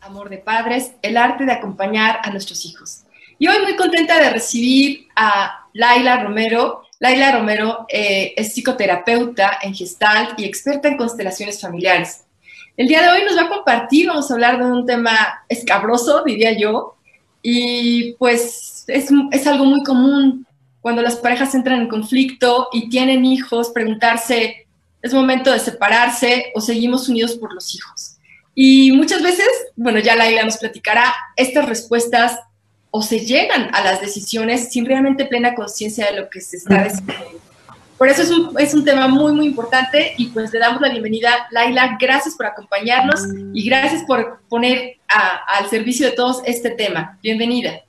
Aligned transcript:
Amor 0.00 0.30
de 0.30 0.38
Padres, 0.38 0.92
el 1.02 1.16
arte 1.16 1.44
de 1.44 1.52
acompañar 1.52 2.20
a 2.22 2.30
nuestros 2.30 2.64
hijos. 2.64 3.04
Y 3.38 3.46
hoy 3.48 3.62
muy 3.62 3.76
contenta 3.76 4.18
de 4.18 4.30
recibir 4.30 5.06
a 5.14 5.66
Laila 5.72 6.22
Romero. 6.22 6.82
Laila 6.98 7.32
Romero 7.38 7.86
eh, 7.88 8.34
es 8.36 8.54
psicoterapeuta 8.54 9.58
en 9.62 9.74
Gestalt 9.74 10.38
y 10.38 10.44
experta 10.44 10.88
en 10.88 10.96
constelaciones 10.96 11.60
familiares. 11.60 12.24
El 12.76 12.88
día 12.88 13.02
de 13.02 13.08
hoy 13.08 13.24
nos 13.24 13.36
va 13.36 13.42
a 13.42 13.48
compartir, 13.48 14.08
vamos 14.08 14.30
a 14.30 14.34
hablar 14.34 14.58
de 14.58 14.64
un 14.64 14.86
tema 14.86 15.44
escabroso, 15.48 16.22
diría 16.24 16.56
yo, 16.56 16.96
y 17.42 18.12
pues 18.14 18.84
es, 18.86 19.10
es 19.32 19.46
algo 19.46 19.64
muy 19.64 19.82
común 19.82 20.46
cuando 20.80 21.02
las 21.02 21.16
parejas 21.16 21.54
entran 21.54 21.80
en 21.80 21.88
conflicto 21.88 22.68
y 22.72 22.88
tienen 22.88 23.24
hijos, 23.24 23.70
preguntarse, 23.70 24.66
¿es 25.02 25.12
momento 25.12 25.52
de 25.52 25.58
separarse 25.58 26.52
o 26.54 26.60
seguimos 26.60 27.08
unidos 27.08 27.34
por 27.34 27.52
los 27.52 27.74
hijos? 27.74 28.17
Y 28.60 28.90
muchas 28.90 29.22
veces, 29.22 29.46
bueno, 29.76 30.00
ya 30.00 30.16
Laila 30.16 30.42
nos 30.42 30.56
platicará, 30.56 31.14
estas 31.36 31.68
respuestas 31.68 32.40
o 32.90 33.02
se 33.02 33.20
llegan 33.20 33.72
a 33.72 33.84
las 33.84 34.00
decisiones 34.00 34.72
sin 34.72 34.84
realmente 34.84 35.26
plena 35.26 35.54
conciencia 35.54 36.10
de 36.10 36.20
lo 36.20 36.28
que 36.28 36.40
se 36.40 36.56
está 36.56 36.82
decidiendo. 36.82 37.38
Por 37.96 38.08
eso 38.08 38.22
es 38.22 38.30
un, 38.30 38.56
es 38.58 38.74
un, 38.74 38.84
tema 38.84 39.06
muy, 39.06 39.30
muy 39.30 39.46
importante 39.46 40.12
y 40.18 40.26
pues 40.30 40.52
le 40.52 40.58
damos 40.58 40.80
la 40.80 40.88
bienvenida. 40.88 41.46
Laila, 41.52 41.98
gracias 42.00 42.34
por 42.34 42.46
acompañarnos 42.46 43.20
y 43.54 43.64
gracias 43.64 44.02
por 44.02 44.40
poner 44.48 44.96
al 45.06 45.70
servicio 45.70 46.06
de 46.06 46.16
todos 46.16 46.42
este 46.44 46.70
tema. 46.70 47.16
Bienvenida. 47.22 47.82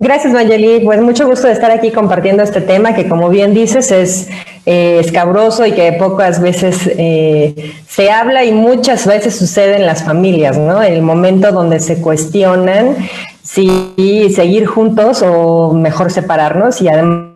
Gracias, 0.00 0.32
Mayeli. 0.32 0.84
Pues 0.84 1.00
mucho 1.00 1.26
gusto 1.26 1.48
de 1.48 1.54
estar 1.54 1.72
aquí 1.72 1.90
compartiendo 1.90 2.44
este 2.44 2.60
tema 2.60 2.94
que, 2.94 3.08
como 3.08 3.28
bien 3.30 3.52
dices, 3.52 3.90
es 3.90 4.28
eh, 4.64 5.00
escabroso 5.00 5.66
y 5.66 5.72
que 5.72 5.92
pocas 5.92 6.40
veces 6.40 6.88
eh, 6.96 7.74
se 7.88 8.10
habla 8.12 8.44
y 8.44 8.52
muchas 8.52 9.06
veces 9.08 9.36
sucede 9.36 9.74
en 9.76 9.86
las 9.86 10.04
familias, 10.04 10.56
¿no? 10.56 10.82
El 10.82 11.02
momento 11.02 11.50
donde 11.50 11.80
se 11.80 12.00
cuestionan 12.00 12.96
si 13.42 14.30
seguir 14.32 14.66
juntos 14.66 15.24
o 15.26 15.72
mejor 15.72 16.12
separarnos 16.12 16.80
y 16.80 16.88
además 16.88 17.28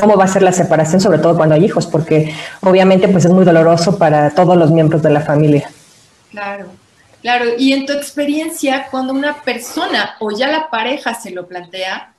cómo 0.00 0.16
va 0.16 0.24
a 0.24 0.28
ser 0.28 0.42
la 0.42 0.52
separación, 0.52 1.00
sobre 1.00 1.18
todo 1.18 1.36
cuando 1.36 1.56
hay 1.56 1.64
hijos, 1.64 1.88
porque 1.88 2.32
obviamente 2.60 3.08
pues 3.08 3.24
es 3.24 3.32
muy 3.32 3.44
doloroso 3.44 3.98
para 3.98 4.30
todos 4.30 4.56
los 4.56 4.70
miembros 4.70 5.02
de 5.02 5.10
la 5.10 5.20
familia. 5.20 5.68
Claro. 6.30 6.66
Claro, 7.22 7.44
y 7.58 7.72
en 7.72 7.84
tu 7.84 7.92
experiencia, 7.92 8.86
cuando 8.90 9.12
una 9.12 9.42
persona 9.42 10.16
o 10.20 10.30
ya 10.30 10.48
la 10.48 10.70
pareja 10.70 11.14
se 11.14 11.30
lo 11.30 11.46
plantea, 11.46 12.14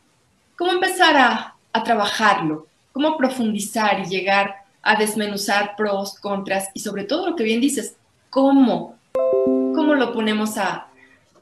¿cómo 0.56 0.72
empezar 0.72 1.18
a, 1.18 1.56
trabajarlo? 1.84 2.68
¿Cómo 2.92 3.18
profundizar 3.18 4.02
y 4.02 4.10
llegar 4.10 4.56
a 4.84 4.96
desmenuzar 4.96 5.76
pros, 5.76 6.20
contras 6.20 6.70
y 6.74 6.82
sobre 6.82 7.06
todo 7.06 7.30
lo 7.30 7.36
que 7.36 7.44
bien 7.44 7.62
dices, 7.62 7.96
cómo, 8.30 8.96
cómo 9.14 9.96
lo 9.96 10.14
ponemos 10.14 10.58
a, 10.58 10.88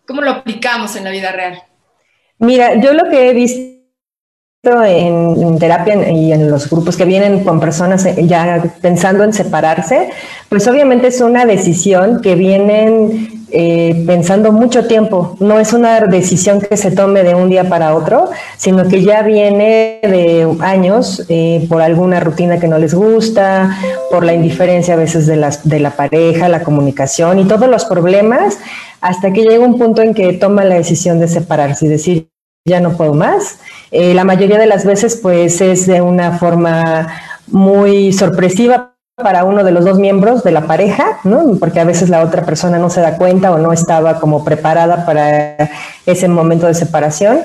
cómo 0.07 0.21
lo 0.21 0.31
aplicamos 0.31 0.95
en 0.95 1.03
la 1.03 1.09
vida 1.09 1.31
real? 1.31 1.63
Mira, 2.37 2.79
yo 2.79 2.93
lo 2.93 3.09
que 3.09 3.29
he 3.29 3.33
visto 3.33 3.79
en, 4.63 5.57
terapia 5.57 6.09
y 6.11 6.31
en 6.31 6.49
los 6.49 6.69
grupos 6.69 6.95
que 6.95 7.05
vienen 7.05 7.43
con 7.43 7.59
personas 7.59 8.07
ya 8.25 8.63
pensando 8.81 9.23
en 9.23 9.33
separarse, 9.33 10.11
pues 10.47 10.67
obviamente 10.67 11.07
es 11.07 11.19
una 11.19 11.45
decisión 11.45 12.21
que 12.21 12.35
vienen 12.35 13.38
eh, 13.51 14.03
pensando 14.05 14.51
mucho 14.51 14.85
tiempo. 14.85 15.35
No 15.39 15.59
es 15.59 15.73
una 15.73 15.99
decisión 16.01 16.61
que 16.61 16.77
se 16.77 16.91
tome 16.91 17.23
de 17.23 17.35
un 17.35 17.49
día 17.49 17.67
para 17.67 17.95
otro, 17.95 18.29
sino 18.57 18.87
que 18.87 19.03
ya 19.03 19.21
viene 19.23 19.99
de 20.01 20.47
años 20.61 21.25
eh, 21.29 21.65
por 21.67 21.81
alguna 21.81 22.19
rutina 22.19 22.59
que 22.59 22.67
no 22.67 22.77
les 22.77 22.93
gusta, 22.93 23.77
por 24.11 24.23
la 24.23 24.33
indiferencia 24.33 24.93
a 24.93 24.97
veces 24.97 25.25
de, 25.25 25.35
las, 25.35 25.67
de 25.67 25.79
la 25.79 25.91
pareja, 25.91 26.49
la 26.49 26.63
comunicación 26.63 27.39
y 27.39 27.45
todos 27.45 27.69
los 27.69 27.85
problemas, 27.85 28.57
hasta 29.01 29.31
que 29.31 29.41
llega 29.41 29.65
un 29.65 29.77
punto 29.77 30.01
en 30.01 30.13
que 30.13 30.33
toma 30.33 30.63
la 30.63 30.75
decisión 30.75 31.19
de 31.19 31.27
separarse 31.27 31.85
y 31.85 31.89
decir, 31.89 32.29
ya 32.65 32.79
no 32.79 32.95
puedo 32.95 33.13
más. 33.13 33.59
Eh, 33.91 34.13
la 34.13 34.23
mayoría 34.23 34.59
de 34.59 34.67
las 34.67 34.85
veces 34.85 35.15
pues 35.15 35.61
es 35.61 35.87
de 35.87 36.01
una 36.01 36.37
forma 36.37 37.07
muy 37.47 38.13
sorpresiva 38.13 38.93
para 39.19 39.43
uno 39.43 39.63
de 39.63 39.71
los 39.71 39.85
dos 39.85 39.99
miembros 39.99 40.43
de 40.43 40.51
la 40.51 40.61
pareja, 40.65 41.19
¿no? 41.23 41.55
porque 41.59 41.79
a 41.79 41.83
veces 41.83 42.09
la 42.09 42.23
otra 42.23 42.45
persona 42.45 42.79
no 42.79 42.89
se 42.89 43.01
da 43.01 43.17
cuenta 43.17 43.51
o 43.51 43.57
no 43.57 43.71
estaba 43.71 44.19
como 44.19 44.43
preparada 44.43 45.05
para 45.05 45.57
ese 46.05 46.27
momento 46.27 46.67
de 46.67 46.73
separación. 46.73 47.41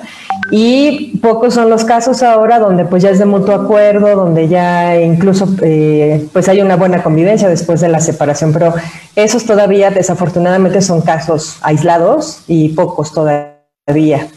Y 0.51 1.19
pocos 1.19 1.55
son 1.55 1.71
los 1.71 1.85
casos 1.85 2.23
ahora 2.23 2.59
donde 2.59 2.85
pues 2.85 3.03
ya 3.03 3.11
es 3.11 3.19
de 3.19 3.25
mutuo 3.25 3.55
acuerdo, 3.55 4.15
donde 4.15 4.49
ya 4.49 5.01
incluso 5.01 5.49
eh, 5.62 6.27
pues 6.33 6.49
hay 6.49 6.61
una 6.61 6.77
buena 6.77 7.03
convivencia 7.03 7.49
después 7.49 7.81
de 7.81 7.89
la 7.89 8.01
separación, 8.01 8.53
pero 8.53 8.75
esos 9.17 9.45
todavía 9.45 9.91
desafortunadamente 9.91 10.81
son 10.81 11.01
casos 11.03 11.59
aislados 11.62 12.43
y 12.47 12.71
pocos 12.71 13.12
todavía. 13.12 14.29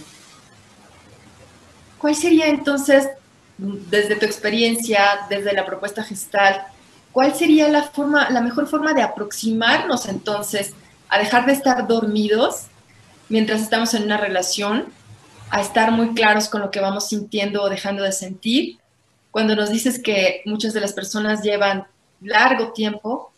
¿Cuál 2.00 2.16
sería 2.16 2.48
entonces, 2.48 3.10
desde 3.58 4.16
tu 4.16 4.26
experiencia, 4.26 5.02
desde 5.30 5.54
la 5.54 5.66
propuesta 5.66 6.04
gestal, 6.04 6.62
cuál 7.18 7.34
sería 7.34 7.68
la 7.68 7.82
forma, 7.82 8.30
la 8.30 8.42
mejor 8.42 8.68
forma 8.68 8.94
de 8.94 9.02
aproximarnos 9.02 10.08
entonces 10.08 10.76
a 11.10 11.18
dejar 11.18 11.48
de 11.48 11.54
estar 11.54 11.88
dormidos 11.88 12.68
mientras 13.28 13.60
estamos 13.60 13.96
en 13.96 14.04
una 14.04 14.18
relación, 14.18 14.86
a 15.50 15.62
estar 15.62 15.92
muy 15.92 16.14
claros 16.14 16.48
con 16.48 16.62
lo 16.62 16.70
que 16.70 16.80
vamos 16.80 17.10
sintiendo 17.10 17.64
o 17.64 17.70
dejando 17.70 18.04
de 18.04 18.12
sentir? 18.12 18.78
Cuando 19.32 19.56
nos 19.56 19.72
dices 19.72 19.98
que 19.98 20.44
muchas 20.46 20.74
de 20.76 20.80
las 20.80 20.94
personas 20.94 21.42
llevan 21.42 21.88
largo 22.22 22.72
tiempo 22.72 23.32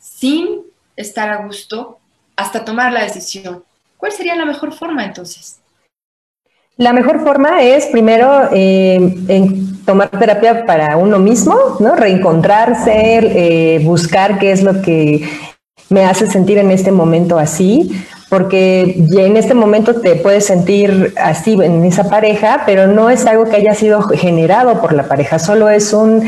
sin 0.00 0.62
estar 0.96 1.30
a 1.30 1.46
gusto 1.46 2.00
hasta 2.34 2.64
tomar 2.64 2.92
la 2.92 3.04
decisión. 3.04 3.62
¿Cuál 3.96 4.10
sería 4.10 4.34
la 4.34 4.44
mejor 4.44 4.72
forma 4.72 5.04
entonces? 5.04 5.60
La 6.76 6.92
mejor 6.92 7.22
forma 7.22 7.62
es 7.62 7.86
primero 7.86 8.48
eh, 8.52 8.98
tomar 9.90 10.08
terapia 10.08 10.64
para 10.66 10.96
uno 10.96 11.18
mismo, 11.18 11.56
¿no? 11.80 11.96
Reencontrarse, 11.96 12.92
eh, 12.94 13.80
buscar 13.84 14.38
qué 14.38 14.52
es 14.52 14.62
lo 14.62 14.82
que 14.82 15.28
me 15.88 16.04
hace 16.04 16.28
sentir 16.28 16.58
en 16.58 16.70
este 16.70 16.92
momento 16.92 17.40
así, 17.40 17.90
porque 18.28 19.04
en 19.10 19.36
este 19.36 19.52
momento 19.52 20.00
te 20.00 20.14
puedes 20.14 20.46
sentir 20.46 21.12
así 21.20 21.54
en 21.54 21.84
esa 21.84 22.08
pareja, 22.08 22.62
pero 22.66 22.86
no 22.86 23.10
es 23.10 23.26
algo 23.26 23.46
que 23.46 23.56
haya 23.56 23.74
sido 23.74 24.00
generado 24.02 24.80
por 24.80 24.92
la 24.92 25.08
pareja, 25.08 25.40
solo 25.40 25.68
es 25.68 25.92
un, 25.92 26.22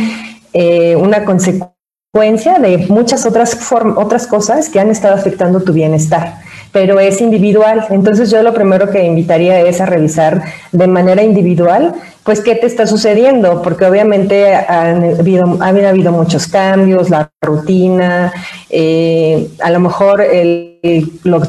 eh, 0.53 0.97
una 0.97 1.25
consecuencia 1.25 2.59
de 2.59 2.79
muchas 2.89 3.25
otras, 3.27 3.57
otras 3.95 4.27
cosas 4.27 4.71
que 4.71 4.81
han 4.81 4.91
estado 4.91 5.15
afectando 5.15 5.61
tu 5.61 5.73
bienestar 5.73 6.42
pero 6.73 6.99
es 6.99 7.21
individual. 7.21 7.87
Entonces 7.91 8.31
yo 8.31 8.43
lo 8.43 8.55
primero 8.55 8.91
que 8.91 9.05
invitaría 9.05 9.61
es 9.61 9.81
a 9.81 9.87
revisar 9.87 10.43
de 10.73 10.87
manera 10.87 11.23
individual, 11.23 11.95
pues 12.25 12.41
qué 12.41 12.55
te 12.55 12.67
está 12.67 12.87
sucediendo, 12.87 13.63
porque 13.63 13.85
obviamente 13.85 14.55
han 14.55 15.05
habido, 15.21 15.59
habido 15.63 16.13
muchos 16.13 16.47
cambios, 16.47 17.11
la 17.11 17.31
rutina, 17.43 18.33
eh, 18.71 19.49
a 19.61 19.71
lo 19.71 19.81
mejor 19.81 20.23
el, 20.23 20.79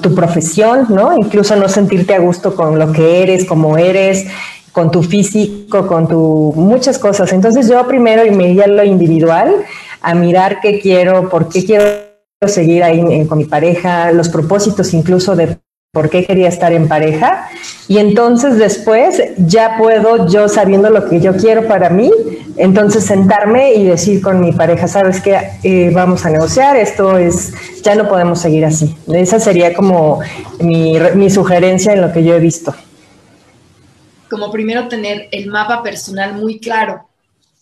tu 0.01 0.13
profesión, 0.13 0.87
¿no? 0.89 1.15
Incluso 1.15 1.55
no 1.55 1.69
sentirte 1.69 2.13
a 2.13 2.19
gusto 2.19 2.55
con 2.55 2.77
lo 2.77 2.91
que 2.91 3.23
eres, 3.23 3.45
como 3.45 3.77
eres, 3.77 4.27
con 4.71 4.91
tu 4.91 5.03
físico, 5.03 5.87
con 5.87 6.07
tu 6.07 6.53
muchas 6.55 6.99
cosas. 6.99 7.31
Entonces 7.31 7.69
yo 7.69 7.87
primero 7.87 8.23
me 8.35 8.49
iría 8.49 8.65
a 8.65 8.67
lo 8.67 8.83
individual, 8.83 9.63
a 10.01 10.13
mirar 10.15 10.59
qué 10.61 10.79
quiero, 10.79 11.29
por 11.29 11.47
qué 11.47 11.63
quiero 11.63 12.02
seguir 12.47 12.83
ahí 12.83 13.25
con 13.27 13.37
mi 13.37 13.45
pareja, 13.45 14.11
los 14.11 14.29
propósitos 14.29 14.93
incluso 14.93 15.35
de 15.35 15.57
por 15.93 16.09
qué 16.09 16.25
quería 16.25 16.49
estar 16.49 16.73
en 16.73 16.87
pareja. 16.87 17.47
Y 17.87 17.99
entonces 17.99 18.57
después 18.57 19.21
ya 19.37 19.77
puedo, 19.77 20.27
yo 20.27 20.49
sabiendo 20.49 20.89
lo 20.89 21.07
que 21.07 21.19
yo 21.21 21.37
quiero 21.37 21.67
para 21.67 21.91
mí, 21.91 22.11
entonces 22.57 23.05
sentarme 23.05 23.75
y 23.75 23.85
decir 23.85 24.21
con 24.21 24.41
mi 24.41 24.51
pareja, 24.51 24.87
sabes 24.87 25.21
que 25.21 25.37
eh, 25.63 25.91
vamos 25.93 26.25
a 26.25 26.31
negociar, 26.31 26.77
esto 26.77 27.19
es, 27.19 27.53
ya 27.83 27.93
no 27.93 28.09
podemos 28.09 28.41
seguir 28.41 28.65
así. 28.65 28.95
Esa 29.13 29.39
sería 29.39 29.75
como 29.75 30.19
mi, 30.59 30.97
mi 31.13 31.29
sugerencia 31.29 31.93
en 31.93 32.01
lo 32.01 32.11
que 32.11 32.23
yo 32.23 32.33
he 32.33 32.39
visto. 32.39 32.73
Como 34.31 34.51
primero 34.51 34.87
tener 34.87 35.27
el 35.31 35.47
mapa 35.51 35.83
personal 35.83 36.33
muy 36.33 36.59
claro, 36.59 37.07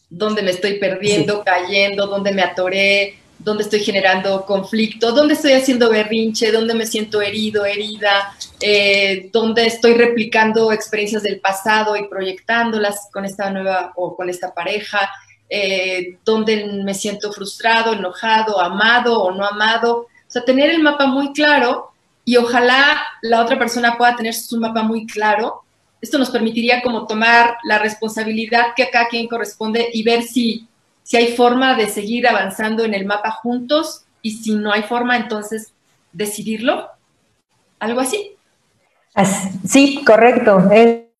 dónde 0.09 0.41
me 0.41 0.51
estoy 0.51 0.79
perdiendo, 0.79 1.43
cayendo, 1.43 2.07
dónde 2.07 2.31
me 2.31 2.43
atoré, 2.43 3.15
dónde 3.43 3.63
estoy 3.63 3.79
generando 3.79 4.45
conflicto, 4.45 5.11
dónde 5.11 5.33
estoy 5.33 5.53
haciendo 5.53 5.89
berrinche, 5.89 6.51
dónde 6.51 6.73
me 6.73 6.85
siento 6.85 7.21
herido, 7.21 7.65
herida, 7.65 8.35
eh, 8.59 9.29
dónde 9.31 9.65
estoy 9.65 9.93
replicando 9.93 10.71
experiencias 10.71 11.23
del 11.23 11.39
pasado 11.39 11.95
y 11.95 12.07
proyectándolas 12.07 13.09
con 13.11 13.25
esta 13.25 13.49
nueva 13.49 13.93
o 13.95 14.15
con 14.15 14.29
esta 14.29 14.53
pareja, 14.53 15.09
eh, 15.49 16.17
dónde 16.23 16.65
me 16.65 16.93
siento 16.93 17.31
frustrado, 17.31 17.93
enojado, 17.93 18.59
amado 18.59 19.21
o 19.21 19.31
no 19.31 19.45
amado. 19.45 20.01
O 20.01 20.31
sea, 20.31 20.43
tener 20.43 20.69
el 20.69 20.81
mapa 20.81 21.07
muy 21.07 21.33
claro 21.33 21.91
y 22.23 22.37
ojalá 22.37 23.03
la 23.21 23.41
otra 23.41 23.57
persona 23.57 23.97
pueda 23.97 24.15
tener 24.15 24.33
su 24.33 24.57
mapa 24.59 24.83
muy 24.83 25.05
claro. 25.07 25.63
Esto 25.99 26.17
nos 26.17 26.29
permitiría 26.29 26.81
como 26.81 27.05
tomar 27.05 27.57
la 27.63 27.79
responsabilidad 27.79 28.67
que 28.75 28.83
a 28.83 28.89
cada 28.89 29.07
quien 29.07 29.27
corresponde 29.27 29.89
y 29.93 30.03
ver 30.03 30.23
si 30.23 30.67
si 31.11 31.17
hay 31.17 31.35
forma 31.35 31.75
de 31.75 31.89
seguir 31.89 32.25
avanzando 32.25 32.85
en 32.85 32.93
el 32.93 33.05
mapa 33.05 33.31
juntos 33.31 34.05
y 34.21 34.31
si 34.31 34.55
no 34.55 34.71
hay 34.71 34.83
forma, 34.83 35.17
entonces 35.17 35.73
decidirlo. 36.13 36.87
algo 37.79 37.99
así. 37.99 38.37
Sí, 39.67 40.05
correcto. 40.05 40.69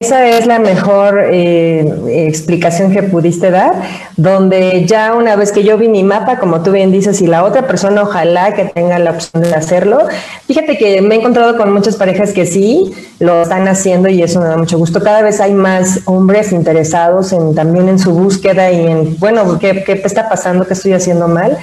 Esa 0.01 0.27
es 0.27 0.48
la 0.48 0.57
mejor 0.57 1.27
eh, 1.31 2.25
explicación 2.25 2.92
que 2.92 3.03
pudiste 3.03 3.51
dar, 3.51 3.74
donde 4.18 4.83
ya 4.88 5.13
una 5.13 5.36
vez 5.36 5.51
que 5.51 5.63
yo 5.63 5.77
vi 5.77 5.89
mi 5.89 6.03
mapa, 6.03 6.39
como 6.39 6.63
tú 6.63 6.71
bien 6.71 6.92
dices, 6.92 7.21
y 7.21 7.27
la 7.27 7.44
otra 7.44 7.68
persona 7.68 8.01
ojalá 8.01 8.56
que 8.56 8.65
tenga 8.65 8.98
la 8.98 9.12
opción 9.12 9.44
de 9.44 9.53
hacerlo, 9.53 10.00
fíjate 10.48 10.80
que 10.80 11.03
me 11.03 11.13
he 11.13 11.19
encontrado 11.19 11.56
con 11.56 11.71
muchas 11.71 11.98
parejas 11.98 12.33
que 12.33 12.48
sí 12.48 12.92
lo 13.19 13.44
están 13.44 13.68
haciendo 13.68 14.09
y 14.09 14.24
eso 14.24 14.39
me 14.39 14.48
da 14.48 14.57
mucho 14.57 14.80
gusto. 14.80 15.03
Cada 15.03 15.21
vez 15.21 15.39
hay 15.39 15.53
más 15.53 16.00
hombres 16.06 16.51
interesados 16.51 17.31
en, 17.31 17.53
también 17.53 17.88
en 17.88 18.00
su 18.00 18.12
búsqueda 18.12 18.71
y 18.71 18.88
en, 18.88 19.19
bueno, 19.19 19.59
¿qué, 19.59 19.83
qué 19.83 20.01
está 20.03 20.27
pasando? 20.27 20.65
¿Qué 20.65 20.74
estoy 20.74 20.94
haciendo 20.94 21.27
mal? 21.27 21.59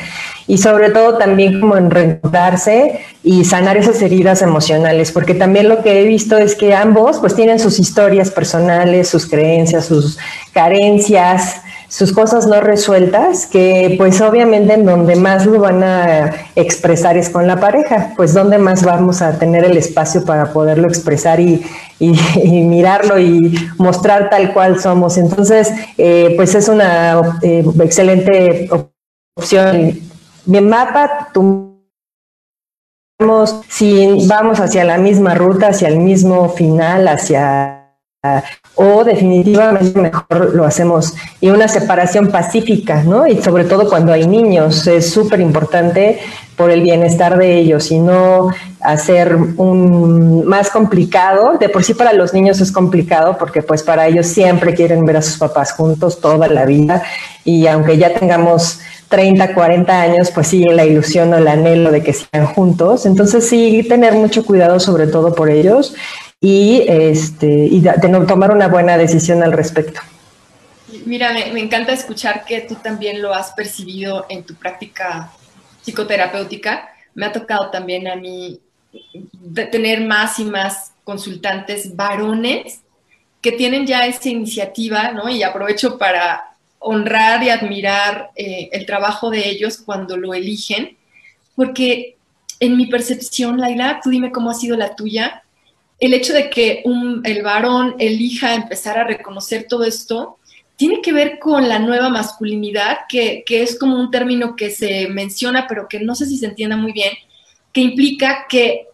Y 0.49 0.56
sobre 0.56 0.91
todo 0.91 1.19
también 1.19 1.61
como 1.61 1.77
en 1.77 1.91
reencontrarse 1.91 3.00
y 3.23 3.45
sanar 3.45 3.77
esas 3.77 4.00
heridas 4.00 4.41
emocionales, 4.41 5.12
porque 5.12 5.35
también 5.35 5.69
lo 5.69 5.83
que 5.83 6.00
he 6.00 6.05
visto 6.05 6.39
es 6.39 6.55
que 6.55 6.75
ambos 6.75 7.19
pues 7.19 7.35
tienen 7.35 7.61
sus 7.61 7.79
historias 7.79 8.31
personales, 8.31 9.09
sus 9.09 9.27
creencias, 9.27 9.85
sus 9.85 10.19
carencias, 10.55 11.61
sus 11.89 12.12
cosas 12.12 12.47
no 12.47 12.62
resueltas, 12.62 13.47
que 13.47 13.95
pues 13.99 14.23
obviamente 14.23 14.73
en 14.73 14.87
donde 14.87 15.17
más 15.17 15.45
lo 15.45 15.61
van 15.61 15.83
a 15.83 16.33
expresar 16.56 17.19
es 17.19 17.29
con 17.29 17.47
la 17.47 17.61
pareja, 17.61 18.15
pues 18.17 18.33
donde 18.33 18.56
más 18.56 18.85
vamos 18.85 19.21
a 19.21 19.39
tener 19.39 19.65
el 19.65 19.77
espacio 19.77 20.25
para 20.25 20.53
poderlo 20.53 20.89
expresar 20.89 21.41
y, 21.41 21.62
mirarlo 22.43 23.19
y 23.19 23.55
mostrar 23.77 24.31
tal 24.31 24.55
cual 24.55 24.81
somos. 24.81 25.19
Entonces, 25.19 25.71
eh, 25.99 26.33
pues 26.37 26.55
es 26.55 26.69
una 26.69 27.39
eh, 27.43 27.65
excelente 27.81 28.71
opción 29.35 30.09
mi 30.49 30.61
mapa, 30.62 31.29
tú 31.33 31.69
si 33.69 34.27
vamos 34.27 34.61
hacia 34.61 34.85
la 34.85 34.97
misma 34.97 35.35
ruta, 35.35 35.69
hacia 35.69 35.89
el 35.89 35.99
mismo 35.99 36.49
final, 36.49 37.09
hacia 37.09 37.79
o 38.75 39.05
definitivamente 39.05 40.00
mejor 40.00 40.55
lo 40.55 40.65
hacemos 40.65 41.15
y 41.41 41.50
una 41.50 41.69
separación 41.69 42.29
pacífica, 42.29 43.03
¿no? 43.03 43.27
Y 43.27 43.41
sobre 43.43 43.65
todo 43.65 43.89
cuando 43.89 44.12
hay 44.12 44.27
niños 44.27 44.87
es 44.87 45.11
súper 45.11 45.41
importante 45.41 46.19
por 46.56 46.71
el 46.71 46.83
bienestar 46.83 47.39
de 47.39 47.59
ellos 47.59 47.91
y 47.93 47.99
no 47.99 48.50
hacer 48.81 49.37
un 49.37 50.45
más 50.47 50.71
complicado. 50.71 51.59
De 51.59 51.69
por 51.69 51.85
sí 51.85 51.95
para 51.95 52.12
los 52.12 52.35
niños 52.35 52.61
es 52.61 52.73
complicado 52.73 53.37
porque 53.39 53.62
pues 53.62 53.83
para 53.83 54.06
ellos 54.06 54.27
siempre 54.27 54.75
quieren 54.75 55.05
ver 55.05 55.19
a 55.19 55.23
sus 55.23 55.39
papás 55.39 55.73
juntos 55.73 56.21
toda 56.21 56.49
la 56.49 56.65
vida 56.65 57.03
y 57.45 57.67
aunque 57.67 57.99
ya 57.99 58.15
tengamos 58.15 58.81
30, 59.09 59.55
40 59.55 60.01
años, 60.01 60.31
pues 60.31 60.49
sigue 60.49 60.73
la 60.73 60.85
ilusión 60.85 61.33
o 61.33 61.39
el 61.39 61.49
anhelo 61.49 61.91
de 61.91 62.03
que 62.03 62.13
sigan 62.13 62.47
juntos. 62.47 63.07
Entonces 63.07 63.49
sí, 63.49 63.85
tener 63.89 64.15
mucho 64.15 64.45
cuidado 64.45 64.79
sobre 64.81 65.07
todo 65.07 65.35
por 65.35 65.51
ellos 65.51 65.95
y, 66.41 66.85
este, 66.87 67.49
y 67.49 67.83
tomar 68.27 68.51
una 68.51 68.69
buena 68.69 68.97
decisión 68.97 69.43
al 69.43 69.53
respecto. 69.53 70.01
Mira, 71.05 71.33
me, 71.33 71.61
encanta 71.61 71.93
escuchar 71.93 72.45
que 72.45 72.61
tú 72.63 72.75
también 72.77 73.23
lo 73.23 73.35
has 73.35 73.53
percibido 73.53 74.27
en 74.29 74.45
tu 74.45 74.55
práctica 74.55 75.33
psicoterapéutica. 75.83 76.91
Me 77.15 77.27
ha 77.27 77.33
tocado 77.33 77.71
también 77.71 78.09
a 78.09 78.17
mí 78.17 78.61
tener 79.71 80.03
más 80.03 80.39
y 80.39 80.45
más 80.45 80.93
consultantes 81.05 81.97
varones 81.97 82.81
que 83.41 83.53
tienen 83.53 83.87
ya 83.87 84.07
esa 84.07 84.29
iniciativa, 84.29 85.13
¿no? 85.13 85.29
Y 85.29 85.43
aprovecho 85.43 85.97
para 85.97 86.48
honrar 86.79 87.43
y 87.43 87.51
admirar 87.51 88.31
eh, 88.37 88.69
el 88.73 88.87
trabajo 88.87 89.31
de 89.31 89.49
ellos 89.49 89.79
cuando 89.79 90.17
lo 90.17 90.35
eligen, 90.35 90.97
porque 91.57 92.17
en 92.61 92.77
mi 92.77 92.87
percepción, 92.87 93.59
Laila, 93.59 94.01
tú 94.03 94.11
dime 94.11 94.33
cómo 94.33 94.51
ha 94.51 94.55
sido 94.55 94.77
la 94.77 94.95
tuya, 94.95 95.43
el 95.99 96.15
hecho 96.15 96.33
de 96.33 96.49
que 96.49 96.85
el 97.25 97.43
varón 97.43 97.97
elija 97.99 98.55
empezar 98.55 98.99
a 98.99 99.05
reconocer 99.05 99.67
todo 99.69 99.85
esto, 99.85 100.39
tiene 100.77 101.01
que 101.03 101.13
ver 101.13 101.41
con 101.41 101.69
la 101.69 101.81
nueva 101.81 102.09
masculinidad, 102.09 102.99
que, 103.09 103.43
que 103.45 103.63
es 103.63 103.77
como 103.77 103.99
un 103.99 104.13
término 104.13 104.55
que 104.55 104.71
se 104.71 105.09
menciona, 105.09 105.67
pero 105.67 105.89
que 105.89 105.99
no 105.99 106.15
sé 106.15 106.27
si 106.27 106.39
se 106.39 106.47
entienda 106.47 106.77
muy 106.77 106.93
bien, 106.93 107.13
que 107.73 107.81
implica 107.81 108.47
que 108.49 108.87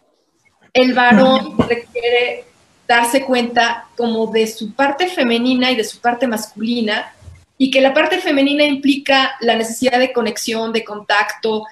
el 0.73 0.93
varón 0.93 1.55
requiere 1.59 2.45
darse 2.87 3.23
cuenta 3.23 3.87
como 3.95 4.27
de 4.27 4.47
su 4.47 4.73
parte 4.73 5.07
femenina 5.07 5.71
y 5.71 5.75
de 5.75 5.83
su 5.83 5.99
parte 5.99 6.27
masculina, 6.27 7.13
y 7.57 7.71
que 7.71 7.81
la 7.81 7.93
parte 7.93 8.19
femenina 8.19 8.63
implica 8.63 9.35
la 9.39 9.55
necesidad 9.55 9.99
de 9.99 10.11
conexión, 10.11 10.73
de 10.73 10.83
contacto, 10.83 11.63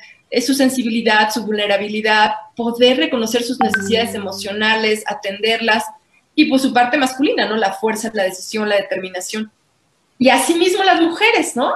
su 0.41 0.53
sensibilidad, 0.53 1.31
su 1.31 1.45
vulnerabilidad, 1.45 2.31
poder 2.55 2.97
reconocer 2.97 3.43
sus 3.43 3.59
necesidades 3.59 4.15
emocionales, 4.15 5.03
atenderlas, 5.05 5.83
y 6.35 6.45
pues 6.45 6.63
su 6.63 6.73
parte 6.73 6.97
masculina, 6.97 7.47
¿no? 7.47 7.55
La 7.55 7.73
fuerza, 7.73 8.09
la 8.13 8.23
decisión, 8.23 8.67
la 8.67 8.77
determinación. 8.77 9.51
Y 10.17 10.29
asimismo 10.29 10.83
las 10.83 10.99
mujeres, 10.99 11.55
¿no? 11.55 11.71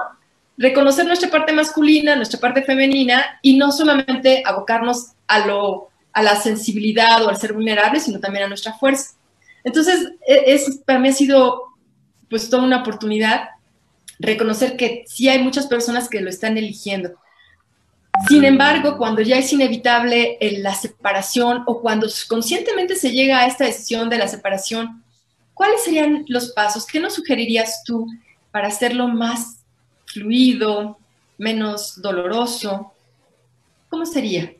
Reconocer 0.56 1.06
nuestra 1.06 1.30
parte 1.30 1.52
masculina, 1.52 2.16
nuestra 2.16 2.40
parte 2.40 2.62
femenina, 2.62 3.38
y 3.42 3.56
no 3.56 3.70
solamente 3.70 4.42
abocarnos 4.44 5.12
a, 5.28 5.46
lo, 5.46 5.90
a 6.12 6.22
la 6.22 6.34
sensibilidad 6.34 7.24
o 7.24 7.28
al 7.28 7.36
ser 7.36 7.52
vulnerable, 7.52 8.00
sino 8.00 8.18
también 8.18 8.46
a 8.46 8.48
nuestra 8.48 8.72
fuerza. 8.72 9.14
Entonces, 9.62 10.10
e, 10.26 10.44
es, 10.46 10.80
para 10.84 10.98
mí 10.98 11.08
ha 11.08 11.12
sido 11.12 11.62
pues 12.28 12.50
toda 12.50 12.64
una 12.64 12.80
oportunidad 12.80 13.50
reconocer 14.18 14.76
que 14.76 15.04
sí 15.06 15.28
hay 15.28 15.42
muchas 15.42 15.66
personas 15.66 16.08
que 16.08 16.20
lo 16.20 16.30
están 16.30 16.58
eligiendo. 16.58 17.14
Sin 18.26 18.44
embargo, 18.44 18.96
cuando 18.98 19.22
ya 19.22 19.38
es 19.38 19.52
inevitable 19.52 20.38
la 20.40 20.74
separación 20.74 21.62
o 21.66 21.80
cuando 21.80 22.08
conscientemente 22.28 22.96
se 22.96 23.12
llega 23.12 23.38
a 23.38 23.46
esta 23.46 23.64
decisión 23.64 24.10
de 24.10 24.18
la 24.18 24.26
separación, 24.26 25.04
¿cuáles 25.54 25.84
serían 25.84 26.24
los 26.26 26.50
pasos? 26.50 26.84
¿Qué 26.84 26.98
nos 26.98 27.14
sugerirías 27.14 27.84
tú 27.84 28.06
para 28.50 28.68
hacerlo 28.68 29.06
más 29.06 29.60
fluido, 30.06 30.98
menos 31.36 32.02
doloroso? 32.02 32.92
¿Cómo 33.88 34.04
sería? 34.04 34.52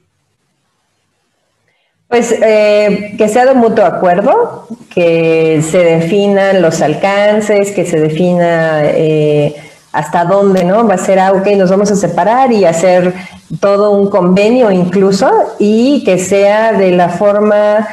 Pues 2.08 2.32
eh, 2.32 3.14
que 3.18 3.28
sea 3.28 3.44
de 3.44 3.52
mutuo 3.52 3.84
acuerdo, 3.84 4.66
que 4.88 5.62
se 5.62 5.78
definan 5.78 6.62
los 6.62 6.80
alcances, 6.80 7.70
que 7.72 7.84
se 7.84 8.00
defina 8.00 8.80
eh, 8.82 9.54
hasta 9.92 10.24
dónde, 10.24 10.64
¿no? 10.64 10.86
Va 10.88 10.94
a 10.94 10.98
ser, 10.98 11.18
ah, 11.18 11.32
ok, 11.32 11.46
nos 11.48 11.70
vamos 11.70 11.90
a 11.90 11.96
separar 11.96 12.50
y 12.50 12.64
hacer 12.64 13.12
todo 13.60 13.90
un 13.90 14.08
convenio 14.08 14.70
incluso 14.70 15.30
y 15.58 16.02
que 16.04 16.18
sea 16.18 16.72
de 16.72 16.92
la 16.92 17.10
forma, 17.10 17.86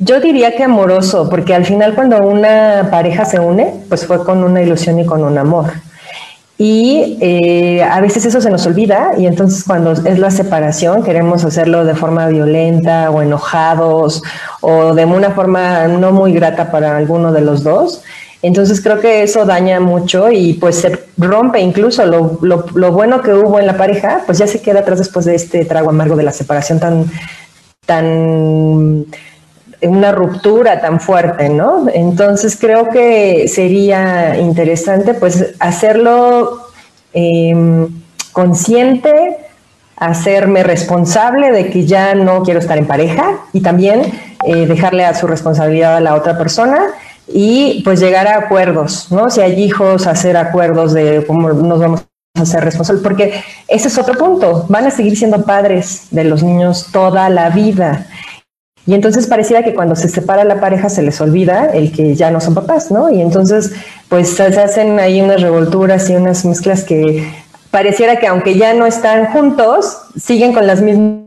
yo 0.00 0.20
diría 0.20 0.56
que 0.56 0.64
amoroso, 0.64 1.30
porque 1.30 1.54
al 1.54 1.64
final 1.64 1.94
cuando 1.94 2.18
una 2.18 2.88
pareja 2.90 3.24
se 3.26 3.38
une, 3.38 3.74
pues 3.88 4.04
fue 4.04 4.24
con 4.24 4.42
una 4.42 4.60
ilusión 4.60 4.98
y 4.98 5.06
con 5.06 5.22
un 5.22 5.38
amor. 5.38 5.70
Y 6.62 7.16
eh, 7.22 7.82
a 7.82 8.02
veces 8.02 8.26
eso 8.26 8.38
se 8.42 8.50
nos 8.50 8.66
olvida 8.66 9.12
y 9.16 9.24
entonces 9.24 9.64
cuando 9.64 9.92
es 9.92 10.18
la 10.18 10.30
separación 10.30 11.02
queremos 11.02 11.42
hacerlo 11.42 11.86
de 11.86 11.94
forma 11.94 12.28
violenta 12.28 13.10
o 13.10 13.22
enojados 13.22 14.22
o 14.60 14.92
de 14.92 15.06
una 15.06 15.30
forma 15.30 15.88
no 15.88 16.12
muy 16.12 16.34
grata 16.34 16.70
para 16.70 16.98
alguno 16.98 17.32
de 17.32 17.40
los 17.40 17.62
dos. 17.62 18.02
Entonces 18.42 18.82
creo 18.82 19.00
que 19.00 19.22
eso 19.22 19.46
daña 19.46 19.80
mucho 19.80 20.30
y 20.30 20.52
pues 20.52 20.76
se 20.76 20.98
rompe 21.16 21.60
incluso 21.60 22.04
lo, 22.04 22.38
lo, 22.42 22.66
lo 22.74 22.92
bueno 22.92 23.22
que 23.22 23.32
hubo 23.32 23.58
en 23.58 23.66
la 23.66 23.78
pareja, 23.78 24.24
pues 24.26 24.36
ya 24.36 24.46
se 24.46 24.60
queda 24.60 24.80
atrás 24.80 24.98
después 24.98 25.24
de 25.24 25.36
este 25.36 25.64
trago 25.64 25.88
amargo 25.88 26.14
de 26.14 26.24
la 26.24 26.32
separación 26.32 26.78
tan, 26.78 27.06
tan 27.86 29.06
una 29.82 30.12
ruptura 30.12 30.80
tan 30.80 31.00
fuerte, 31.00 31.48
¿no? 31.48 31.86
Entonces 31.92 32.56
creo 32.60 32.88
que 32.90 33.48
sería 33.48 34.38
interesante 34.38 35.14
pues 35.14 35.54
hacerlo 35.58 36.60
em, 37.12 37.88
consciente, 38.32 39.38
hacerme 39.96 40.62
responsable 40.62 41.52
de 41.52 41.70
que 41.70 41.86
ya 41.86 42.14
no 42.14 42.42
quiero 42.42 42.60
estar 42.60 42.78
en 42.78 42.86
pareja 42.86 43.40
y 43.52 43.60
también 43.60 44.02
eh, 44.44 44.66
dejarle 44.66 45.04
a 45.04 45.14
su 45.14 45.26
responsabilidad 45.26 45.96
a 45.96 46.00
la 46.00 46.14
otra 46.14 46.36
persona 46.38 46.86
y 47.28 47.82
pues 47.84 48.00
llegar 48.00 48.26
a 48.26 48.38
acuerdos, 48.38 49.10
¿no? 49.10 49.30
Si 49.30 49.40
hay 49.40 49.62
hijos, 49.62 50.06
hacer 50.06 50.36
acuerdos 50.36 50.92
de 50.92 51.24
cómo 51.26 51.52
nos 51.52 51.78
vamos 51.78 52.06
a 52.34 52.42
hacer 52.42 52.64
responsables, 52.64 53.02
porque 53.02 53.42
ese 53.68 53.88
es 53.88 53.98
otro 53.98 54.14
punto, 54.14 54.66
van 54.68 54.86
a 54.86 54.90
seguir 54.90 55.16
siendo 55.16 55.44
padres 55.44 56.08
de 56.10 56.24
los 56.24 56.42
niños 56.42 56.88
toda 56.92 57.28
la 57.28 57.50
vida 57.50 58.06
y 58.86 58.94
entonces 58.94 59.26
pareciera 59.26 59.62
que 59.62 59.74
cuando 59.74 59.94
se 59.94 60.08
separa 60.08 60.44
la 60.44 60.60
pareja 60.60 60.88
se 60.88 61.02
les 61.02 61.20
olvida 61.20 61.66
el 61.66 61.92
que 61.92 62.14
ya 62.14 62.30
no 62.30 62.40
son 62.40 62.54
papás, 62.54 62.90
¿no? 62.90 63.10
Y 63.10 63.20
entonces 63.20 63.72
pues 64.08 64.30
se 64.30 64.44
hacen 64.44 64.98
ahí 64.98 65.20
unas 65.20 65.42
revolturas 65.42 66.08
y 66.08 66.16
unas 66.16 66.44
mezclas 66.44 66.84
que 66.84 67.30
pareciera 67.70 68.16
que 68.16 68.26
aunque 68.26 68.56
ya 68.56 68.72
no 68.74 68.86
están 68.86 69.26
juntos, 69.26 69.98
siguen 70.16 70.54
con 70.54 70.66
las 70.66 70.80
mismas 70.80 71.20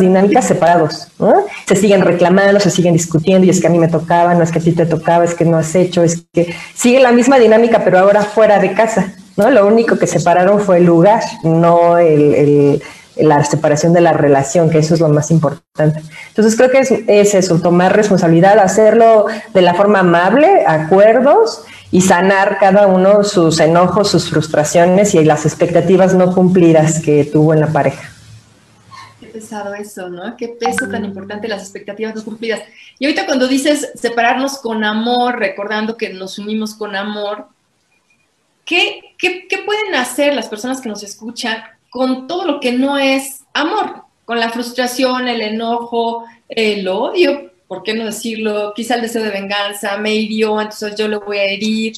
dinámicas 0.00 0.44
separados, 0.46 1.08
¿no? 1.18 1.32
Se 1.66 1.76
siguen 1.76 2.02
reclamando, 2.02 2.60
se 2.60 2.70
siguen 2.70 2.92
discutiendo 2.92 3.46
y 3.46 3.50
es 3.50 3.60
que 3.60 3.66
a 3.66 3.70
mí 3.70 3.78
me 3.78 3.88
tocaba, 3.88 4.34
no 4.34 4.42
es 4.42 4.52
que 4.52 4.58
a 4.58 4.62
ti 4.62 4.72
te 4.72 4.84
tocaba, 4.84 5.24
es 5.24 5.34
que 5.34 5.46
no 5.46 5.56
has 5.56 5.74
hecho, 5.74 6.02
es 6.02 6.26
que 6.32 6.54
sigue 6.74 7.00
la 7.00 7.10
misma 7.10 7.38
dinámica 7.38 7.82
pero 7.82 7.98
ahora 7.98 8.22
fuera 8.22 8.58
de 8.58 8.74
casa, 8.74 9.14
¿no? 9.36 9.50
Lo 9.50 9.66
único 9.66 9.98
que 9.98 10.06
separaron 10.06 10.60
fue 10.60 10.76
el 10.76 10.84
lugar, 10.84 11.22
no 11.42 11.96
el 11.96 12.82
la 13.22 13.44
separación 13.44 13.92
de 13.92 14.00
la 14.00 14.12
relación, 14.12 14.70
que 14.70 14.78
eso 14.78 14.94
es 14.94 15.00
lo 15.00 15.08
más 15.08 15.30
importante. 15.30 16.02
Entonces 16.28 16.56
creo 16.56 16.70
que 16.70 16.78
es, 16.78 16.90
es 16.90 17.34
eso, 17.34 17.60
tomar 17.60 17.94
responsabilidad, 17.94 18.58
hacerlo 18.58 19.26
de 19.54 19.62
la 19.62 19.74
forma 19.74 20.00
amable, 20.00 20.64
acuerdos 20.66 21.64
y 21.90 22.02
sanar 22.02 22.58
cada 22.58 22.86
uno 22.86 23.24
sus 23.24 23.58
enojos, 23.60 24.10
sus 24.10 24.30
frustraciones 24.30 25.14
y 25.14 25.24
las 25.24 25.44
expectativas 25.44 26.14
no 26.14 26.34
cumplidas 26.34 27.00
que 27.00 27.24
tuvo 27.24 27.52
en 27.52 27.60
la 27.60 27.66
pareja. 27.68 28.10
Qué 29.18 29.26
pesado 29.26 29.74
eso, 29.74 30.08
¿no? 30.08 30.36
Qué 30.36 30.48
peso 30.48 30.88
tan 30.88 31.04
importante 31.04 31.48
las 31.48 31.62
expectativas 31.62 32.14
no 32.14 32.24
cumplidas. 32.24 32.60
Y 32.98 33.06
ahorita 33.06 33.26
cuando 33.26 33.48
dices 33.48 33.90
separarnos 33.94 34.58
con 34.58 34.84
amor, 34.84 35.38
recordando 35.38 35.96
que 35.96 36.10
nos 36.10 36.38
unimos 36.38 36.74
con 36.74 36.94
amor, 36.94 37.48
¿qué, 38.64 39.00
qué, 39.18 39.48
qué 39.48 39.58
pueden 39.58 39.94
hacer 39.96 40.34
las 40.34 40.48
personas 40.48 40.80
que 40.80 40.88
nos 40.88 41.02
escuchan 41.02 41.62
con 41.90 42.26
todo 42.26 42.46
lo 42.46 42.60
que 42.60 42.72
no 42.72 42.96
es 42.96 43.44
amor? 43.52 44.04
Con 44.24 44.38
la 44.40 44.50
frustración, 44.50 45.28
el 45.28 45.40
enojo, 45.40 46.24
el 46.48 46.86
odio, 46.88 47.50
¿por 47.68 47.82
qué 47.82 47.94
no 47.94 48.04
decirlo? 48.04 48.72
Quizá 48.74 48.94
el 48.94 49.02
deseo 49.02 49.22
de 49.22 49.30
venganza 49.30 49.96
me 49.98 50.14
hirió, 50.14 50.60
entonces 50.60 50.94
yo 50.96 51.08
lo 51.08 51.20
voy 51.20 51.38
a 51.38 51.44
herir. 51.44 51.94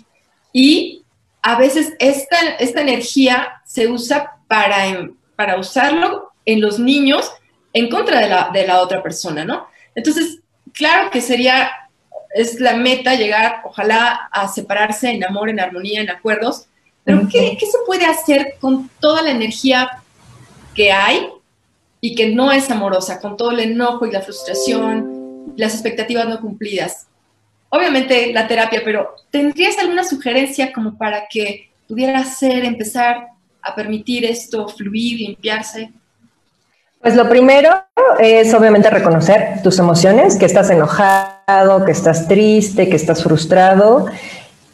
Y 0.53 1.03
a 1.43 1.57
veces 1.57 1.95
esta, 1.99 2.37
esta 2.59 2.81
energía 2.81 3.63
se 3.65 3.89
usa 3.89 4.37
para, 4.49 5.09
para 5.37 5.59
usarlo 5.59 6.33
en 6.45 6.61
los 6.61 6.79
niños 6.79 7.31
en 7.73 7.89
contra 7.89 8.21
de 8.21 8.29
la, 8.29 8.51
de 8.53 8.67
la 8.67 8.81
otra 8.81 9.03
persona, 9.03 9.45
¿no? 9.45 9.67
Entonces, 9.95 10.41
claro 10.73 11.11
que 11.11 11.21
sería, 11.21 11.71
es 12.35 12.61
la 12.61 12.77
meta 12.77 13.15
llegar, 13.15 13.63
ojalá, 13.65 14.29
a 14.31 14.49
separarse 14.49 15.11
en 15.11 15.25
amor, 15.25 15.49
en 15.49 15.61
armonía, 15.61 16.01
en 16.01 16.11
acuerdos, 16.11 16.67
pero 17.05 17.29
¿qué, 17.31 17.57
¿qué 17.59 17.67
se 17.67 17.79
puede 17.87 18.07
hacer 18.07 18.55
con 18.61 18.91
toda 19.01 19.23
la 19.23 19.31
energía 19.31 20.03
que 20.75 20.93
hay 20.93 21.29
y 22.01 22.15
que 22.15 22.31
no 22.31 22.51
es 22.53 22.71
amorosa, 22.71 23.21
con 23.21 23.37
todo 23.37 23.53
el 23.53 23.61
enojo 23.61 24.07
y 24.07 24.11
la 24.11 24.23
frustración 24.23 25.23
las 25.57 25.75
expectativas 25.75 26.27
no 26.29 26.41
cumplidas. 26.41 27.07
Obviamente 27.69 28.33
la 28.33 28.47
terapia, 28.47 28.83
pero 28.85 29.15
¿tendrías 29.31 29.79
alguna 29.79 30.05
sugerencia 30.05 30.73
como 30.73 30.97
para 30.97 31.27
que 31.29 31.71
pudiera 31.89 32.25
ser, 32.25 32.65
empezar 32.65 33.29
a 33.63 33.75
permitir 33.75 34.25
esto 34.25 34.69
fluir, 34.69 35.21
limpiarse? 35.21 35.91
Pues 37.01 37.17
lo 37.17 37.29
primero 37.29 37.71
es 38.21 38.53
obviamente 38.55 38.89
reconocer 38.91 39.63
tus 39.63 39.79
emociones, 39.79 40.37
que 40.37 40.47
estás 40.47 40.71
enojado, 40.71 41.85
que 41.85 41.93
estás 41.93 42.29
triste, 42.29 42.89
que 42.89 42.97
estás 42.97 43.23
frustrado 43.23 44.07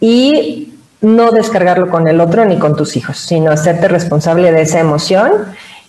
y 0.00 0.75
no 1.00 1.31
descargarlo 1.31 1.88
con 1.88 2.09
el 2.09 2.21
otro 2.21 2.45
ni 2.45 2.59
con 2.59 2.76
tus 2.76 2.97
hijos, 2.97 3.19
sino 3.19 3.50
hacerte 3.50 3.88
responsable 3.88 4.52
de 4.52 4.62
esa 4.62 4.81
emoción 4.81 5.33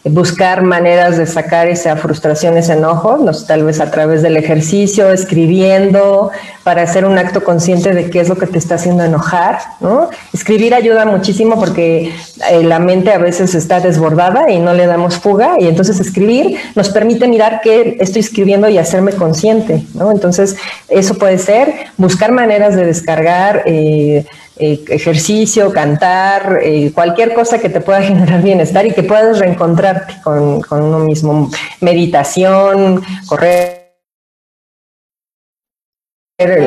buscar 0.05 0.63
maneras 0.63 1.17
de 1.17 1.25
sacar 1.25 1.67
esa 1.67 1.97
frustración, 1.97 2.57
ese 2.57 2.73
enojo, 2.73 3.17
no, 3.17 3.31
tal 3.45 3.63
vez 3.65 3.81
a 3.81 3.91
través 3.91 4.21
del 4.21 4.37
ejercicio, 4.37 5.11
escribiendo, 5.11 6.31
para 6.63 6.83
hacer 6.83 7.03
un 7.03 7.17
acto 7.17 7.43
consciente 7.43 7.93
de 7.93 8.09
qué 8.09 8.21
es 8.21 8.29
lo 8.29 8.37
que 8.37 8.47
te 8.47 8.57
está 8.57 8.75
haciendo 8.75 9.03
enojar. 9.03 9.59
¿no? 9.81 10.09
Escribir 10.33 10.73
ayuda 10.73 11.05
muchísimo 11.05 11.59
porque 11.59 12.13
eh, 12.49 12.63
la 12.63 12.79
mente 12.79 13.11
a 13.11 13.17
veces 13.17 13.55
está 13.55 13.81
desbordada 13.81 14.49
y 14.49 14.59
no 14.59 14.73
le 14.73 14.85
damos 14.85 15.17
fuga, 15.17 15.55
y 15.59 15.67
entonces 15.67 15.99
escribir 15.99 16.57
nos 16.75 16.89
permite 16.89 17.27
mirar 17.27 17.59
qué 17.61 17.97
estoy 17.99 18.21
escribiendo 18.21 18.69
y 18.69 18.77
hacerme 18.77 19.11
consciente. 19.11 19.83
¿no? 19.95 20.11
Entonces, 20.11 20.55
eso 20.87 21.15
puede 21.15 21.39
ser 21.39 21.73
buscar 21.97 22.31
maneras 22.31 22.75
de 22.75 22.85
descargar. 22.85 23.63
Eh, 23.65 24.25
eh, 24.61 24.83
ejercicio, 24.89 25.71
cantar, 25.71 26.59
eh, 26.61 26.91
cualquier 26.93 27.33
cosa 27.33 27.59
que 27.59 27.69
te 27.69 27.79
pueda 27.79 28.01
generar 28.03 28.41
bienestar 28.41 28.85
y 28.85 28.91
que 28.91 29.03
puedas 29.03 29.39
reencontrarte 29.39 30.15
con, 30.21 30.61
uno 30.69 30.99
mismo. 30.99 31.49
Meditación, 31.79 33.01
correr 33.25 33.79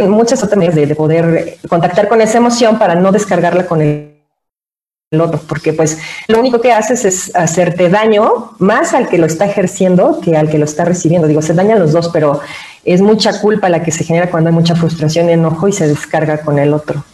muchas 0.08 0.42
otras 0.42 0.56
maneras 0.56 0.75
de, 0.75 0.94
poder 0.94 1.58
contactar 1.68 2.08
con 2.08 2.22
esa 2.22 2.38
emoción 2.38 2.78
para 2.78 2.94
no 2.94 3.12
descargarla 3.12 3.66
con 3.66 3.82
el, 3.82 4.08
otro, 5.20 5.38
porque 5.46 5.75
pues 5.75 5.99
lo 6.28 6.40
único 6.40 6.62
que 6.62 6.72
haces 6.72 7.04
es 7.04 7.37
hacerte 7.37 7.90
daño 7.90 8.52
más 8.58 8.94
al 8.94 9.11
que 9.11 9.18
lo 9.18 9.26
está 9.26 9.44
ejerciendo 9.44 10.18
que 10.22 10.34
al 10.34 10.49
que 10.49 10.56
lo 10.56 10.64
está 10.64 10.87
recibiendo. 10.87 11.28
Digo, 11.28 11.42
se 11.42 11.52
dañan 11.52 11.78
los 11.78 11.92
dos, 11.92 12.08
pero 12.08 12.40
es 12.87 13.02
mucha 13.02 13.38
culpa 13.38 13.68
la 13.68 13.82
que 13.82 13.90
se 13.90 14.04
genera 14.04 14.30
cuando 14.30 14.49
hay 14.49 14.54
mucha 14.54 14.75
frustración 14.75 15.28
y 15.28 15.32
enojo 15.32 15.68
y 15.68 15.72
se 15.72 15.87
descarga 15.87 16.38
con 16.38 16.58
el 16.58 16.72
otro 16.72 17.04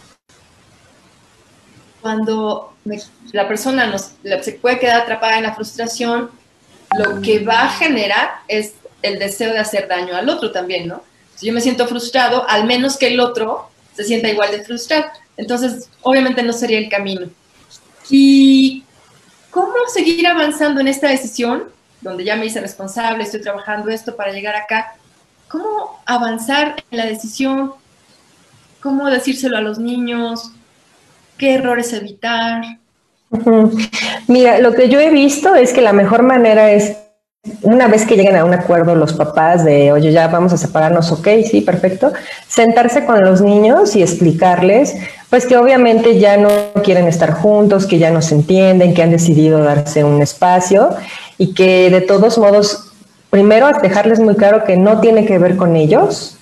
cuando 2.01 2.73
la 3.31 3.47
persona 3.47 3.87
nos, 3.87 4.11
se 4.41 4.53
puede 4.53 4.79
quedar 4.79 5.01
atrapada 5.01 5.37
en 5.37 5.43
la 5.43 5.55
frustración, 5.55 6.31
lo 6.97 7.21
que 7.21 7.43
va 7.43 7.63
a 7.63 7.69
generar 7.69 8.29
es 8.47 8.73
el 9.01 9.19
deseo 9.19 9.53
de 9.53 9.59
hacer 9.59 9.87
daño 9.87 10.15
al 10.15 10.29
otro 10.29 10.51
también, 10.51 10.87
¿no? 10.87 11.03
Si 11.35 11.47
yo 11.47 11.53
me 11.53 11.61
siento 11.61 11.87
frustrado, 11.87 12.45
al 12.49 12.65
menos 12.65 12.97
que 12.97 13.07
el 13.07 13.19
otro 13.19 13.69
se 13.95 14.03
sienta 14.03 14.29
igual 14.29 14.51
de 14.51 14.63
frustrado. 14.63 15.05
Entonces, 15.37 15.89
obviamente 16.01 16.43
no 16.43 16.51
sería 16.51 16.79
el 16.79 16.89
camino. 16.89 17.27
¿Y 18.09 18.83
cómo 19.51 19.73
seguir 19.93 20.27
avanzando 20.27 20.81
en 20.81 20.87
esta 20.87 21.07
decisión, 21.07 21.65
donde 22.01 22.25
ya 22.25 22.35
me 22.35 22.45
hice 22.45 22.59
responsable, 22.59 23.23
estoy 23.23 23.41
trabajando 23.41 23.89
esto 23.89 24.15
para 24.15 24.33
llegar 24.33 24.55
acá? 24.55 24.95
¿Cómo 25.47 26.01
avanzar 26.05 26.83
en 26.91 26.97
la 26.97 27.05
decisión? 27.05 27.73
¿Cómo 28.81 29.09
decírselo 29.09 29.57
a 29.57 29.61
los 29.61 29.79
niños? 29.79 30.51
Qué 31.39 31.55
errores 31.55 31.91
evitar. 31.93 32.61
Mira, 34.27 34.59
lo 34.59 34.73
que 34.73 34.89
yo 34.89 34.99
he 34.99 35.09
visto 35.09 35.55
es 35.55 35.73
que 35.73 35.81
la 35.81 35.93
mejor 35.93 36.21
manera 36.21 36.71
es, 36.71 36.97
una 37.61 37.87
vez 37.87 38.05
que 38.05 38.15
lleguen 38.15 38.35
a 38.35 38.45
un 38.45 38.53
acuerdo 38.53 38.93
los 38.93 39.13
papás 39.13 39.63
de, 39.63 39.91
oye, 39.91 40.11
ya 40.11 40.27
vamos 40.27 40.51
a 40.53 40.57
separarnos, 40.57 41.11
ok, 41.11 41.27
sí, 41.49 41.61
perfecto, 41.61 42.11
sentarse 42.47 43.05
con 43.05 43.23
los 43.23 43.41
niños 43.41 43.95
y 43.95 44.01
explicarles, 44.01 44.95
pues 45.29 45.45
que 45.45 45.57
obviamente 45.57 46.19
ya 46.19 46.37
no 46.37 46.49
quieren 46.83 47.07
estar 47.07 47.31
juntos, 47.31 47.85
que 47.85 47.97
ya 47.97 48.11
no 48.11 48.21
se 48.21 48.35
entienden, 48.35 48.93
que 48.93 49.01
han 49.01 49.11
decidido 49.11 49.63
darse 49.63 50.03
un 50.03 50.21
espacio 50.21 50.89
y 51.37 51.53
que 51.53 51.89
de 51.89 52.01
todos 52.01 52.37
modos, 52.37 52.91
primero 53.29 53.69
dejarles 53.81 54.19
muy 54.19 54.35
claro 54.35 54.65
que 54.65 54.75
no 54.75 54.99
tiene 54.99 55.25
que 55.25 55.37
ver 55.37 55.55
con 55.55 55.75
ellos, 55.75 56.35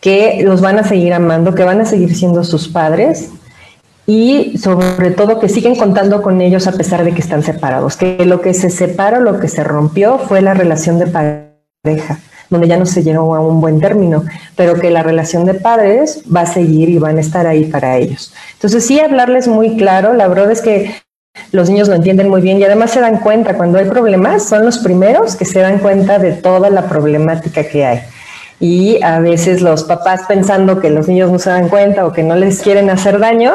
que 0.00 0.40
los 0.42 0.60
van 0.60 0.78
a 0.78 0.84
seguir 0.84 1.12
amando, 1.12 1.54
que 1.54 1.64
van 1.64 1.80
a 1.80 1.84
seguir 1.84 2.14
siendo 2.16 2.42
sus 2.42 2.68
padres 2.68 3.28
y 4.06 4.58
sobre 4.58 5.10
todo 5.12 5.38
que 5.38 5.48
siguen 5.48 5.76
contando 5.76 6.22
con 6.22 6.40
ellos 6.40 6.66
a 6.66 6.72
pesar 6.72 7.04
de 7.04 7.12
que 7.12 7.20
están 7.20 7.42
separados, 7.42 7.96
que 7.96 8.24
lo 8.24 8.40
que 8.40 8.54
se 8.54 8.70
separó, 8.70 9.20
lo 9.20 9.38
que 9.38 9.48
se 9.48 9.62
rompió 9.62 10.18
fue 10.18 10.42
la 10.42 10.54
relación 10.54 10.98
de 10.98 11.06
pareja, 11.06 12.18
donde 12.50 12.68
ya 12.68 12.76
no 12.76 12.86
se 12.86 13.02
llegó 13.02 13.34
a 13.34 13.40
un 13.40 13.60
buen 13.60 13.80
término, 13.80 14.24
pero 14.56 14.74
que 14.74 14.90
la 14.90 15.02
relación 15.02 15.44
de 15.44 15.54
padres 15.54 16.22
va 16.34 16.42
a 16.42 16.46
seguir 16.46 16.88
y 16.88 16.98
van 16.98 17.18
a 17.18 17.20
estar 17.20 17.46
ahí 17.46 17.66
para 17.66 17.96
ellos. 17.96 18.34
Entonces 18.54 18.84
sí 18.84 18.98
hablarles 18.98 19.46
muy 19.46 19.76
claro, 19.76 20.14
la 20.14 20.26
verdad 20.26 20.50
es 20.50 20.62
que 20.62 20.94
los 21.52 21.70
niños 21.70 21.88
lo 21.88 21.94
entienden 21.94 22.28
muy 22.28 22.42
bien 22.42 22.58
y 22.58 22.64
además 22.64 22.90
se 22.90 23.00
dan 23.00 23.18
cuenta 23.18 23.56
cuando 23.56 23.78
hay 23.78 23.86
problemas, 23.86 24.44
son 24.44 24.64
los 24.64 24.78
primeros 24.78 25.36
que 25.36 25.44
se 25.44 25.60
dan 25.60 25.78
cuenta 25.78 26.18
de 26.18 26.32
toda 26.32 26.70
la 26.70 26.88
problemática 26.88 27.64
que 27.64 27.86
hay 27.86 28.00
y 28.62 29.02
a 29.02 29.18
veces 29.18 29.60
los 29.60 29.82
papás 29.82 30.22
pensando 30.28 30.78
que 30.78 30.88
los 30.88 31.08
niños 31.08 31.32
no 31.32 31.40
se 31.40 31.50
dan 31.50 31.68
cuenta 31.68 32.06
o 32.06 32.12
que 32.12 32.22
no 32.22 32.36
les 32.36 32.62
quieren 32.62 32.90
hacer 32.90 33.18
daño, 33.18 33.54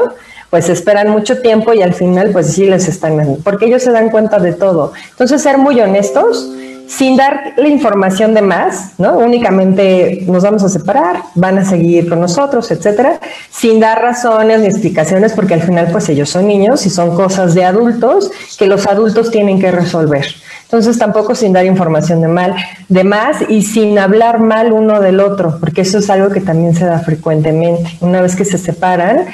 pues 0.50 0.70
esperan 0.70 1.10
mucho 1.10 1.42
tiempo 1.42 1.74
y 1.74 1.82
al 1.82 1.94
final 1.94 2.30
pues 2.32 2.54
sí 2.54 2.66
les 2.66 2.88
están, 2.88 3.38
porque 3.44 3.66
ellos 3.66 3.84
se 3.84 3.92
dan 3.92 4.10
cuenta 4.10 4.40
de 4.40 4.54
todo. 4.54 4.94
Entonces 5.12 5.42
ser 5.42 5.58
muy 5.58 5.80
honestos, 5.80 6.50
sin 6.88 7.18
dar 7.18 7.54
la 7.58 7.68
información 7.68 8.34
de 8.34 8.42
más, 8.42 8.98
¿no? 8.98 9.18
Únicamente 9.18 10.24
nos 10.26 10.44
vamos 10.44 10.64
a 10.64 10.70
separar, 10.70 11.18
van 11.36 11.58
a 11.58 11.66
seguir 11.66 12.08
con 12.08 12.22
nosotros, 12.22 12.72
etcétera, 12.72 13.20
sin 13.52 13.82
dar 13.82 14.02
razones 14.02 14.62
ni 14.62 14.68
explicaciones, 14.68 15.34
porque 15.34 15.54
al 15.54 15.62
final 15.62 15.90
pues 15.92 16.08
ellos 16.08 16.30
son 16.30 16.48
niños 16.48 16.86
y 16.86 16.90
son 16.90 17.14
cosas 17.14 17.54
de 17.54 17.66
adultos 17.66 18.32
que 18.58 18.68
los 18.68 18.88
adultos 18.88 19.32
tienen 19.32 19.60
que 19.60 19.70
resolver. 19.70 20.26
Entonces 20.64 20.98
tampoco 20.98 21.36
sin 21.36 21.54
dar 21.54 21.66
información 21.66 22.22
de 22.22 22.28
mal, 22.28 22.56
de 22.90 23.04
más 23.04 23.38
y 23.48 23.62
sin 23.62 23.98
hablar 24.00 24.40
mal 24.40 24.74
uno 24.74 25.00
del 25.00 25.20
otro, 25.20 25.58
porque 25.60 25.82
eso 25.82 26.00
es 26.00 26.10
algo 26.10 26.30
que 26.30 26.42
también 26.42 26.74
se 26.74 26.86
da 26.86 27.00
frecuentemente. 27.00 27.98
Una 28.02 28.22
vez 28.22 28.36
que 28.36 28.44
se 28.44 28.58
separan, 28.58 29.28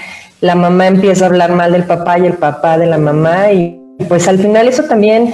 la 0.43 0.55
mamá 0.55 0.87
empieza 0.87 1.23
a 1.23 1.27
hablar 1.29 1.53
mal 1.53 1.71
del 1.71 1.85
papá 1.85 2.19
y 2.19 2.25
el 2.25 2.33
papá 2.33 2.77
de 2.77 2.85
la 2.85 2.97
mamá 2.97 3.53
y 3.53 3.79
pues 4.09 4.27
al 4.27 4.37
final 4.39 4.67
eso 4.67 4.83
también 4.83 5.33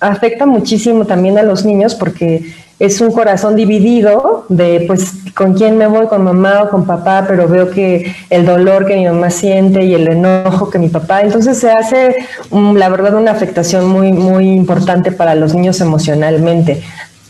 afecta 0.00 0.44
muchísimo 0.44 1.06
también 1.06 1.38
a 1.38 1.42
los 1.42 1.64
niños 1.64 1.94
porque 1.94 2.42
es 2.78 3.00
un 3.00 3.10
corazón 3.10 3.56
dividido 3.56 4.44
de 4.50 4.84
pues 4.86 5.12
con 5.34 5.54
quién 5.54 5.78
me 5.78 5.86
voy, 5.86 6.08
con 6.08 6.24
mamá 6.24 6.64
o 6.64 6.68
con 6.68 6.84
papá, 6.84 7.24
pero 7.26 7.48
veo 7.48 7.70
que 7.70 8.14
el 8.28 8.44
dolor 8.44 8.84
que 8.84 8.96
mi 8.96 9.06
mamá 9.06 9.30
siente 9.30 9.82
y 9.82 9.94
el 9.94 10.12
enojo 10.12 10.68
que 10.68 10.78
mi 10.78 10.90
papá, 10.90 11.22
entonces 11.22 11.56
se 11.58 11.70
hace 11.70 12.16
mm, 12.50 12.76
la 12.76 12.90
verdad 12.90 13.14
una 13.14 13.30
afectación 13.30 13.88
muy 13.88 14.12
muy 14.12 14.46
importante 14.50 15.10
para 15.10 15.34
los 15.34 15.54
niños 15.54 15.80
emocionalmente. 15.80 16.82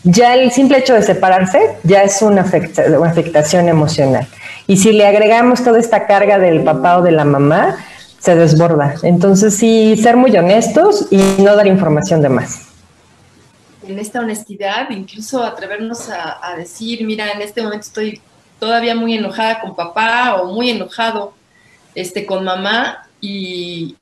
Ya 0.03 0.33
el 0.33 0.51
simple 0.51 0.79
hecho 0.79 0.95
de 0.95 1.01
separarse 1.03 1.77
ya 1.83 2.03
es 2.03 2.21
una, 2.21 2.45
una 2.99 3.09
afectación 3.09 3.69
emocional. 3.69 4.27
Y 4.67 4.77
si 4.77 4.91
le 4.93 5.05
agregamos 5.05 5.63
toda 5.63 5.79
esta 5.79 6.07
carga 6.07 6.39
del 6.39 6.63
papá 6.63 6.97
o 6.97 7.01
de 7.01 7.11
la 7.11 7.25
mamá, 7.25 7.77
se 8.21 8.35
desborda. 8.35 8.95
Entonces 9.01 9.55
sí, 9.55 9.97
ser 9.97 10.15
muy 10.15 10.35
honestos 10.37 11.07
y 11.09 11.17
no 11.41 11.55
dar 11.55 11.67
información 11.67 12.21
de 12.21 12.29
más. 12.29 12.67
en 13.83 13.97
esta 13.97 14.19
honestidad, 14.19 14.89
incluso 14.91 15.43
atrevernos 15.43 16.09
a, 16.09 16.55
decir, 16.55 17.03
mira, 17.03 17.31
en 17.31 17.41
este 17.41 17.61
momento 17.61 17.87
estoy 17.87 18.21
todavía 18.59 18.95
muy 18.95 19.15
enojada 19.15 19.59
con 19.59 19.75
papá 19.75 20.35
o 20.35 20.53
muy 20.53 20.69
enojado 20.69 21.33
este, 21.95 22.25
con 22.25 22.43
mamá 22.43 23.09
y, 23.19 23.97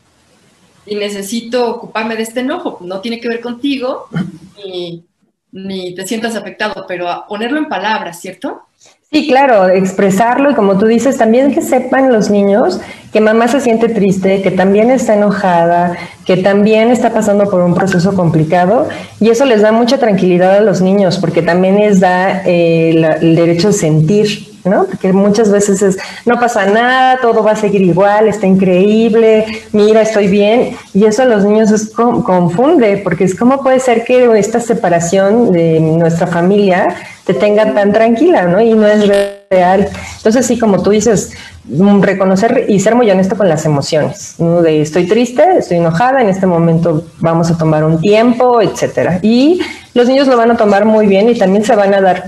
necesito 0.85 1.69
ocuparme 1.69 2.15
de 2.15 2.23
este 2.23 2.39
enojo. 2.39 2.79
No 2.81 2.99
tiene 2.99 3.19
que 3.19 3.27
ver 3.27 3.41
contigo 3.41 4.09
ni, 4.57 5.03
ni 5.51 5.93
te 5.93 6.05
sientas 6.07 6.35
afectado, 6.35 6.85
pero 6.87 7.25
ponerlo 7.27 7.59
en 7.59 7.69
palabras, 7.69 8.19
¿cierto? 8.19 8.63
Sí, 9.11 9.27
claro, 9.27 9.69
expresarlo 9.69 10.51
y 10.51 10.53
como 10.53 10.77
tú 10.77 10.85
dices, 10.85 11.17
también 11.17 11.51
que 11.51 11.63
sepan 11.63 12.13
los 12.13 12.29
niños 12.29 12.79
que 13.11 13.21
mamá 13.21 13.47
se 13.47 13.59
siente 13.59 13.89
triste, 13.89 14.43
que 14.43 14.51
también 14.51 14.91
está 14.91 15.15
enojada, 15.15 15.97
que 16.27 16.37
también 16.37 16.89
está 16.91 17.09
pasando 17.11 17.49
por 17.49 17.61
un 17.61 17.73
proceso 17.73 18.13
complicado 18.13 18.87
y 19.19 19.31
eso 19.31 19.45
les 19.45 19.63
da 19.63 19.71
mucha 19.71 19.97
tranquilidad 19.97 20.57
a 20.57 20.61
los 20.61 20.81
niños 20.81 21.17
porque 21.17 21.41
también 21.41 21.77
les 21.77 21.99
da 21.99 22.43
eh, 22.45 23.03
el 23.19 23.35
derecho 23.35 23.69
a 23.69 23.73
sentir 23.73 24.48
¿no? 24.63 24.85
Porque 24.85 25.13
muchas 25.13 25.51
veces 25.51 25.81
es, 25.81 25.97
no 26.25 26.39
pasa 26.39 26.65
nada, 26.65 27.19
todo 27.21 27.43
va 27.43 27.51
a 27.51 27.55
seguir 27.55 27.81
igual, 27.81 28.27
está 28.27 28.47
increíble, 28.47 29.45
mira, 29.71 30.01
estoy 30.01 30.27
bien. 30.27 30.75
Y 30.93 31.05
eso 31.05 31.23
a 31.23 31.25
los 31.25 31.43
niños 31.43 31.71
confunde, 31.89 33.01
porque 33.03 33.23
es 33.23 33.35
cómo 33.35 33.61
puede 33.61 33.79
ser 33.79 34.03
que 34.03 34.29
esta 34.37 34.59
separación 34.59 35.51
de 35.51 35.79
nuestra 35.79 36.27
familia 36.27 36.95
te 37.25 37.33
tenga 37.33 37.73
tan 37.73 37.93
tranquila, 37.93 38.45
¿no? 38.45 38.59
Y 38.59 38.73
no 38.73 38.87
es 38.87 39.07
real. 39.51 39.87
Entonces, 40.17 40.47
sí, 40.47 40.57
como 40.57 40.81
tú 40.81 40.89
dices, 40.89 41.31
mm, 41.65 42.01
reconocer 42.01 42.65
y 42.67 42.79
ser 42.79 42.95
muy 42.95 43.09
honesto 43.11 43.37
con 43.37 43.47
las 43.47 43.65
emociones, 43.65 44.35
¿no? 44.39 44.63
De 44.63 44.81
estoy 44.81 45.05
triste, 45.07 45.43
estoy 45.59 45.77
enojada, 45.77 46.21
en 46.21 46.29
este 46.29 46.47
momento 46.47 47.03
vamos 47.19 47.51
a 47.51 47.57
tomar 47.57 47.83
un 47.83 48.01
tiempo, 48.01 48.61
etcétera. 48.61 49.19
Y 49.21 49.61
los 49.93 50.07
niños 50.07 50.27
lo 50.27 50.37
van 50.37 50.49
a 50.49 50.57
tomar 50.57 50.85
muy 50.85 51.05
bien 51.05 51.29
y 51.29 51.37
también 51.37 51.63
se 51.63 51.75
van 51.75 51.93
a 51.93 52.01
dar 52.01 52.23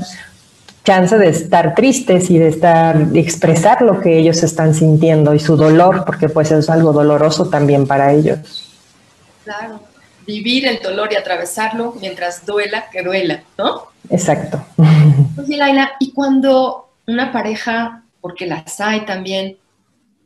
chance 0.83 1.17
de 1.17 1.29
estar 1.29 1.75
tristes 1.75 2.29
y 2.29 2.38
de 2.38 2.47
estar 2.47 2.97
de 3.07 3.19
expresar 3.19 3.81
lo 3.81 4.01
que 4.01 4.17
ellos 4.17 4.41
están 4.43 4.73
sintiendo 4.73 5.33
y 5.33 5.39
su 5.39 5.55
dolor, 5.55 6.03
porque 6.05 6.29
pues 6.29 6.51
es 6.51 6.69
algo 6.69 6.91
doloroso 6.91 7.50
también 7.50 7.85
para 7.85 8.13
ellos. 8.13 8.39
Claro, 9.43 9.79
vivir 10.25 10.67
el 10.67 10.79
dolor 10.81 11.09
y 11.11 11.15
atravesarlo 11.15 11.95
mientras 12.00 12.45
duela, 12.45 12.89
que 12.91 13.03
duela, 13.03 13.43
¿no? 13.57 13.88
Exacto. 14.09 14.63
Oye, 15.38 15.57
Laila, 15.57 15.91
y 16.00 16.11
cuando 16.11 16.89
una 17.07 17.31
pareja, 17.31 18.03
porque 18.19 18.45
las 18.45 18.79
hay 18.79 19.01
también, 19.05 19.57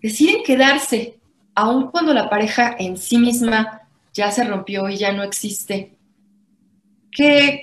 deciden 0.02 0.44
quedarse, 0.44 1.16
aun 1.54 1.92
cuando 1.92 2.14
la 2.14 2.30
pareja 2.30 2.76
en 2.78 2.98
sí 2.98 3.18
misma 3.18 3.82
ya 4.14 4.32
se 4.32 4.44
rompió 4.44 4.90
y 4.90 4.98
ya 4.98 5.12
no 5.12 5.24
existe, 5.24 5.95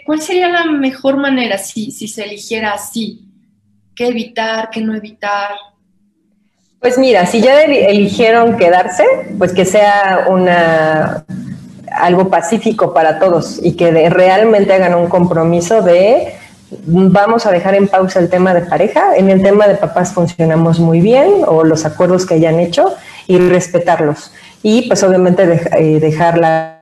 ¿cuál 0.06 0.20
sería 0.20 0.48
la 0.48 0.64
mejor 0.66 1.16
manera 1.16 1.58
si, 1.58 1.90
si 1.90 2.08
se 2.08 2.24
eligiera 2.24 2.72
así? 2.72 3.28
¿Qué 3.94 4.08
evitar, 4.08 4.70
qué 4.70 4.80
no 4.80 4.94
evitar? 4.94 5.50
Pues 6.80 6.98
mira, 6.98 7.26
si 7.26 7.40
ya 7.40 7.62
eligieron 7.62 8.56
quedarse, 8.56 9.04
pues 9.38 9.52
que 9.52 9.64
sea 9.64 10.26
una 10.28 11.24
algo 11.94 12.28
pacífico 12.28 12.94
para 12.94 13.18
todos 13.18 13.60
y 13.62 13.72
que 13.72 14.08
realmente 14.10 14.72
hagan 14.72 14.94
un 14.94 15.08
compromiso 15.08 15.82
de 15.82 16.34
vamos 16.86 17.46
a 17.46 17.50
dejar 17.50 17.74
en 17.74 17.86
pausa 17.86 18.18
el 18.18 18.30
tema 18.30 18.54
de 18.54 18.62
pareja, 18.62 19.16
en 19.16 19.30
el 19.30 19.42
tema 19.42 19.68
de 19.68 19.74
papás 19.74 20.12
funcionamos 20.12 20.80
muy 20.80 21.00
bien 21.00 21.28
o 21.46 21.64
los 21.64 21.84
acuerdos 21.84 22.24
que 22.24 22.34
hayan 22.34 22.58
hecho 22.58 22.94
y 23.26 23.38
respetarlos. 23.38 24.32
Y 24.62 24.88
pues 24.88 25.02
obviamente 25.02 25.60
eh, 25.78 26.00
dejar 26.00 26.38
la 26.38 26.81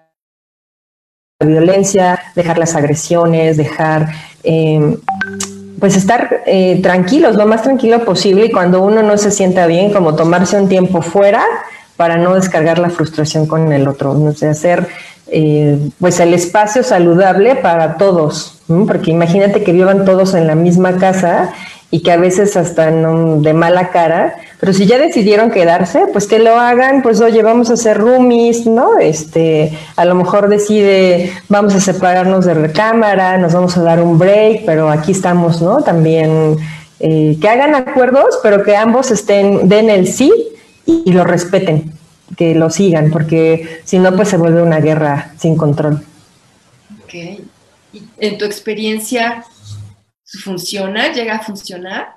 violencia, 1.47 2.19
dejar 2.35 2.59
las 2.59 2.75
agresiones, 2.75 3.57
dejar, 3.57 4.09
em, 4.43 4.97
pues 5.79 5.97
estar 5.97 6.43
eh, 6.47 6.81
tranquilos, 6.83 7.37
lo 7.37 7.47
más 7.47 7.63
tranquilo 7.63 8.05
posible 8.05 8.47
y 8.47 8.51
cuando 8.51 8.83
uno 8.83 9.03
no 9.03 9.17
se 9.17 9.31
sienta 9.31 9.67
bien, 9.67 9.93
como 9.93 10.15
tomarse 10.15 10.61
un 10.61 10.69
tiempo 10.69 11.01
fuera 11.01 11.43
para 11.97 12.19
no 12.19 12.35
descargar 12.35 12.79
la 12.79 12.91
frustración 12.91 13.47
con 13.47 13.73
el 13.73 13.89
otro, 13.89 14.15
no 14.15 14.33
sé, 14.33 14.49
hacer 14.49 14.87
eh, 15.29 15.79
pues 15.99 16.21
el 16.21 16.35
espacio 16.35 16.83
saludable 16.83 17.57
para 17.57 17.97
todos, 17.97 18.59
porque 18.87 19.11
imagínate 19.11 19.63
que 19.63 19.73
vivan 19.73 20.05
todos 20.05 20.35
en 20.35 20.47
la 20.47 20.55
misma 20.55 20.97
casa 20.99 21.53
y 21.91 22.03
que 22.03 22.13
a 22.13 22.17
veces 22.17 22.57
hasta 22.57 22.91
de 22.91 23.53
mala 23.53 23.91
cara, 23.91 24.37
pero 24.61 24.73
si 24.73 24.87
ya 24.87 24.99
decidieron 24.99 25.51
quedarse, 25.51 26.07
pues 26.13 26.27
que 26.27 26.39
lo 26.39 26.57
hagan, 26.57 27.03
pues 27.03 27.21
oye, 27.21 27.43
vamos 27.43 27.71
a 27.71 27.73
hacer 27.73 27.99
roomies, 27.99 28.67
¿no? 28.67 28.99
Este, 28.99 29.77
a 29.97 30.05
lo 30.05 30.15
mejor 30.15 30.49
decide, 30.49 31.33
vamos 31.49 31.75
a 31.75 31.81
separarnos 31.81 32.45
de 32.45 32.55
recámara, 32.55 33.39
nos 33.39 33.55
vamos 33.55 33.77
a 33.77 33.83
dar 33.83 34.01
un 34.01 34.19
break, 34.19 34.65
pero 34.67 34.89
aquí 34.89 35.13
estamos, 35.13 35.61
¿no? 35.63 35.83
También 35.83 36.59
eh, 37.01 37.39
que 37.41 37.49
hagan 37.49 37.75
acuerdos, 37.75 38.39
pero 38.43 38.63
que 38.63 38.77
ambos 38.77 39.11
estén, 39.11 39.69
den 39.69 39.91
el 39.91 40.07
sí 40.07 40.33
y, 40.87 41.11
lo 41.13 41.25
respeten, 41.25 41.93
que 42.37 42.55
lo 42.55 42.71
sigan, 42.71 43.11
porque 43.11 43.81
si 43.85 43.99
no, 43.99 44.15
pues 44.15 44.29
se 44.29 44.37
vuelve 44.37 44.63
una 44.63 44.79
guerra 44.79 45.33
sin 45.39 45.57
control. 45.57 46.05
Ok. 47.03 47.15
¿Y 47.93 48.03
en 48.19 48.39
tu 48.39 48.45
experiencia, 48.45 49.45
¿Funciona? 50.39 51.13
¿Llega 51.13 51.37
a 51.37 51.41
funcionar? 51.41 52.17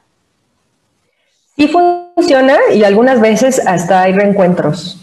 Sí 1.58 1.68
funciona 1.68 2.58
y 2.74 2.84
algunas 2.84 3.20
veces 3.20 3.62
hasta 3.66 4.04
hay 4.04 4.14
reencuentros 4.14 5.00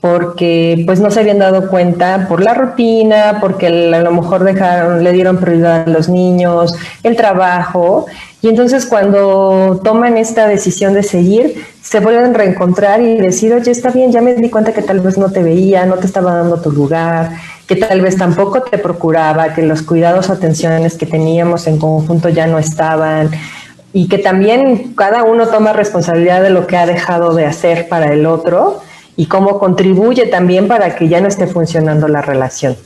porque 0.00 0.82
pues 0.86 0.98
no 1.00 1.10
se 1.10 1.20
habían 1.20 1.38
dado 1.38 1.68
cuenta 1.68 2.26
por 2.26 2.42
la 2.42 2.54
rutina, 2.54 3.38
porque 3.40 3.66
a 3.66 4.00
lo 4.00 4.10
mejor 4.12 4.44
dejaron, 4.44 5.04
le 5.04 5.12
dieron 5.12 5.36
prioridad 5.36 5.82
a 5.82 5.90
los 5.90 6.08
niños, 6.08 6.74
el 7.02 7.16
trabajo, 7.16 8.06
y 8.40 8.48
entonces 8.48 8.86
cuando 8.86 9.80
toman 9.84 10.16
esta 10.16 10.48
decisión 10.48 10.94
de 10.94 11.02
seguir, 11.02 11.66
se 11.82 12.00
vuelven 12.00 12.34
a 12.34 12.38
reencontrar 12.38 13.02
y 13.02 13.18
decir, 13.18 13.52
oye, 13.52 13.70
está 13.70 13.90
bien, 13.90 14.10
ya 14.10 14.22
me 14.22 14.34
di 14.34 14.48
cuenta 14.48 14.72
que 14.72 14.80
tal 14.80 15.00
vez 15.00 15.18
no 15.18 15.30
te 15.30 15.42
veía, 15.42 15.84
no 15.84 15.96
te 15.96 16.06
estaba 16.06 16.34
dando 16.34 16.58
tu 16.60 16.72
lugar, 16.72 17.32
que 17.70 17.76
tal 17.76 18.00
vez 18.00 18.16
tampoco 18.16 18.62
te 18.62 18.78
procuraba, 18.78 19.54
que 19.54 19.62
los 19.62 19.82
cuidados 19.82 20.28
o 20.28 20.32
atenciones 20.32 20.98
que 20.98 21.06
teníamos 21.06 21.68
en 21.68 21.78
conjunto 21.78 22.28
ya 22.28 22.48
no 22.48 22.58
estaban 22.58 23.30
y 23.92 24.08
que 24.08 24.18
también 24.18 24.92
cada 24.94 25.22
uno 25.22 25.46
toma 25.46 25.72
responsabilidad 25.72 26.42
de 26.42 26.50
lo 26.50 26.66
que 26.66 26.76
ha 26.76 26.84
dejado 26.84 27.32
de 27.32 27.46
hacer 27.46 27.88
para 27.88 28.12
el 28.12 28.26
otro 28.26 28.80
y 29.14 29.26
cómo 29.26 29.60
contribuye 29.60 30.26
también 30.26 30.66
para 30.66 30.96
que 30.96 31.06
ya 31.06 31.20
no 31.20 31.28
esté 31.28 31.46
funcionando 31.46 32.08
la 32.08 32.22
relación. 32.22 32.76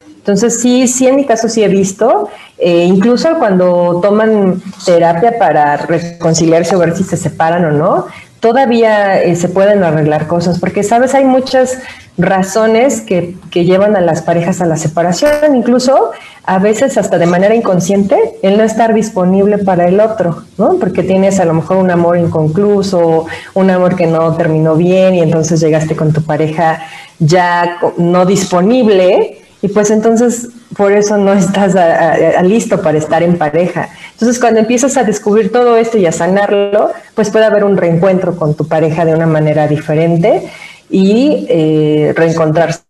Entonces 0.00 0.58
sí, 0.58 0.88
sí 0.88 1.06
en 1.06 1.16
mi 1.16 1.26
caso 1.26 1.50
sí 1.50 1.62
he 1.62 1.68
visto, 1.68 2.30
eh, 2.56 2.84
incluso 2.84 3.34
cuando 3.38 4.00
toman 4.02 4.62
terapia 4.86 5.38
para 5.38 5.76
reconciliarse 5.76 6.74
o 6.74 6.78
ver 6.78 6.96
si 6.96 7.04
se 7.04 7.18
separan 7.18 7.66
o 7.66 7.72
no, 7.72 8.06
todavía 8.44 9.22
eh, 9.22 9.36
se 9.36 9.48
pueden 9.48 9.82
arreglar 9.82 10.26
cosas, 10.26 10.58
porque 10.58 10.82
sabes, 10.82 11.14
hay 11.14 11.24
muchas 11.24 11.78
razones 12.18 13.00
que, 13.00 13.36
que, 13.50 13.64
llevan 13.64 13.96
a 13.96 14.02
las 14.02 14.20
parejas 14.20 14.60
a 14.60 14.66
la 14.66 14.76
separación, 14.76 15.56
incluso 15.56 16.10
a 16.44 16.58
veces 16.58 16.98
hasta 16.98 17.16
de 17.16 17.24
manera 17.24 17.54
inconsciente, 17.54 18.18
el 18.42 18.58
no 18.58 18.62
estar 18.62 18.92
disponible 18.92 19.56
para 19.56 19.88
el 19.88 19.98
otro, 19.98 20.42
¿no? 20.58 20.74
Porque 20.78 21.02
tienes 21.02 21.40
a 21.40 21.46
lo 21.46 21.54
mejor 21.54 21.78
un 21.78 21.90
amor 21.90 22.18
inconcluso, 22.18 23.24
un 23.54 23.70
amor 23.70 23.96
que 23.96 24.06
no 24.06 24.36
terminó 24.36 24.76
bien 24.76 25.14
y 25.14 25.22
entonces 25.22 25.58
llegaste 25.60 25.96
con 25.96 26.12
tu 26.12 26.20
pareja 26.20 26.82
ya 27.18 27.78
no 27.96 28.26
disponible 28.26 29.38
y 29.62 29.68
pues 29.68 29.90
entonces 29.90 30.50
por 30.76 30.92
eso 30.92 31.16
no 31.16 31.32
estás 31.32 31.74
listo 32.42 32.80
para 32.82 32.98
estar 32.98 33.22
en 33.22 33.36
pareja. 33.36 33.88
Entonces 34.12 34.38
cuando 34.38 34.60
empiezas 34.60 34.96
a 34.96 35.04
descubrir 35.04 35.52
todo 35.52 35.76
esto 35.76 35.98
y 35.98 36.06
a 36.06 36.12
sanarlo, 36.12 36.92
pues 37.14 37.30
puede 37.30 37.44
haber 37.44 37.64
un 37.64 37.76
reencuentro 37.76 38.36
con 38.36 38.54
tu 38.54 38.66
pareja 38.66 39.04
de 39.04 39.14
una 39.14 39.26
manera 39.26 39.66
diferente 39.66 40.48
y 40.90 41.46
eh, 41.48 42.12
reencontrarse. 42.16 42.82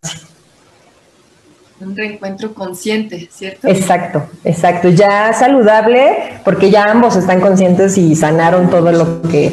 Un 1.80 1.96
reencuentro 1.96 2.54
consciente, 2.54 3.28
¿cierto? 3.30 3.68
Exacto, 3.68 4.24
exacto. 4.44 4.88
Ya 4.88 5.32
saludable, 5.32 6.40
porque 6.44 6.70
ya 6.70 6.84
ambos 6.84 7.16
están 7.16 7.40
conscientes 7.40 7.98
y 7.98 8.14
sanaron 8.14 8.70
todo 8.70 8.92
lo 8.92 9.22
que 9.22 9.52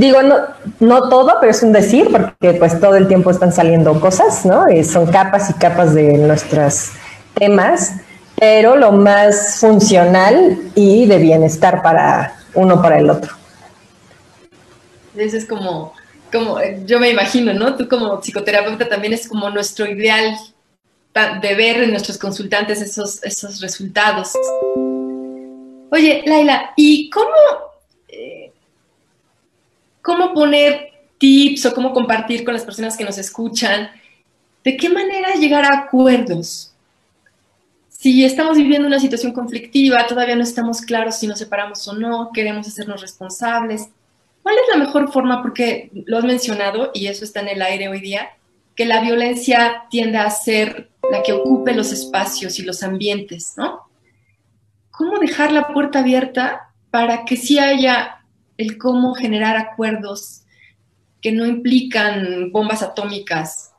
Digo, 0.00 0.22
no, 0.22 0.36
no 0.80 1.10
todo, 1.10 1.34
pero 1.40 1.52
es 1.52 1.62
un 1.62 1.72
decir, 1.72 2.08
porque 2.10 2.54
pues 2.58 2.80
todo 2.80 2.94
el 2.94 3.06
tiempo 3.06 3.30
están 3.30 3.52
saliendo 3.52 4.00
cosas, 4.00 4.46
¿no? 4.46 4.66
Eh, 4.66 4.82
son 4.82 5.04
capas 5.06 5.50
y 5.50 5.52
capas 5.52 5.92
de 5.92 6.14
nuestros 6.14 6.92
temas, 7.34 7.96
pero 8.38 8.76
lo 8.76 8.92
más 8.92 9.58
funcional 9.60 10.58
y 10.74 11.06
de 11.06 11.18
bienestar 11.18 11.82
para 11.82 12.36
uno 12.54 12.80
para 12.80 12.98
el 12.98 13.10
otro. 13.10 13.34
Eso 15.16 15.36
es 15.36 15.46
como, 15.46 15.92
como, 16.32 16.58
yo 16.86 17.00
me 17.00 17.10
imagino, 17.10 17.52
¿no? 17.52 17.76
Tú 17.76 17.88
como 17.88 18.20
psicoterapeuta 18.22 18.88
también 18.88 19.12
es 19.12 19.28
como 19.28 19.50
nuestro 19.50 19.86
ideal 19.86 20.36
de 21.42 21.54
ver 21.54 21.82
en 21.82 21.90
nuestros 21.90 22.18
consultantes 22.18 22.80
esos, 22.80 23.22
esos 23.24 23.60
resultados. 23.60 24.32
Oye, 25.90 26.22
Laila, 26.24 26.72
¿y 26.76 27.10
cómo 27.10 27.26
cómo 30.02 30.32
poner 30.34 30.90
tips 31.18 31.66
o 31.66 31.74
cómo 31.74 31.92
compartir 31.92 32.44
con 32.44 32.54
las 32.54 32.64
personas 32.64 32.96
que 32.96 33.04
nos 33.04 33.18
escuchan, 33.18 33.90
de 34.64 34.76
qué 34.76 34.88
manera 34.88 35.34
llegar 35.34 35.64
a 35.64 35.80
acuerdos 35.80 36.69
si 38.00 38.24
estamos 38.24 38.56
viviendo 38.56 38.88
una 38.88 38.98
situación 38.98 39.32
conflictiva, 39.32 40.06
todavía 40.06 40.34
no 40.34 40.42
estamos 40.42 40.80
claros 40.80 41.18
si 41.18 41.26
nos 41.26 41.38
separamos 41.38 41.86
o 41.86 41.92
no, 41.92 42.30
queremos 42.32 42.66
hacernos 42.66 43.02
responsables. 43.02 43.90
¿Cuál 44.42 44.54
es 44.54 44.62
la 44.72 44.82
mejor 44.82 45.12
forma? 45.12 45.42
Porque 45.42 45.90
lo 46.06 46.16
has 46.16 46.24
mencionado 46.24 46.92
y 46.94 47.08
eso 47.08 47.26
está 47.26 47.40
en 47.40 47.48
el 47.48 47.60
aire 47.60 47.88
hoy 47.88 48.00
día, 48.00 48.30
que 48.74 48.86
la 48.86 49.02
violencia 49.02 49.82
tiende 49.90 50.16
a 50.16 50.30
ser 50.30 50.88
la 51.12 51.22
que 51.22 51.34
ocupe 51.34 51.74
los 51.74 51.92
espacios 51.92 52.58
y 52.58 52.62
los 52.62 52.82
ambientes, 52.82 53.52
¿no? 53.58 53.82
¿Cómo 54.90 55.18
dejar 55.18 55.52
la 55.52 55.68
puerta 55.68 55.98
abierta 55.98 56.72
para 56.90 57.26
que 57.26 57.36
sí 57.36 57.58
haya 57.58 58.24
el 58.56 58.78
cómo 58.78 59.12
generar 59.12 59.58
acuerdos 59.58 60.44
que 61.20 61.32
no 61.32 61.44
implican 61.44 62.50
bombas 62.50 62.82
atómicas 62.82 63.69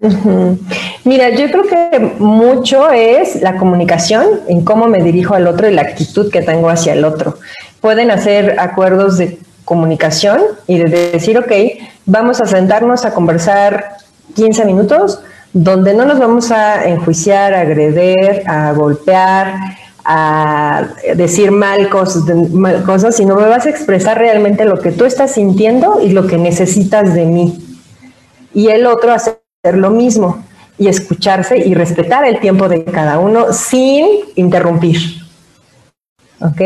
Mira, 0.00 1.30
yo 1.30 1.50
creo 1.50 1.64
que 1.64 1.98
mucho 2.18 2.90
es 2.90 3.42
la 3.42 3.56
comunicación 3.56 4.40
en 4.46 4.64
cómo 4.64 4.86
me 4.86 5.02
dirijo 5.02 5.34
al 5.34 5.48
otro 5.48 5.68
y 5.68 5.74
la 5.74 5.82
actitud 5.82 6.30
que 6.30 6.42
tengo 6.42 6.68
hacia 6.68 6.92
el 6.92 7.04
otro. 7.04 7.38
Pueden 7.80 8.10
hacer 8.10 8.60
acuerdos 8.60 9.18
de 9.18 9.38
comunicación 9.64 10.40
y 10.66 10.78
de 10.78 11.10
decir, 11.10 11.36
ok, 11.38 11.52
vamos 12.06 12.40
a 12.40 12.46
sentarnos 12.46 13.04
a 13.04 13.12
conversar 13.12 13.96
15 14.34 14.64
minutos 14.64 15.20
donde 15.52 15.94
no 15.94 16.04
nos 16.04 16.18
vamos 16.18 16.52
a 16.52 16.84
enjuiciar, 16.88 17.54
a 17.54 17.60
agreder, 17.62 18.44
a 18.46 18.72
golpear, 18.72 19.54
a 20.04 20.88
decir 21.16 21.50
mal 21.50 21.88
cosas, 21.88 22.22
mal 22.52 22.82
cosas, 22.84 23.16
sino 23.16 23.34
me 23.34 23.48
vas 23.48 23.66
a 23.66 23.70
expresar 23.70 24.18
realmente 24.18 24.64
lo 24.64 24.78
que 24.78 24.92
tú 24.92 25.04
estás 25.04 25.32
sintiendo 25.32 26.00
y 26.00 26.10
lo 26.10 26.26
que 26.26 26.38
necesitas 26.38 27.14
de 27.14 27.24
mí. 27.24 27.58
Y 28.54 28.68
el 28.68 28.86
otro 28.86 29.12
hace 29.12 29.38
lo 29.64 29.90
mismo 29.90 30.44
y 30.78 30.86
escucharse 30.86 31.58
y 31.58 31.74
respetar 31.74 32.24
el 32.24 32.38
tiempo 32.40 32.68
de 32.68 32.84
cada 32.84 33.18
uno 33.18 33.52
sin 33.52 34.06
interrumpir. 34.36 34.98
¿Ok? 36.40 36.60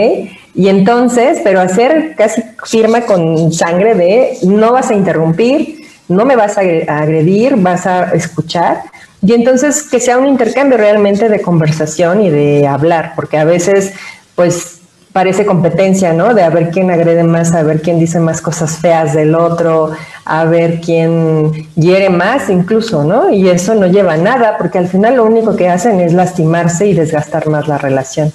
Y 0.54 0.68
entonces, 0.68 1.40
pero 1.42 1.60
hacer 1.60 2.14
casi 2.16 2.42
firma 2.66 3.02
con 3.02 3.50
sangre 3.52 3.94
de 3.94 4.36
no 4.42 4.72
vas 4.72 4.90
a 4.90 4.94
interrumpir, 4.94 5.86
no 6.08 6.26
me 6.26 6.36
vas 6.36 6.58
a 6.58 6.60
agredir, 6.60 7.56
vas 7.56 7.86
a 7.86 8.12
escuchar. 8.12 8.82
Y 9.22 9.32
entonces 9.32 9.82
que 9.84 9.98
sea 9.98 10.18
un 10.18 10.26
intercambio 10.26 10.76
realmente 10.76 11.30
de 11.30 11.40
conversación 11.40 12.20
y 12.20 12.28
de 12.28 12.66
hablar, 12.66 13.14
porque 13.16 13.38
a 13.38 13.44
veces, 13.44 13.94
pues 14.34 14.81
parece 15.12 15.44
competencia, 15.44 16.12
¿no? 16.12 16.34
De 16.34 16.42
a 16.42 16.50
ver 16.50 16.70
quién 16.70 16.90
agrede 16.90 17.22
más, 17.22 17.52
a 17.54 17.62
ver 17.62 17.82
quién 17.82 17.98
dice 17.98 18.18
más 18.18 18.40
cosas 18.40 18.78
feas 18.78 19.14
del 19.14 19.34
otro, 19.34 19.92
a 20.24 20.44
ver 20.44 20.80
quién 20.80 21.68
hiere 21.74 22.08
más 22.08 22.48
incluso, 22.48 23.04
¿no? 23.04 23.30
Y 23.30 23.48
eso 23.48 23.74
no 23.74 23.86
lleva 23.86 24.14
a 24.14 24.16
nada, 24.16 24.56
porque 24.56 24.78
al 24.78 24.88
final 24.88 25.16
lo 25.16 25.24
único 25.24 25.54
que 25.54 25.68
hacen 25.68 26.00
es 26.00 26.12
lastimarse 26.12 26.86
y 26.86 26.94
desgastar 26.94 27.46
más 27.48 27.68
la 27.68 27.78
relación. 27.78 28.32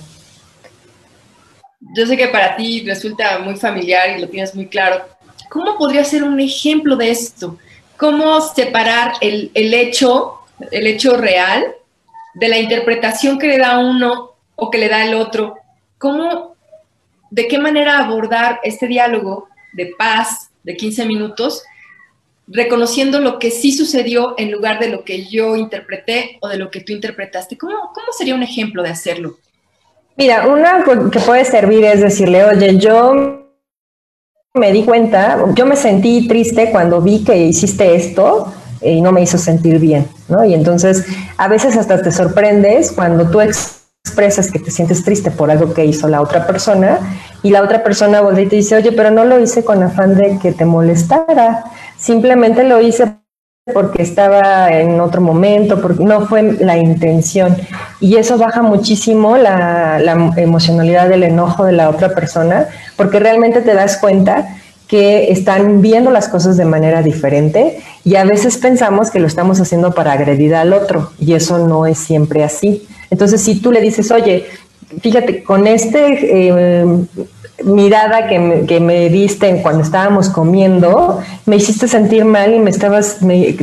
Yo 1.96 2.06
sé 2.06 2.16
que 2.16 2.28
para 2.28 2.56
ti 2.56 2.84
resulta 2.86 3.40
muy 3.40 3.56
familiar 3.56 4.18
y 4.18 4.22
lo 4.22 4.30
tienes 4.30 4.54
muy 4.54 4.68
claro. 4.68 5.04
¿Cómo 5.50 5.78
podría 5.78 6.04
ser 6.04 6.24
un 6.24 6.40
ejemplo 6.40 6.96
de 6.96 7.10
esto? 7.10 7.58
¿Cómo 7.98 8.40
separar 8.42 9.14
el, 9.22 9.50
el 9.56 9.74
hecho, 9.74 10.42
el 10.72 10.86
hecho 10.86 11.18
real, 11.18 11.66
de 12.36 12.50
la 12.50 12.60
interpretación 12.60 13.40
que 13.40 13.48
le 13.48 13.58
da 13.58 13.80
uno 13.80 14.34
o 14.56 14.70
que 14.70 14.78
le 14.78 14.90
da 14.90 15.06
el 15.06 15.16
otro? 15.16 15.56
¿Cómo 15.98 16.57
de 17.32 17.48
qué 17.48 17.58
manera 17.58 18.00
abordar 18.00 18.60
este 18.64 18.88
diálogo 18.88 19.48
de 19.74 19.94
paz 19.98 20.50
de 20.64 20.76
15 20.76 21.06
minutos, 21.06 21.64
reconociendo 22.48 23.20
lo 23.20 23.40
que 23.40 23.52
sí 23.52 23.72
sucedió 23.72 24.36
en 24.38 24.52
lugar 24.52 24.80
de 24.80 24.90
lo 24.90 25.04
que 25.04 25.26
yo 25.26 25.56
interpreté 25.56 26.38
o 26.42 26.48
de 26.48 26.58
lo 26.58 26.72
que 26.72 26.82
tú 26.82 26.94
interpretaste. 26.94 27.58
¿Cómo, 27.58 27.92
cómo 27.94 28.08
sería 28.18 28.36
un 28.36 28.44
ejemplo 28.44 28.84
de 28.84 28.90
hacerlo? 28.90 29.38
Mira, 30.16 30.48
una 30.48 30.84
que 31.12 31.20
puede 31.20 31.46
servir 31.46 31.84
es 31.84 32.02
decirle, 32.02 32.44
oye, 32.44 32.78
yo 32.78 33.44
me 34.54 34.72
di 34.72 34.84
cuenta, 34.84 35.46
yo 35.54 35.66
me 35.66 35.76
sentí 35.76 36.28
triste 36.28 36.72
cuando 36.72 37.02
vi 37.02 37.24
que 37.24 37.38
hiciste 37.38 37.96
esto 37.96 38.52
y 38.82 39.02
no 39.02 39.12
me 39.12 39.22
hizo 39.22 39.38
sentir 39.38 39.80
bien, 39.80 40.08
¿no? 40.28 40.44
Y 40.44 40.54
entonces 40.54 41.06
a 41.38 41.48
veces 41.48 41.78
hasta 41.78 42.02
te 42.02 42.12
sorprendes 42.12 42.92
cuando 42.92 43.30
tú 43.30 43.42
expresas 44.08 44.50
que 44.52 44.60
te 44.60 44.72
sientes 44.72 45.04
triste 45.04 45.32
por 45.32 45.52
algo 45.52 45.74
que 45.74 45.86
hizo 45.86 46.08
la 46.08 46.22
otra 46.22 46.48
persona 46.48 47.00
y 47.44 47.52
la 47.52 47.62
otra 47.62 47.84
persona 47.84 48.22
voltea 48.22 48.46
y 48.46 48.48
te 48.48 48.56
dice, 48.56 48.76
oye, 48.76 48.92
pero 48.94 49.12
no 49.12 49.26
lo 49.26 49.40
hice 49.40 49.64
con 49.64 49.84
afán 49.84 50.16
de 50.16 50.40
que 50.42 50.54
te 50.54 50.66
molestara, 50.66 51.66
simplemente 51.98 52.64
lo 52.64 52.82
hice 52.82 53.18
porque 53.74 54.02
estaba 54.02 54.72
en 54.72 55.02
otro 55.02 55.20
momento, 55.20 55.82
porque 55.82 56.04
no 56.04 56.26
fue 56.26 56.42
la 56.42 56.78
intención. 56.78 57.58
Y 58.00 58.16
eso 58.16 58.38
baja 58.38 58.62
muchísimo 58.62 59.36
la, 59.36 60.00
la 60.00 60.14
emocionalidad 60.38 61.10
del 61.10 61.24
enojo 61.24 61.66
de 61.66 61.74
la 61.74 61.90
otra 61.90 62.10
persona, 62.16 62.68
porque 62.96 63.20
realmente 63.20 63.62
te 63.62 63.74
das 63.74 63.98
cuenta 63.98 64.48
que 64.88 65.32
están 65.32 65.82
viendo 65.82 66.12
las 66.12 66.30
cosas 66.30 66.56
de 66.58 66.66
manera 66.66 67.04
diferente 67.04 67.80
y 68.04 68.16
a 68.16 68.24
veces 68.24 68.58
pensamos 68.58 69.12
que 69.12 69.20
lo 69.20 69.28
estamos 69.28 69.60
haciendo 69.60 69.94
para 69.94 70.14
agredir 70.14 70.56
al 70.56 70.74
otro 70.74 71.12
y 71.20 71.34
eso 71.34 71.68
no 71.68 71.86
es 71.86 71.98
siempre 71.98 72.44
así. 72.44 72.88
Entonces, 73.10 73.42
si 73.42 73.60
tú 73.60 73.72
le 73.72 73.82
dices, 73.82 74.12
oye, 74.12 74.46
fíjate, 75.02 75.44
con 75.44 75.68
este 75.68 76.20
eh, 76.22 76.86
mirada 77.64 78.28
que 78.28 78.40
me, 78.40 78.66
que 78.66 78.80
me, 78.80 79.10
diste 79.10 79.62
cuando 79.62 79.84
estábamos 79.84 80.30
comiendo, 80.30 81.20
me 81.46 81.56
hiciste 81.58 81.88
sentir 81.88 82.24
mal 82.24 82.54
y 82.54 82.60
me 82.60 82.70
estabas, 82.70 83.22
me, 83.22 83.58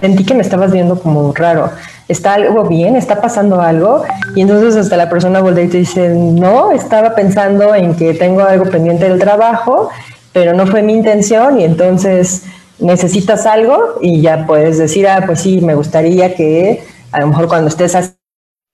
sentí 0.00 0.24
que 0.24 0.34
me 0.34 0.42
estabas 0.42 0.72
viendo 0.72 1.00
como 1.00 1.32
raro. 1.32 1.70
¿Está 2.08 2.34
algo 2.34 2.64
bien? 2.64 2.96
¿Está 2.96 3.20
pasando 3.20 3.60
algo? 3.60 4.02
Y 4.34 4.40
entonces 4.40 4.74
hasta 4.74 4.96
la 4.96 5.08
persona 5.08 5.40
voltea 5.40 5.64
y 5.64 5.68
te 5.68 5.78
dice, 5.78 6.08
no, 6.08 6.72
estaba 6.72 7.14
pensando 7.14 7.72
en 7.74 7.94
que 7.94 8.14
tengo 8.14 8.40
algo 8.42 8.64
pendiente 8.64 9.08
del 9.08 9.20
trabajo, 9.20 9.90
pero 10.32 10.54
no 10.54 10.66
fue 10.66 10.82
mi 10.82 10.92
intención 10.92 11.60
y 11.60 11.64
entonces 11.64 12.44
necesitas 12.78 13.46
algo 13.46 13.98
y 14.00 14.20
ya 14.20 14.46
puedes 14.46 14.78
decir, 14.78 15.06
ah, 15.08 15.22
pues 15.26 15.40
sí, 15.40 15.60
me 15.60 15.74
gustaría 15.74 16.34
que 16.34 16.82
a 17.12 17.20
lo 17.20 17.28
mejor 17.28 17.48
cuando 17.48 17.68
estés 17.68 17.94
así, 17.94 18.14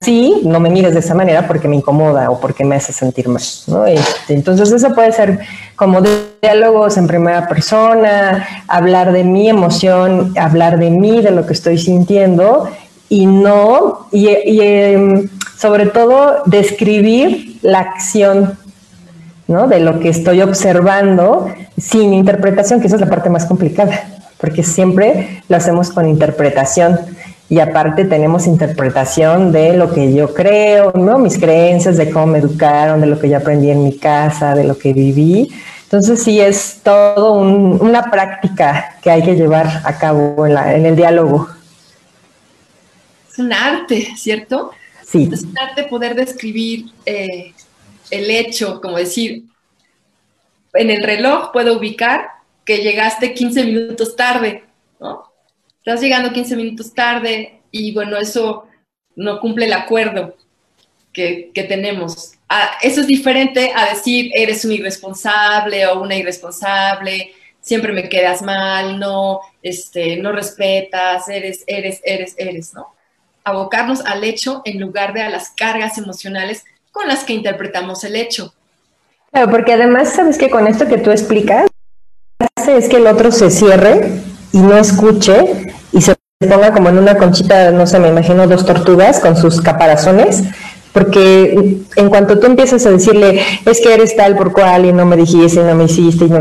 sí, 0.02 0.42
no 0.44 0.60
me 0.60 0.70
mires 0.70 0.94
de 0.94 1.00
esa 1.00 1.14
manera 1.14 1.46
porque 1.46 1.68
me 1.68 1.76
incomoda 1.76 2.30
o 2.30 2.38
porque 2.38 2.64
me 2.64 2.76
hace 2.76 2.92
sentir 2.92 3.28
mal. 3.28 3.42
¿no? 3.66 3.86
Este, 3.86 4.34
entonces 4.34 4.70
eso 4.70 4.94
puede 4.94 5.12
ser 5.12 5.40
como 5.74 6.00
diálogos 6.42 6.96
en 6.96 7.06
primera 7.06 7.48
persona, 7.48 8.46
hablar 8.68 9.12
de 9.12 9.24
mi 9.24 9.48
emoción, 9.48 10.34
hablar 10.38 10.78
de 10.78 10.90
mí, 10.90 11.22
de 11.22 11.30
lo 11.30 11.46
que 11.46 11.54
estoy 11.54 11.78
sintiendo 11.78 12.68
y 13.08 13.26
no, 13.26 14.08
y, 14.12 14.28
em, 14.60 15.28
sobre 15.56 15.86
todo 15.86 16.42
describir 16.46 17.58
la 17.62 17.80
acción 17.80 18.58
¿no? 19.48 19.68
de 19.68 19.80
lo 19.80 20.00
que 20.00 20.08
estoy 20.08 20.42
observando 20.42 21.52
sin 21.78 22.12
interpretación, 22.14 22.80
que 22.80 22.86
esa 22.86 22.96
es 22.96 23.02
la 23.02 23.08
parte 23.08 23.30
más 23.30 23.46
complicada, 23.46 24.08
porque 24.38 24.62
siempre 24.62 25.42
lo 25.48 25.56
hacemos 25.56 25.90
con 25.90 26.08
interpretación 26.08 26.98
y 27.48 27.60
aparte 27.60 28.04
tenemos 28.04 28.46
interpretación 28.46 29.52
de 29.52 29.76
lo 29.76 29.92
que 29.92 30.12
yo 30.12 30.34
creo, 30.34 30.92
¿no? 30.94 31.18
Mis 31.18 31.38
creencias, 31.38 31.96
de 31.96 32.10
cómo 32.10 32.26
me 32.26 32.38
educaron, 32.38 33.00
de 33.00 33.06
lo 33.06 33.20
que 33.20 33.28
yo 33.28 33.36
aprendí 33.36 33.70
en 33.70 33.84
mi 33.84 33.96
casa, 33.96 34.54
de 34.54 34.64
lo 34.64 34.76
que 34.76 34.92
viví. 34.92 35.52
Entonces 35.84 36.20
sí 36.24 36.40
es 36.40 36.80
todo 36.82 37.34
una 37.34 38.10
práctica 38.10 38.96
que 39.00 39.10
hay 39.10 39.22
que 39.22 39.36
llevar 39.36 39.82
a 39.84 39.96
cabo 39.96 40.44
en, 40.44 40.58
en, 40.58 40.86
el 40.86 40.96
diálogo. 40.96 41.48
Es 43.30 43.38
un 43.38 43.52
arte, 43.52 44.08
¿cierto? 44.16 44.72
Sí. 45.06 45.30
Es 45.32 45.44
un 45.44 45.54
arte 45.56 45.84
poder 45.84 46.16
describir 46.16 46.86
eh, 47.04 47.52
el 48.10 48.30
hecho, 48.30 48.80
como 48.80 48.96
decir, 48.96 49.44
en 50.74 50.90
el 50.90 51.02
reloj 51.02 51.52
puedo 51.52 51.76
ubicar 51.76 52.28
que 52.64 52.78
llegaste 52.78 53.34
15 53.34 53.64
minutos 53.64 54.16
tarde, 54.16 54.64
¿no? 55.00 55.32
estás 55.86 56.00
llegando 56.00 56.32
15 56.32 56.56
minutos 56.56 56.92
tarde 56.92 57.60
y 57.70 57.94
bueno, 57.94 58.16
eso 58.16 58.66
no 59.14 59.38
cumple 59.38 59.66
el 59.66 59.72
acuerdo 59.72 60.36
que, 61.12 61.52
tenemos. 61.54 62.32
Ah, 62.48 62.72
eso 62.82 63.00
es 63.00 63.06
diferente 63.06 63.72
a 63.74 63.90
decir, 63.90 64.30
eres 64.34 64.64
un 64.64 64.72
irresponsable 64.72 65.86
o 65.86 66.02
una 66.02 66.16
irresponsable, 66.16 67.32
siempre 67.60 67.92
me 67.92 68.08
quedas 68.08 68.42
mal, 68.42 68.98
no, 68.98 69.40
este, 69.62 70.16
no 70.16 70.32
respetas, 70.32 71.28
eres, 71.28 71.64
eres, 71.66 72.00
eres, 72.04 72.34
eres, 72.36 72.74
¿no? 72.74 72.94
Abocarnos 73.44 74.00
al 74.04 74.24
hecho 74.24 74.62
en 74.64 74.80
lugar 74.80 75.14
de 75.14 75.22
a 75.22 75.30
las 75.30 75.50
cargas 75.50 75.98
emocionales 75.98 76.64
con 76.96 77.08
las 77.08 77.24
que 77.24 77.34
interpretamos 77.34 78.02
el 78.04 78.16
hecho. 78.16 78.54
Claro, 79.30 79.50
porque 79.50 79.74
además, 79.74 80.14
sabes 80.14 80.38
que 80.38 80.48
con 80.48 80.66
esto 80.66 80.86
que 80.86 80.96
tú 80.96 81.10
explicas, 81.10 81.66
hace 82.56 82.78
es 82.78 82.88
que 82.88 82.96
el 82.96 83.06
otro 83.06 83.30
se 83.32 83.50
cierre 83.50 84.22
y 84.52 84.58
no 84.58 84.78
escuche 84.78 85.74
y 85.92 86.00
se 86.00 86.14
ponga 86.48 86.72
como 86.72 86.88
en 86.88 86.96
una 86.96 87.18
conchita, 87.18 87.70
no 87.70 87.86
sé, 87.86 87.98
me 87.98 88.08
imagino 88.08 88.46
dos 88.46 88.64
tortugas 88.64 89.20
con 89.20 89.36
sus 89.36 89.60
caparazones 89.60 90.42
porque 90.96 91.76
en 91.96 92.08
cuanto 92.08 92.38
tú 92.38 92.46
empiezas 92.46 92.86
a 92.86 92.90
decirle, 92.90 93.42
es 93.66 93.82
que 93.82 93.92
eres 93.92 94.16
tal 94.16 94.34
por 94.34 94.54
cual 94.54 94.86
y 94.86 94.94
no 94.94 95.04
me 95.04 95.14
dijiste 95.14 95.60
y 95.60 95.62
no 95.62 95.74
me 95.74 95.84
hiciste, 95.84 96.24
y 96.24 96.30
no, 96.30 96.40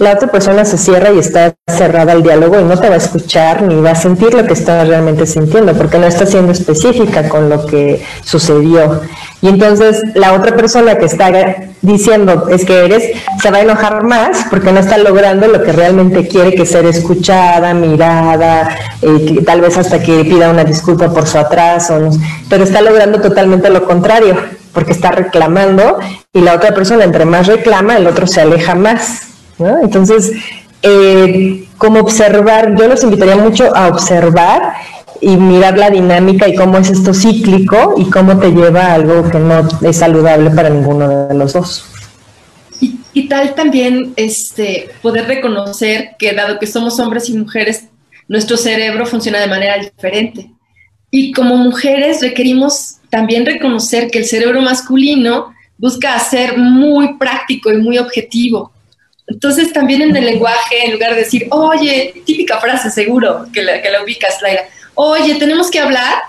la 0.00 0.14
otra 0.14 0.28
persona 0.28 0.64
se 0.64 0.76
cierra 0.76 1.12
y 1.12 1.20
está 1.20 1.54
cerrada 1.68 2.10
al 2.10 2.24
diálogo 2.24 2.58
y 2.58 2.64
no 2.64 2.76
te 2.80 2.88
va 2.88 2.96
a 2.96 2.98
escuchar 2.98 3.62
ni 3.62 3.80
va 3.80 3.92
a 3.92 3.94
sentir 3.94 4.34
lo 4.34 4.44
que 4.44 4.54
está 4.54 4.84
realmente 4.84 5.24
sintiendo, 5.24 5.72
porque 5.74 5.98
no 5.98 6.08
está 6.08 6.26
siendo 6.26 6.50
específica 6.50 7.28
con 7.28 7.48
lo 7.48 7.64
que 7.64 8.02
sucedió. 8.24 9.02
Y 9.42 9.48
entonces 9.48 10.00
la 10.14 10.34
otra 10.34 10.56
persona 10.56 10.96
que 10.96 11.06
está 11.06 11.30
diciendo 11.82 12.46
es 12.48 12.64
que 12.64 12.84
eres, 12.84 13.02
se 13.42 13.50
va 13.50 13.58
a 13.58 13.62
enojar 13.62 14.04
más 14.04 14.46
porque 14.48 14.70
no 14.70 14.78
está 14.78 14.98
logrando 14.98 15.48
lo 15.48 15.64
que 15.64 15.72
realmente 15.72 16.28
quiere, 16.28 16.54
que 16.54 16.64
ser 16.64 16.86
escuchada, 16.86 17.74
mirada, 17.74 18.70
eh, 19.02 19.42
tal 19.44 19.60
vez 19.60 19.76
hasta 19.76 20.00
que 20.00 20.24
pida 20.24 20.48
una 20.48 20.62
disculpa 20.62 21.12
por 21.12 21.26
su 21.26 21.38
atraso, 21.38 22.10
pero 22.48 22.62
está 22.62 22.80
logrando 22.82 23.20
totalmente 23.20 23.68
lo 23.68 23.84
contrario, 23.84 24.36
porque 24.72 24.92
está 24.92 25.10
reclamando 25.10 25.98
y 26.32 26.40
la 26.40 26.54
otra 26.54 26.72
persona 26.72 27.02
entre 27.02 27.24
más 27.24 27.48
reclama, 27.48 27.96
el 27.96 28.06
otro 28.06 28.28
se 28.28 28.42
aleja 28.42 28.76
más. 28.76 29.22
Entonces, 29.82 30.32
eh, 30.82 31.64
como 31.78 31.98
observar, 31.98 32.76
yo 32.76 32.86
los 32.86 33.02
invitaría 33.02 33.36
mucho 33.36 33.74
a 33.74 33.88
observar 33.88 34.74
y 35.22 35.36
mirar 35.36 35.78
la 35.78 35.88
dinámica 35.88 36.48
y 36.48 36.56
cómo 36.56 36.78
es 36.78 36.90
esto 36.90 37.14
cíclico 37.14 37.94
y 37.96 38.10
cómo 38.10 38.40
te 38.40 38.50
lleva 38.50 38.86
a 38.86 38.94
algo 38.94 39.30
que 39.30 39.38
no 39.38 39.68
es 39.80 39.96
saludable 39.96 40.50
para 40.50 40.68
ninguno 40.68 41.28
de 41.28 41.34
los 41.34 41.52
dos. 41.52 41.84
Y, 42.80 42.98
y, 43.14 43.28
tal 43.28 43.54
también 43.54 44.12
este, 44.16 44.90
poder 45.00 45.28
reconocer 45.28 46.16
que 46.18 46.32
dado 46.32 46.58
que 46.58 46.66
somos 46.66 46.98
hombres 46.98 47.28
y 47.28 47.34
mujeres, 47.34 47.84
nuestro 48.26 48.56
cerebro 48.56 49.06
funciona 49.06 49.38
de 49.38 49.46
manera 49.46 49.78
diferente. 49.78 50.50
Y 51.12 51.32
como 51.32 51.56
mujeres 51.56 52.20
requerimos 52.20 52.96
también 53.08 53.46
reconocer 53.46 54.10
que 54.10 54.18
el 54.18 54.24
cerebro 54.24 54.60
masculino 54.60 55.54
busca 55.78 56.18
ser 56.18 56.58
muy 56.58 57.16
práctico 57.16 57.70
y 57.70 57.76
muy 57.76 57.98
objetivo. 57.98 58.72
Entonces 59.28 59.72
también 59.72 60.02
en 60.02 60.16
el 60.16 60.24
lenguaje, 60.24 60.84
en 60.84 60.92
lugar 60.92 61.14
de 61.14 61.20
decir, 61.20 61.46
oye, 61.50 62.12
típica 62.26 62.58
frase 62.58 62.90
seguro 62.90 63.46
que 63.52 63.62
la, 63.62 63.80
que 63.80 63.90
la 63.90 64.02
ubicas, 64.02 64.42
Laira, 64.42 64.62
oye, 64.94 65.34
tenemos 65.36 65.70
que 65.70 65.80
hablar, 65.80 66.22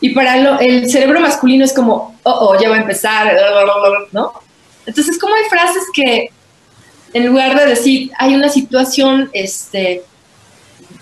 y 0.00 0.10
para 0.10 0.58
el 0.60 0.90
cerebro 0.90 1.20
masculino 1.20 1.64
es 1.64 1.72
como, 1.72 2.18
oh, 2.22 2.30
oh, 2.30 2.60
ya 2.60 2.68
va 2.68 2.76
a 2.76 2.80
empezar, 2.80 3.34
¿no? 4.12 4.32
Entonces, 4.84 5.18
como 5.18 5.34
hay 5.34 5.44
frases 5.48 5.84
que 5.92 6.30
en 7.12 7.26
lugar 7.26 7.58
de 7.58 7.66
decir, 7.66 8.10
hay 8.18 8.34
una 8.34 8.48
situación 8.48 9.30
este, 9.32 10.02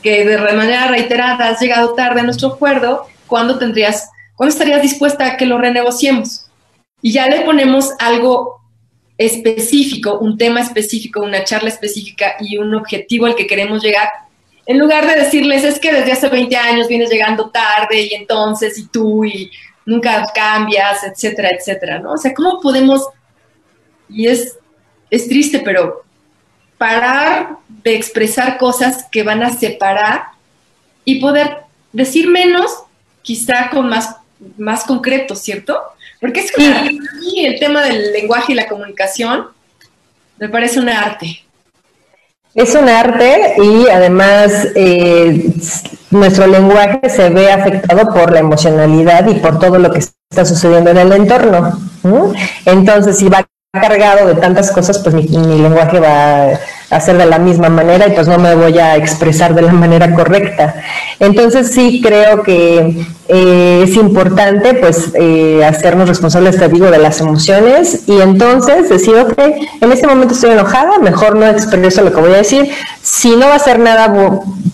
que 0.02 0.24
de 0.24 0.38
manera 0.38 0.86
reiterada 0.88 1.48
has 1.48 1.60
llegado 1.60 1.94
tarde 1.94 2.20
a 2.20 2.24
nuestro 2.24 2.48
acuerdo, 2.48 3.06
¿cuándo 3.26 3.58
tendrías 3.58 4.08
¿Cuándo 4.36 4.52
estarías 4.52 4.82
dispuesta 4.82 5.26
a 5.26 5.36
que 5.36 5.46
lo 5.46 5.58
renegociemos? 5.58 6.46
Y 7.00 7.12
ya 7.12 7.28
le 7.28 7.42
ponemos 7.42 7.90
algo 7.98 8.60
específico, 9.16 10.18
un 10.18 10.36
tema 10.36 10.60
específico, 10.60 11.22
una 11.22 11.44
charla 11.44 11.68
específica 11.68 12.34
y 12.40 12.58
un 12.58 12.74
objetivo 12.74 13.26
al 13.26 13.36
que 13.36 13.46
queremos 13.46 13.82
llegar, 13.82 14.08
en 14.66 14.78
lugar 14.78 15.06
de 15.06 15.20
decirles, 15.20 15.64
es 15.64 15.78
que 15.78 15.92
desde 15.92 16.12
hace 16.12 16.28
20 16.28 16.56
años 16.56 16.88
vienes 16.88 17.10
llegando 17.10 17.50
tarde 17.50 18.02
y 18.02 18.14
entonces 18.14 18.78
y 18.78 18.86
tú 18.86 19.24
y 19.24 19.50
nunca 19.84 20.26
cambias, 20.34 21.04
etcétera, 21.04 21.50
etcétera, 21.50 21.98
¿no? 21.98 22.12
O 22.12 22.16
sea, 22.16 22.32
¿cómo 22.32 22.60
podemos, 22.60 23.06
y 24.08 24.26
es, 24.26 24.58
es 25.10 25.28
triste, 25.28 25.60
pero 25.60 26.02
parar 26.78 27.56
de 27.68 27.94
expresar 27.94 28.58
cosas 28.58 29.06
que 29.10 29.22
van 29.22 29.42
a 29.42 29.52
separar 29.52 30.28
y 31.04 31.20
poder 31.20 31.58
decir 31.92 32.28
menos, 32.28 32.70
quizá 33.22 33.70
con 33.70 33.88
más 33.88 34.16
más 34.56 34.84
concreto, 34.84 35.34
¿cierto? 35.34 35.80
Porque 36.20 36.40
es 36.40 36.52
que 36.52 37.46
el 37.46 37.58
tema 37.58 37.82
del 37.82 38.12
lenguaje 38.12 38.52
y 38.52 38.56
la 38.56 38.68
comunicación 38.68 39.48
me 40.38 40.48
parece 40.48 40.80
un 40.80 40.88
arte. 40.88 41.44
Es 42.54 42.74
un 42.76 42.88
arte 42.88 43.54
y 43.62 43.88
además 43.88 44.68
eh, 44.76 45.52
nuestro 46.10 46.46
lenguaje 46.46 47.00
se 47.08 47.28
ve 47.30 47.50
afectado 47.50 48.12
por 48.14 48.32
la 48.32 48.38
emocionalidad 48.38 49.26
y 49.26 49.34
por 49.34 49.58
todo 49.58 49.78
lo 49.78 49.90
que 49.90 49.98
está 49.98 50.44
sucediendo 50.44 50.90
en 50.90 50.98
el 50.98 51.12
entorno. 51.12 51.78
Entonces, 52.64 53.18
si 53.18 53.28
va 53.28 53.44
cargado 53.72 54.28
de 54.28 54.36
tantas 54.36 54.70
cosas, 54.70 55.00
pues 55.00 55.14
mi, 55.14 55.26
lenguaje 55.26 55.98
va 55.98 56.50
a 56.90 57.00
ser 57.00 57.16
de 57.18 57.26
la 57.26 57.38
misma 57.38 57.68
manera 57.68 58.06
y 58.06 58.12
pues 58.12 58.28
no 58.28 58.38
me 58.38 58.54
voy 58.54 58.78
a 58.78 58.96
expresar 58.96 59.54
de 59.54 59.62
la 59.62 59.72
manera 59.72 60.14
correcta. 60.14 60.74
Entonces 61.18 61.70
sí 61.72 62.00
creo 62.02 62.42
que 62.42 63.06
eh, 63.28 63.80
es 63.84 63.96
importante 63.96 64.74
pues 64.74 65.10
eh, 65.14 65.64
hacernos 65.64 66.08
responsables, 66.08 66.58
te 66.58 66.68
digo, 66.68 66.90
de 66.90 66.98
las 66.98 67.20
emociones 67.20 68.02
y 68.06 68.20
entonces 68.20 68.88
decir, 68.90 69.14
ok, 69.16 69.38
en 69.80 69.92
este 69.92 70.06
momento 70.06 70.34
estoy 70.34 70.50
enojada, 70.50 70.98
mejor 70.98 71.36
no 71.36 71.46
expreso 71.46 72.02
lo 72.02 72.12
que 72.12 72.20
voy 72.20 72.32
a 72.32 72.38
decir. 72.38 72.70
Si 73.02 73.34
no 73.36 73.48
va 73.48 73.54
a 73.54 73.58
ser 73.58 73.78
nada 73.78 74.12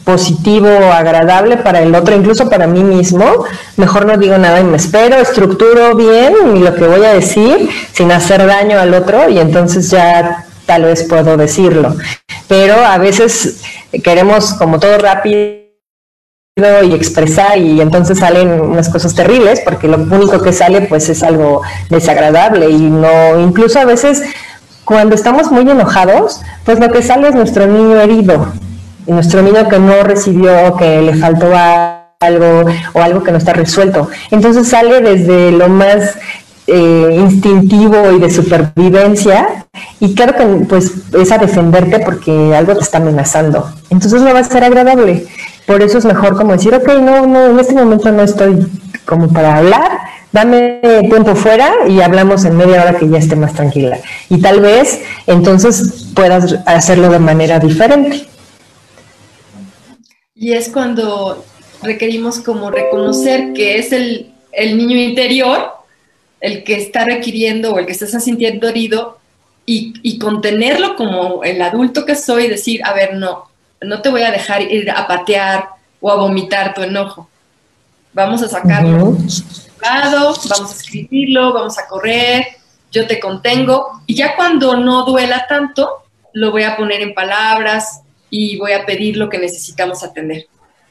positivo 0.05 0.69
o 0.69 0.93
agradable 0.93 1.59
para 1.59 1.81
el 1.81 1.95
otro, 1.95 2.17
incluso 2.17 2.49
para 2.49 2.67
mí 2.67 2.83
mismo, 2.83 3.45
mejor 3.77 4.07
no 4.07 4.17
digo 4.17 4.37
nada 4.39 4.61
y 4.61 4.65
me 4.65 4.77
espero, 4.77 5.17
estructuro 5.17 5.95
bien 5.95 6.35
lo 6.65 6.75
que 6.75 6.87
voy 6.87 7.05
a 7.05 7.13
decir 7.13 7.69
sin 7.93 8.11
hacer 8.11 8.47
daño 8.47 8.79
al 8.79 8.95
otro 8.95 9.29
y 9.29 9.39
entonces 9.39 9.91
ya 9.91 10.45
tal 10.71 10.85
vez 10.85 11.03
puedo 11.03 11.37
decirlo. 11.37 11.97
Pero 12.47 12.77
a 12.77 12.97
veces 12.97 13.61
queremos 14.05 14.55
como 14.55 14.79
todo 14.79 14.99
rápido 14.99 15.59
y 16.85 16.95
expresar 16.95 17.59
y 17.59 17.81
entonces 17.81 18.21
salen 18.21 18.61
unas 18.61 18.89
cosas 18.89 19.17
terribles 19.17 19.63
porque 19.65 19.89
lo 19.89 19.97
único 19.97 20.41
que 20.41 20.53
sale 20.53 20.83
pues 20.83 21.09
es 21.09 21.25
algo 21.25 21.63
desagradable 21.89 22.71
y 22.71 22.83
no 22.83 23.41
incluso 23.41 23.81
a 23.81 23.85
veces 23.85 24.23
cuando 24.85 25.17
estamos 25.17 25.51
muy 25.51 25.69
enojados 25.69 26.41
pues 26.65 26.79
lo 26.79 26.93
que 26.93 27.03
sale 27.03 27.29
es 27.31 27.35
nuestro 27.35 27.67
niño 27.67 28.01
herido 28.01 28.53
nuestro 29.07 29.43
niño 29.43 29.69
que 29.69 29.81
no 29.81 30.05
recibió 30.05 30.77
que 30.77 31.03
le 31.03 31.17
faltó 31.17 31.51
algo 32.21 32.71
o 32.93 33.01
algo 33.01 33.25
que 33.25 33.33
no 33.33 33.39
está 33.39 33.55
resuelto 33.55 34.09
entonces 34.31 34.69
sale 34.69 35.01
desde 35.01 35.51
lo 35.51 35.69
más 35.69 36.15
eh, 36.67 37.17
instintivo 37.19 38.13
y 38.13 38.21
de 38.21 38.31
supervivencia 38.31 39.67
y 39.99 40.15
claro 40.15 40.37
que 40.37 40.67
pues 40.67 40.93
es 41.13 41.33
a 41.33 41.39
defenderte 41.39 42.01
porque 42.01 42.55
algo 42.55 42.77
te 42.77 42.83
está 42.83 42.99
amenazando. 42.99 43.71
Entonces 43.91 44.21
no 44.23 44.33
va 44.33 44.41
a 44.41 44.45
ser 44.45 44.65
agradable. 44.65 45.27
Por 45.67 45.83
eso 45.83 45.99
es 45.99 46.05
mejor 46.05 46.37
como 46.37 46.53
decir, 46.53 46.75
ok, 46.75 46.89
no, 47.01 47.27
no, 47.27 47.47
en 47.47 47.59
este 47.59 47.75
momento 47.75 48.11
no 48.11 48.23
estoy 48.23 48.67
como 49.05 49.29
para 49.33 49.57
hablar, 49.57 49.99
dame 50.33 50.81
tiempo 51.09 51.35
fuera 51.35 51.73
y 51.89 52.01
hablamos 52.01 52.45
en 52.45 52.57
media 52.57 52.83
hora 52.83 52.99
que 52.99 53.09
ya 53.09 53.19
esté 53.19 53.37
más 53.37 53.55
tranquila. 53.55 53.99
Y 54.29 54.41
tal 54.41 54.61
vez 54.61 55.03
entonces 55.27 56.09
puedas 56.15 56.57
hacerlo 56.67 57.09
de 57.09 57.19
manera 57.19 57.59
diferente. 57.59 58.27
Y 60.35 60.53
es 60.53 60.69
cuando 60.69 61.45
requerimos 61.83 62.41
como 62.41 62.71
reconocer 62.71 63.53
que 63.53 63.79
es 63.79 63.93
el, 63.93 64.33
el 64.53 64.77
niño 64.77 64.97
interior 64.97 65.80
el 66.41 66.65
que 66.65 66.77
está 66.77 67.05
requiriendo 67.05 67.73
o 67.73 67.79
el 67.79 67.87
que 67.87 67.93
está 67.93 68.07
sintiendo 68.21 68.69
herido 68.69 69.19
y, 69.67 70.19
contenerlo 70.19 70.97
como 70.97 71.45
el 71.45 71.63
adulto 71.63 72.05
que 72.05 72.17
soy 72.17 72.49
decir, 72.49 72.85
a 72.85 72.93
ver, 72.93 73.15
no, 73.15 73.45
no 73.81 74.03
te 74.03 74.09
voy 74.09 74.23
a 74.23 74.33
dejar 74.33 74.63
ir 74.63 74.91
a 74.91 75.07
patear 75.07 75.69
o 76.01 76.11
a 76.11 76.17
vomitar 76.17 76.75
tu 76.75 76.83
enojo. 76.83 77.29
Vamos 78.13 78.43
a 78.43 78.49
sacarlo 78.49 79.17
lado, 79.81 80.35
vamos 80.49 80.73
a 80.73 80.75
escribirlo, 80.75 81.53
vamos 81.53 81.79
a 81.79 81.87
correr, 81.87 82.47
yo 82.91 83.07
te 83.07 83.21
contengo 83.21 84.03
y 84.07 84.15
ya 84.15 84.37
cuando 84.37 84.77
no 84.77 85.05
duela 85.05 85.47
tanto, 85.49 86.05
lo 86.33 86.51
voy 86.51 86.63
a 86.65 86.77
poner 86.77 87.01
en 87.01 87.15
palabras 87.15 88.03
y 88.31 88.57
voy 88.59 88.73
a 88.73 88.87
pedir 88.87 89.17
lo 89.17 89.29
que 89.29 89.39
necesitamos 89.39 90.03
atender. 90.03 90.47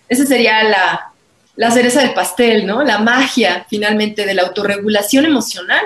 Esa 0.07 0.25
sería 0.25 0.63
la, 0.63 1.11
la 1.59 1.71
cereza 1.71 1.99
del 1.99 2.13
pastel, 2.13 2.65
¿no? 2.65 2.83
La 2.83 2.99
magia 2.99 3.65
finalmente 3.69 4.25
de 4.25 4.33
la 4.33 4.43
autorregulación 4.43 5.25
emocional 5.25 5.81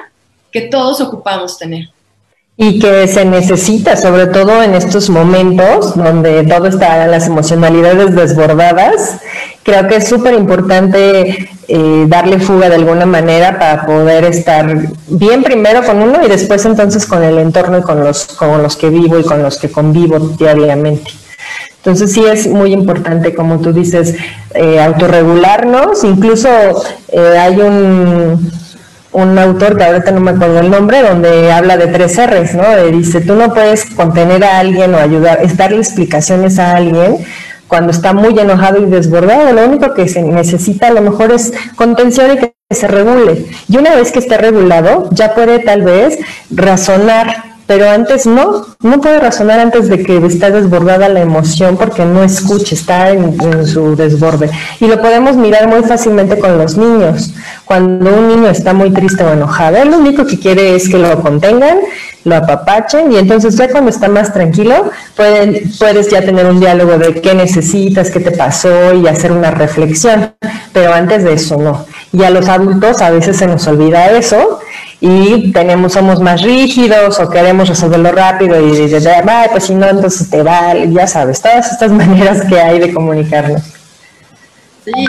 que 0.51 0.61
todos 0.61 1.01
ocupamos 1.01 1.57
tener. 1.57 1.89
Y 2.55 2.77
que 2.77 3.07
se 3.07 3.25
necesita, 3.25 3.97
sobre 3.97 4.27
todo 4.27 4.61
en 4.61 4.75
estos 4.75 5.09
momentos 5.09 5.95
donde 5.95 6.43
todo 6.43 6.67
está, 6.67 7.07
las 7.07 7.25
emocionalidades 7.25 8.13
desbordadas, 8.13 9.17
creo 9.63 9.87
que 9.87 9.95
es 9.95 10.07
súper 10.07 10.35
importante 10.35 11.49
eh, 11.67 12.05
darle 12.07 12.37
fuga 12.37 12.69
de 12.69 12.75
alguna 12.75 13.07
manera 13.07 13.57
para 13.57 13.83
poder 13.87 14.25
estar 14.25 14.77
bien 15.07 15.41
primero 15.41 15.83
con 15.83 16.03
uno 16.03 16.23
y 16.23 16.29
después 16.29 16.63
entonces 16.65 17.07
con 17.07 17.23
el 17.23 17.39
entorno 17.39 17.79
y 17.79 17.81
con 17.81 17.99
los, 17.99 18.25
con 18.25 18.61
los 18.61 18.77
que 18.77 18.89
vivo 18.89 19.17
y 19.17 19.23
con 19.23 19.41
los 19.41 19.57
que 19.57 19.71
convivo 19.71 20.19
diariamente. 20.19 21.22
Entonces 21.83 22.13
sí 22.13 22.23
es 22.23 22.47
muy 22.47 22.71
importante, 22.71 23.35
como 23.35 23.59
tú 23.59 23.73
dices, 23.73 24.15
eh, 24.55 24.79
autorregularnos. 24.79 26.05
Incluso 26.05 26.47
eh, 27.09 27.37
hay 27.37 27.57
un, 27.57 28.49
un 29.11 29.37
autor 29.37 29.77
que 29.77 29.83
ahorita 29.83 30.11
no 30.11 30.21
me 30.21 30.31
acuerdo 30.31 30.61
el 30.61 30.71
nombre, 30.71 31.01
donde 31.01 31.51
habla 31.51 31.75
de 31.75 31.87
tres 31.87 32.17
R's, 32.17 32.55
¿no? 32.55 32.63
dice, 32.97 33.19
tú 33.19 33.35
no 33.35 33.53
puedes 33.53 33.83
contener 33.85 34.45
a 34.45 34.59
alguien 34.59 34.95
o 34.95 34.97
ayudar, 34.97 35.39
darle 35.57 35.79
explicaciones 35.79 36.57
a 36.57 36.77
alguien 36.77 37.17
cuando 37.67 37.91
está 37.91 38.13
muy 38.13 38.39
enojado 38.39 38.81
y 38.81 38.89
desbordado. 38.89 39.51
Lo 39.51 39.65
único 39.65 39.93
que 39.93 40.07
se 40.07 40.21
necesita 40.21 40.87
a 40.87 40.91
lo 40.91 41.01
mejor 41.01 41.33
es 41.33 41.51
contención 41.75 42.31
y 42.31 42.37
que 42.37 42.53
se 42.71 42.87
regule. 42.87 43.45
Y 43.67 43.75
una 43.75 43.93
vez 43.93 44.13
que 44.13 44.19
esté 44.19 44.37
regulado, 44.37 45.09
ya 45.11 45.35
puede 45.35 45.59
tal 45.59 45.81
vez 45.81 46.17
razonar 46.49 47.52
pero 47.73 47.89
antes 47.89 48.27
no, 48.27 48.67
no 48.81 49.01
puede 49.01 49.19
razonar 49.19 49.59
antes 49.59 49.89
de 49.89 50.03
que 50.03 50.23
está 50.27 50.51
desbordada 50.51 51.09
la 51.09 51.21
emoción 51.21 51.75
porque 51.75 52.05
no 52.05 52.23
escucha, 52.23 52.75
está 52.75 53.09
en, 53.09 53.65
su 53.65 53.95
desborde. 53.95 54.51
Y 54.79 54.85
lo 54.85 55.01
podemos 55.01 55.35
mirar 55.37 55.67
muy 55.67 55.81
fácilmente 55.81 56.37
con 56.37 56.55
los 56.59 56.77
niños. 56.77 57.31
Cuando 57.65 58.13
un 58.13 58.27
niño 58.27 58.47
está 58.47 58.73
muy 58.73 58.91
triste 58.91 59.23
o 59.23 59.33
enojado, 59.33 59.83
lo 59.85 59.97
único 59.97 60.23
que 60.27 60.37
quiere 60.37 60.75
es 60.75 60.87
que 60.87 60.99
lo 60.99 61.19
contengan, 61.23 61.79
lo 62.25 62.35
apapachen 62.35 63.11
y 63.11 63.17
entonces 63.17 63.55
ya 63.55 63.67
cuando 63.67 63.89
está 63.89 64.07
más 64.07 64.31
tranquilo 64.31 64.91
pueden, 65.15 65.71
puedes 65.79 66.11
ya 66.11 66.21
tener 66.21 66.45
un 66.45 66.59
diálogo 66.59 66.99
de 66.99 67.21
qué 67.21 67.33
necesitas, 67.33 68.11
qué 68.11 68.19
te 68.19 68.31
pasó 68.37 68.93
y 68.93 69.07
hacer 69.07 69.31
una 69.31 69.49
reflexión. 69.49 70.35
Pero 70.73 70.93
antes 70.93 71.23
de 71.23 71.33
eso 71.33 71.57
no. 71.57 71.87
Y 72.11 72.23
a 72.23 72.29
los 72.29 72.47
adultos 72.49 73.01
a 73.01 73.09
veces 73.09 73.35
se 73.35 73.47
nos 73.47 73.65
olvida 73.65 74.11
eso 74.11 74.59
y 75.05 75.51
tenemos, 75.51 75.91
somos 75.91 76.21
más 76.21 76.41
rígidos 76.43 77.19
o 77.19 77.29
queremos 77.29 77.67
resolverlo 77.67 78.13
rápido 78.13 78.57
y 78.65 78.83
dices, 78.83 79.05
pues 79.51 79.65
si 79.65 79.75
no, 79.75 79.89
entonces 79.89 80.29
te 80.29 80.41
va, 80.41 80.73
ya 80.77 81.07
sabes, 81.07 81.41
todas 81.41 81.73
estas 81.73 81.91
maneras 81.91 82.47
que 82.47 82.57
hay 82.57 82.79
de 82.79 82.93
comunicarnos. 82.93 83.63
Sí, 84.85 85.05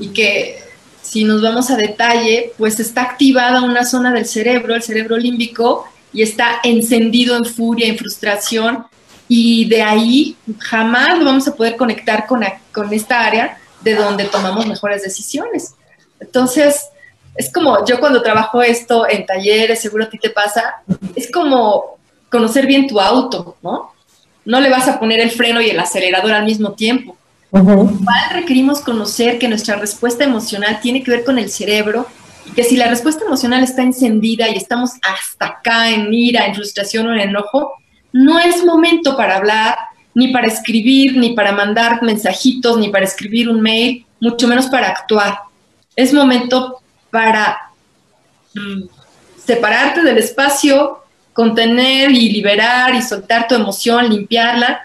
y 0.00 0.08
que 0.08 0.58
si 1.00 1.24
nos 1.24 1.40
vamos 1.40 1.70
a 1.70 1.78
detalle, 1.78 2.52
pues 2.58 2.78
está 2.78 3.04
activada 3.04 3.62
una 3.62 3.86
zona 3.86 4.12
del 4.12 4.26
cerebro, 4.26 4.74
el 4.74 4.82
cerebro 4.82 5.16
límbico, 5.16 5.86
y 6.12 6.20
está 6.20 6.56
encendido 6.62 7.34
en 7.34 7.46
furia, 7.46 7.86
en 7.86 7.96
frustración, 7.96 8.84
y 9.28 9.66
de 9.66 9.80
ahí 9.80 10.36
jamás 10.58 11.24
vamos 11.24 11.48
a 11.48 11.54
poder 11.54 11.76
conectar 11.76 12.26
con, 12.26 12.44
con 12.70 12.92
esta 12.92 13.24
área 13.24 13.56
de 13.80 13.94
donde 13.94 14.26
tomamos 14.26 14.66
mejores 14.66 15.02
decisiones. 15.02 15.72
Entonces, 16.20 16.82
es 17.34 17.52
como 17.52 17.84
yo 17.86 17.98
cuando 17.98 18.22
trabajo 18.22 18.62
esto 18.62 19.08
en 19.08 19.24
talleres, 19.24 19.80
seguro 19.80 20.04
a 20.04 20.10
ti 20.10 20.18
te 20.18 20.30
pasa, 20.30 20.82
es 21.14 21.30
como 21.30 21.98
conocer 22.30 22.66
bien 22.66 22.86
tu 22.86 23.00
auto, 23.00 23.56
¿no? 23.62 23.92
No 24.44 24.60
le 24.60 24.70
vas 24.70 24.88
a 24.88 24.98
poner 24.98 25.20
el 25.20 25.30
freno 25.30 25.60
y 25.60 25.70
el 25.70 25.78
acelerador 25.78 26.32
al 26.32 26.44
mismo 26.44 26.72
tiempo. 26.72 27.16
requerimos 28.32 28.80
conocer 28.80 29.38
que 29.38 29.48
nuestra 29.48 29.76
respuesta 29.76 30.24
emocional 30.24 30.80
tiene 30.80 31.02
que 31.02 31.10
ver 31.10 31.24
con 31.24 31.38
el 31.38 31.50
cerebro 31.50 32.06
y 32.46 32.52
que 32.52 32.64
si 32.64 32.76
la 32.76 32.88
respuesta 32.88 33.24
emocional 33.24 33.62
está 33.62 33.82
encendida 33.82 34.48
y 34.48 34.56
estamos 34.56 34.92
hasta 35.02 35.46
acá 35.46 35.90
en 35.90 36.12
ira, 36.12 36.46
en 36.46 36.54
frustración 36.54 37.06
o 37.06 37.12
en 37.12 37.20
enojo, 37.20 37.74
no 38.12 38.38
es 38.38 38.64
momento 38.64 39.16
para 39.16 39.36
hablar, 39.36 39.76
ni 40.14 40.28
para 40.28 40.46
escribir, 40.46 41.16
ni 41.16 41.34
para 41.34 41.52
mandar 41.52 42.02
mensajitos, 42.02 42.78
ni 42.78 42.88
para 42.88 43.04
escribir 43.04 43.48
un 43.48 43.60
mail, 43.60 44.04
mucho 44.20 44.48
menos 44.48 44.66
para 44.66 44.88
actuar. 44.88 45.38
Es 45.96 46.12
momento 46.12 46.81
para 47.12 47.70
mm, 48.54 48.84
separarte 49.44 50.02
del 50.02 50.16
espacio, 50.16 51.04
contener 51.34 52.10
y 52.10 52.30
liberar 52.30 52.94
y 52.94 53.02
soltar 53.02 53.46
tu 53.46 53.54
emoción, 53.54 54.08
limpiarla 54.08 54.80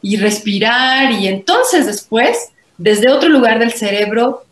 y 0.00 0.16
respirar 0.16 1.10
y 1.10 1.26
entonces 1.26 1.86
después, 1.86 2.50
desde 2.78 3.10
otro 3.10 3.28
lugar 3.28 3.58
del 3.58 3.72
cerebro, 3.72 4.44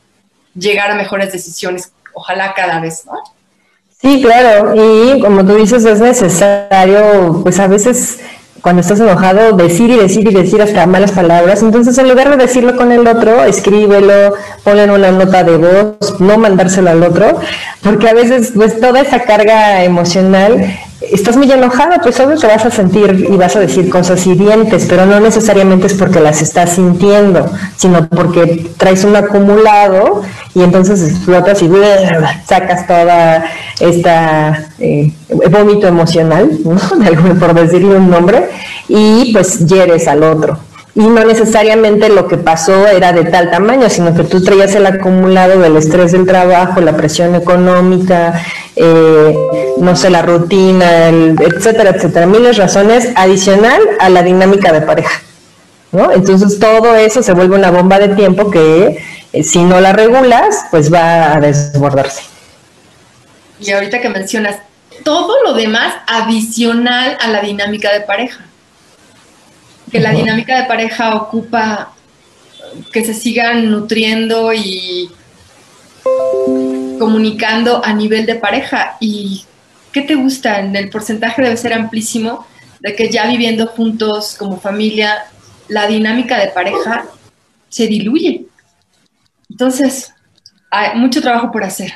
llegar 0.54 0.90
a 0.90 0.96
mejores 0.96 1.32
decisiones, 1.32 1.92
ojalá 2.12 2.52
cada 2.52 2.80
vez, 2.80 3.06
¿no? 3.06 3.12
Sí, 4.00 4.20
claro, 4.20 4.74
y 4.74 5.20
como 5.20 5.46
tú 5.46 5.54
dices, 5.54 5.84
es 5.84 6.00
necesario, 6.00 7.40
pues 7.44 7.60
a 7.60 7.68
veces 7.68 8.18
cuando 8.62 8.82
estás 8.82 9.00
enojado, 9.00 9.56
decir 9.56 9.90
y 9.90 9.96
decir 9.96 10.28
y 10.28 10.34
decir 10.34 10.60
hasta 10.62 10.86
malas 10.86 11.12
palabras. 11.12 11.62
Entonces, 11.62 11.96
en 11.98 12.08
lugar 12.08 12.30
de 12.30 12.36
decirlo 12.36 12.76
con 12.76 12.92
el 12.92 13.06
otro, 13.06 13.44
escríbelo, 13.44 14.34
ponle 14.64 14.90
una 14.90 15.10
nota 15.10 15.44
de 15.44 15.56
voz, 15.56 16.20
no 16.20 16.38
mandárselo 16.38 16.90
al 16.90 17.02
otro, 17.02 17.38
porque 17.82 18.08
a 18.08 18.14
veces, 18.14 18.52
pues, 18.54 18.80
toda 18.80 19.00
esa 19.00 19.20
carga 19.20 19.84
emocional, 19.84 20.78
estás 21.00 21.36
muy 21.36 21.50
enojado, 21.50 21.96
pues 22.02 22.20
obvio 22.20 22.36
te 22.36 22.46
vas 22.46 22.64
a 22.64 22.70
sentir 22.70 23.26
y 23.30 23.36
vas 23.36 23.56
a 23.56 23.60
decir 23.60 23.88
cosas 23.88 24.26
hirientes, 24.26 24.86
pero 24.88 25.06
no 25.06 25.18
necesariamente 25.20 25.86
es 25.86 25.94
porque 25.94 26.20
las 26.20 26.42
estás 26.42 26.74
sintiendo, 26.74 27.50
sino 27.76 28.06
porque 28.08 28.70
traes 28.76 29.04
un 29.04 29.16
acumulado 29.16 30.22
y 30.54 30.62
entonces 30.62 31.02
explotas 31.02 31.62
y 31.62 31.70
sacas 32.46 32.86
toda 32.86 33.44
esta 33.80 34.68
eh, 34.78 35.12
vómito 35.50 35.86
emocional, 35.86 36.50
¿no? 36.64 36.78
por 37.40 37.54
decirle 37.54 37.96
un 37.96 38.10
nombre, 38.10 38.50
y 38.88 39.32
pues 39.32 39.66
hieres 39.66 40.06
al 40.06 40.22
otro. 40.22 40.69
Y 40.94 41.00
no 41.00 41.24
necesariamente 41.24 42.08
lo 42.08 42.26
que 42.26 42.36
pasó 42.36 42.88
era 42.88 43.12
de 43.12 43.24
tal 43.24 43.50
tamaño, 43.50 43.88
sino 43.88 44.14
que 44.14 44.24
tú 44.24 44.42
traías 44.42 44.74
el 44.74 44.86
acumulado 44.86 45.60
del 45.60 45.76
estrés 45.76 46.12
del 46.12 46.26
trabajo, 46.26 46.80
la 46.80 46.96
presión 46.96 47.34
económica, 47.36 48.44
eh, 48.74 49.34
no 49.78 49.94
sé, 49.94 50.10
la 50.10 50.22
rutina, 50.22 51.08
etcétera, 51.08 51.90
etcétera. 51.90 52.26
Miles 52.26 52.56
razones 52.56 53.08
adicional 53.14 53.80
a 54.00 54.08
la 54.08 54.22
dinámica 54.22 54.72
de 54.72 54.80
pareja. 54.80 55.22
¿no? 55.92 56.12
Entonces 56.12 56.58
todo 56.58 56.94
eso 56.96 57.22
se 57.22 57.32
vuelve 57.32 57.56
una 57.56 57.70
bomba 57.70 57.98
de 57.98 58.08
tiempo 58.14 58.50
que 58.50 59.02
eh, 59.32 59.44
si 59.44 59.62
no 59.62 59.80
la 59.80 59.92
regulas, 59.92 60.66
pues 60.70 60.92
va 60.92 61.34
a 61.34 61.40
desbordarse. 61.40 62.22
Y 63.60 63.70
ahorita 63.72 64.00
que 64.00 64.08
mencionas, 64.08 64.56
todo 65.04 65.42
lo 65.44 65.54
demás 65.54 65.94
adicional 66.06 67.16
a 67.20 67.28
la 67.28 67.40
dinámica 67.42 67.92
de 67.92 68.00
pareja. 68.00 68.44
Que 69.90 70.00
la 70.00 70.12
dinámica 70.12 70.60
de 70.60 70.68
pareja 70.68 71.14
ocupa 71.14 71.92
que 72.92 73.04
se 73.04 73.14
sigan 73.14 73.70
nutriendo 73.70 74.52
y 74.52 75.10
comunicando 76.98 77.84
a 77.84 77.92
nivel 77.92 78.26
de 78.26 78.36
pareja. 78.36 78.96
¿Y 79.00 79.44
qué 79.92 80.02
te 80.02 80.14
gusta? 80.14 80.60
El 80.60 80.90
porcentaje 80.90 81.42
debe 81.42 81.56
ser 81.56 81.72
amplísimo 81.72 82.46
de 82.80 82.94
que 82.94 83.10
ya 83.10 83.26
viviendo 83.26 83.66
juntos 83.66 84.36
como 84.38 84.60
familia, 84.60 85.24
la 85.68 85.86
dinámica 85.86 86.38
de 86.38 86.48
pareja 86.48 87.06
se 87.68 87.86
diluye. 87.86 88.46
Entonces, 89.48 90.12
hay 90.70 90.98
mucho 90.98 91.20
trabajo 91.20 91.50
por 91.50 91.64
hacer. 91.64 91.92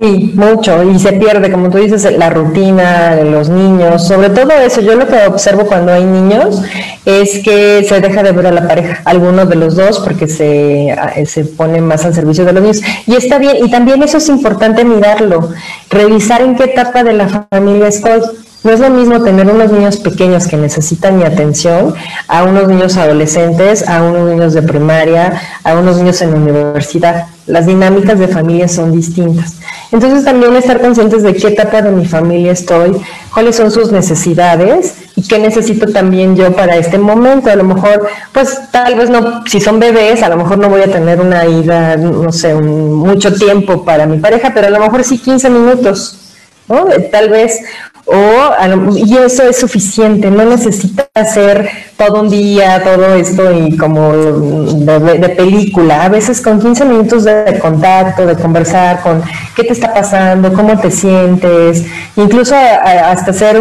Sí, 0.00 0.32
mucho, 0.36 0.84
y 0.84 0.96
se 1.00 1.14
pierde, 1.14 1.50
como 1.50 1.70
tú 1.70 1.78
dices, 1.78 2.06
la 2.16 2.30
rutina 2.30 3.16
de 3.16 3.24
los 3.24 3.48
niños, 3.48 4.06
sobre 4.06 4.30
todo 4.30 4.52
eso, 4.52 4.80
yo 4.80 4.94
lo 4.94 5.08
que 5.08 5.26
observo 5.26 5.66
cuando 5.66 5.92
hay 5.92 6.04
niños 6.04 6.62
es 7.04 7.42
que 7.42 7.84
se 7.88 8.00
deja 8.00 8.22
de 8.22 8.30
ver 8.30 8.46
a 8.46 8.52
la 8.52 8.68
pareja, 8.68 9.02
alguno 9.04 9.44
de 9.44 9.56
los 9.56 9.74
dos, 9.74 9.98
porque 9.98 10.28
se, 10.28 10.94
se 11.26 11.44
pone 11.46 11.80
más 11.80 12.04
al 12.04 12.14
servicio 12.14 12.44
de 12.44 12.52
los 12.52 12.62
niños. 12.62 12.82
Y 13.08 13.16
está 13.16 13.38
bien, 13.38 13.56
y 13.64 13.72
también 13.72 14.00
eso 14.04 14.18
es 14.18 14.28
importante 14.28 14.84
mirarlo, 14.84 15.50
revisar 15.90 16.42
en 16.42 16.54
qué 16.54 16.64
etapa 16.64 17.02
de 17.02 17.14
la 17.14 17.46
familia 17.50 17.88
estoy. 17.88 18.20
No 18.62 18.70
es 18.70 18.78
lo 18.78 18.90
mismo 18.90 19.20
tener 19.24 19.50
unos 19.50 19.72
niños 19.72 19.96
pequeños 19.96 20.46
que 20.46 20.56
necesitan 20.56 21.18
mi 21.18 21.24
atención 21.24 21.94
a 22.28 22.44
unos 22.44 22.68
niños 22.68 22.96
adolescentes, 22.96 23.88
a 23.88 24.00
unos 24.04 24.30
niños 24.30 24.54
de 24.54 24.62
primaria, 24.62 25.42
a 25.64 25.74
unos 25.74 25.96
niños 25.96 26.22
en 26.22 26.30
la 26.30 26.36
universidad. 26.36 27.26
Las 27.48 27.66
dinámicas 27.66 28.18
de 28.18 28.28
familia 28.28 28.68
son 28.68 28.92
distintas. 28.92 29.56
Entonces 29.90 30.24
también 30.24 30.54
estar 30.54 30.80
conscientes 30.80 31.22
de 31.22 31.34
qué 31.34 31.48
etapa 31.48 31.80
de 31.80 31.90
mi 31.90 32.04
familia 32.04 32.52
estoy, 32.52 32.92
cuáles 33.32 33.56
son 33.56 33.70
sus 33.70 33.90
necesidades 33.90 34.96
y 35.16 35.26
qué 35.26 35.38
necesito 35.38 35.86
también 35.86 36.36
yo 36.36 36.54
para 36.54 36.76
este 36.76 36.98
momento. 36.98 37.50
A 37.50 37.56
lo 37.56 37.64
mejor, 37.64 38.06
pues 38.32 38.70
tal 38.70 38.96
vez 38.96 39.08
no, 39.08 39.44
si 39.46 39.60
son 39.60 39.80
bebés, 39.80 40.22
a 40.22 40.28
lo 40.28 40.36
mejor 40.36 40.58
no 40.58 40.68
voy 40.68 40.82
a 40.82 40.92
tener 40.92 41.20
una 41.20 41.46
ida, 41.46 41.96
no 41.96 42.30
sé, 42.32 42.54
mucho 42.54 43.32
tiempo 43.34 43.82
para 43.84 44.04
mi 44.04 44.18
pareja, 44.18 44.52
pero 44.54 44.66
a 44.66 44.70
lo 44.70 44.80
mejor 44.80 45.02
sí 45.04 45.18
15 45.18 45.48
minutos. 45.48 46.28
¿no? 46.68 46.84
Tal 47.10 47.30
vez 47.30 47.60
o, 48.10 48.96
y 48.96 49.18
eso 49.18 49.42
es 49.42 49.58
suficiente, 49.58 50.30
no 50.30 50.44
necesita 50.46 51.08
hacer 51.12 51.68
todo 51.98 52.22
un 52.22 52.30
día, 52.30 52.82
todo 52.82 53.14
esto 53.14 53.52
y 53.52 53.76
como 53.76 54.12
de, 54.12 55.28
película. 55.36 56.04
A 56.04 56.08
veces 56.08 56.40
con 56.40 56.58
15 56.58 56.86
minutos 56.86 57.24
de 57.24 57.58
contacto, 57.60 58.24
de 58.24 58.34
conversar 58.36 59.02
con 59.02 59.22
qué 59.54 59.62
te 59.62 59.74
está 59.74 59.92
pasando, 59.92 60.54
cómo 60.54 60.78
te 60.80 60.90
sientes, 60.90 61.84
incluso 62.16 62.54
hasta 62.54 63.30
hacer 63.30 63.60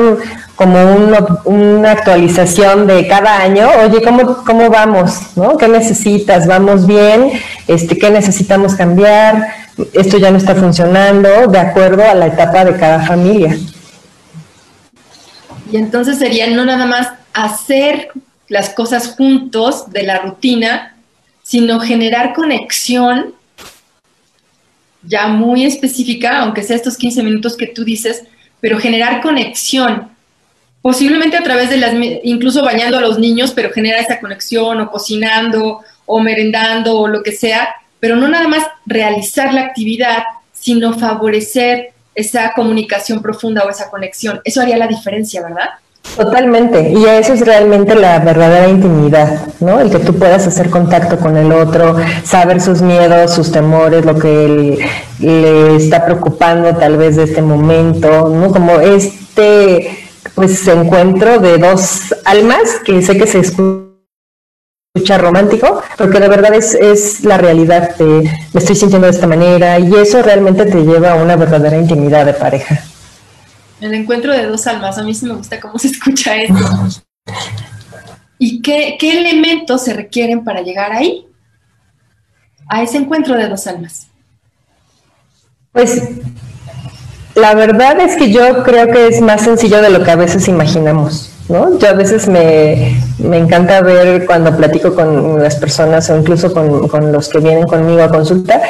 como 0.56 0.80
una 1.44 1.92
actualización 1.92 2.88
de 2.88 3.06
cada 3.06 3.42
año, 3.42 3.68
oye, 3.86 4.02
¿cómo, 4.02 4.44
cómo 4.46 4.70
vamos? 4.70 5.36
¿no? 5.36 5.58
¿Qué 5.58 5.68
necesitas? 5.68 6.48
¿Vamos 6.48 6.88
bien? 6.88 7.32
Este, 7.68 7.98
¿Qué 7.98 8.10
necesitamos 8.10 8.76
cambiar? 8.76 9.46
Esto 9.94 10.18
ya 10.18 10.32
no 10.32 10.38
está 10.38 10.56
funcionando, 10.56 11.48
de 11.48 11.60
acuerdo 11.60 12.04
a 12.04 12.16
la 12.16 12.28
etapa 12.28 12.64
de 12.64 12.78
cada 12.78 13.06
familia. 13.06 13.58
Y 15.72 15.78
entonces 15.78 16.18
sería 16.18 16.48
no 16.48 16.66
nada 16.66 16.86
más 16.86 17.10
hacer 17.34 18.10
las 18.48 18.70
cosas 18.70 19.16
juntos 19.16 19.92
de 19.92 20.04
la 20.04 20.20
rutina, 20.20 20.96
sino 21.44 21.80
generar 21.80 22.34
conexión 22.34 23.34
ya 25.04 25.28
muy 25.28 25.66
específica, 25.66 26.40
aunque 26.40 26.64
sea 26.64 26.76
estos 26.76 26.98
15 26.98 27.24
minutos 27.24 27.56
que 27.56 27.68
tú 27.68 27.84
dices, 27.84 28.24
pero 28.60 28.80
generar 28.80 29.22
conexión, 29.22 30.10
posiblemente 30.82 31.38
a 31.38 31.44
través 31.44 31.70
de 31.70 31.78
las, 31.78 31.94
incluso 32.24 32.64
bañando 32.64 32.98
a 32.98 33.02
los 33.02 33.20
niños, 33.20 33.52
pero 33.52 33.72
generar 33.72 34.02
esa 34.02 34.20
conexión 34.20 34.82
o 34.82 34.92
cocinando 34.92 35.82
o 36.06 36.20
merendando 36.20 37.00
o 37.00 37.08
lo 37.08 37.24
que 37.24 37.32
sea, 37.32 37.70
pero 38.00 38.16
no 38.16 38.28
nada 38.28 38.48
más 38.48 38.64
realizar 38.86 39.54
la 39.54 39.62
actividad, 39.62 40.24
sino 40.54 40.98
favorecer 40.98 41.94
esa 42.18 42.52
comunicación 42.54 43.22
profunda 43.22 43.64
o 43.64 43.70
esa 43.70 43.90
conexión. 43.90 44.42
Eso 44.44 44.60
haría 44.60 44.76
la 44.76 44.88
diferencia, 44.88 45.44
¿verdad? 45.44 45.70
Totalmente, 46.16 46.90
y 46.90 47.06
eso 47.06 47.34
es 47.34 47.46
realmente 47.46 47.94
la 47.94 48.18
verdadera 48.20 48.68
intimidad, 48.70 49.40
¿no? 49.60 49.80
El 49.80 49.92
que 49.92 50.00
tú 50.00 50.16
puedas 50.16 50.48
hacer 50.48 50.70
contacto 50.70 51.20
con 51.20 51.38
el 51.38 51.52
otro, 51.52 51.96
saber 52.24 52.60
sus 52.60 52.82
miedos, 52.82 53.34
sus 53.34 53.52
temores, 53.52 54.04
lo 54.04 54.18
que 54.18 54.80
le 55.20 55.76
está 55.76 56.06
preocupando 56.06 56.76
tal 56.76 56.98
vez 56.98 57.18
de 57.18 57.24
este 57.24 57.42
momento, 57.42 58.30
¿no? 58.30 58.52
Como 58.52 58.80
este 58.80 60.08
pues 60.34 60.68
encuentro 60.68 61.40
de 61.40 61.58
dos 61.58 62.16
almas 62.26 62.80
que 62.86 63.02
sé 63.02 63.18
que 63.18 63.28
se 63.28 63.40
escucha 64.98 65.18
romántico, 65.18 65.82
porque 65.98 66.20
de 66.20 66.28
verdad 66.28 66.54
es, 66.54 66.74
es 66.76 67.24
la 67.24 67.38
realidad 67.38 67.96
de 67.98 68.06
me 68.54 68.60
estoy 68.60 68.76
sintiendo 68.76 69.08
de 69.08 69.14
esta 69.14 69.28
manera 69.28 69.80
y 69.80 69.94
eso 69.96 70.22
realmente 70.22 70.66
te 70.66 70.84
lleva 70.84 71.12
a 71.12 71.16
una 71.16 71.36
verdadera 71.36 71.78
intimidad 71.78 72.26
de 72.26 72.34
pareja. 72.34 72.84
El 73.80 73.94
encuentro 73.94 74.34
de 74.34 74.46
dos 74.46 74.66
almas, 74.68 74.98
a 74.98 75.04
mí 75.04 75.14
sí 75.14 75.26
me 75.26 75.36
gusta 75.36 75.60
cómo 75.60 75.78
se 75.78 75.88
escucha 75.88 76.36
eso. 76.36 76.56
¿Y 78.40 78.62
qué, 78.62 78.98
qué 79.00 79.20
elementos 79.20 79.84
se 79.84 79.94
requieren 79.94 80.44
para 80.44 80.62
llegar 80.62 80.92
ahí? 80.92 81.28
A 82.68 82.84
ese 82.84 82.98
encuentro 82.98 83.36
de 83.36 83.48
dos 83.48 83.66
almas. 83.68 84.08
Pues 85.72 86.02
la 87.36 87.54
verdad 87.54 88.00
es 88.00 88.16
que 88.16 88.32
yo 88.32 88.64
creo 88.64 88.88
que 88.88 89.08
es 89.08 89.22
más 89.22 89.42
sencillo 89.44 89.82
de 89.82 89.92
lo 89.92 90.04
que 90.04 90.12
a 90.12 90.16
veces 90.16 90.48
imaginamos. 90.48 91.32
¿No? 91.50 91.78
Yo 91.80 91.90
a 91.90 91.94
veces 91.94 92.28
me, 92.28 93.00
me 93.20 93.38
encanta 93.38 93.82
ver 93.82 94.26
cuando 94.26 94.56
platico 94.56 94.94
con 94.94 95.42
las 95.42 95.56
personas 95.56 96.10
o 96.10 96.18
incluso 96.18 96.54
con, 96.54 96.88
con, 96.88 97.12
los 97.12 97.30
que 97.30 97.40
vienen 97.40 97.66
conmigo 97.66 98.02
a 98.02 98.10
consulta, 98.10 98.62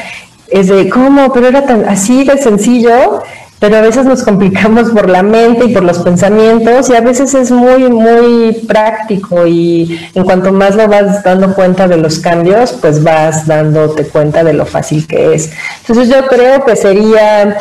es 0.47 0.67
de 0.67 0.89
cómo, 0.89 1.31
pero 1.33 1.47
era 1.47 1.65
tan 1.65 1.85
así 1.87 2.23
de 2.23 2.37
sencillo 2.37 3.21
pero 3.59 3.77
a 3.77 3.81
veces 3.81 4.05
nos 4.05 4.23
complicamos 4.23 4.91
por 4.91 5.09
la 5.09 5.23
mente 5.23 5.65
y 5.65 5.73
por 5.73 5.83
los 5.83 5.99
pensamientos 5.99 6.89
y 6.89 6.95
a 6.95 7.01
veces 7.01 7.33
es 7.33 7.49
muy, 7.49 7.89
muy 7.89 8.53
práctico 8.67 9.47
y 9.47 9.99
en 10.13 10.23
cuanto 10.23 10.51
más 10.51 10.75
lo 10.75 10.87
vas 10.87 11.23
dando 11.23 11.55
cuenta 11.55 11.87
de 11.87 11.97
los 11.97 12.19
cambios, 12.19 12.73
pues 12.73 13.03
vas 13.03 13.47
dándote 13.47 14.05
cuenta 14.05 14.43
de 14.43 14.53
lo 14.53 14.65
fácil 14.65 15.07
que 15.07 15.33
es. 15.33 15.51
Entonces 15.87 16.13
yo 16.13 16.27
creo 16.27 16.63
que 16.65 16.75
sería, 16.75 17.57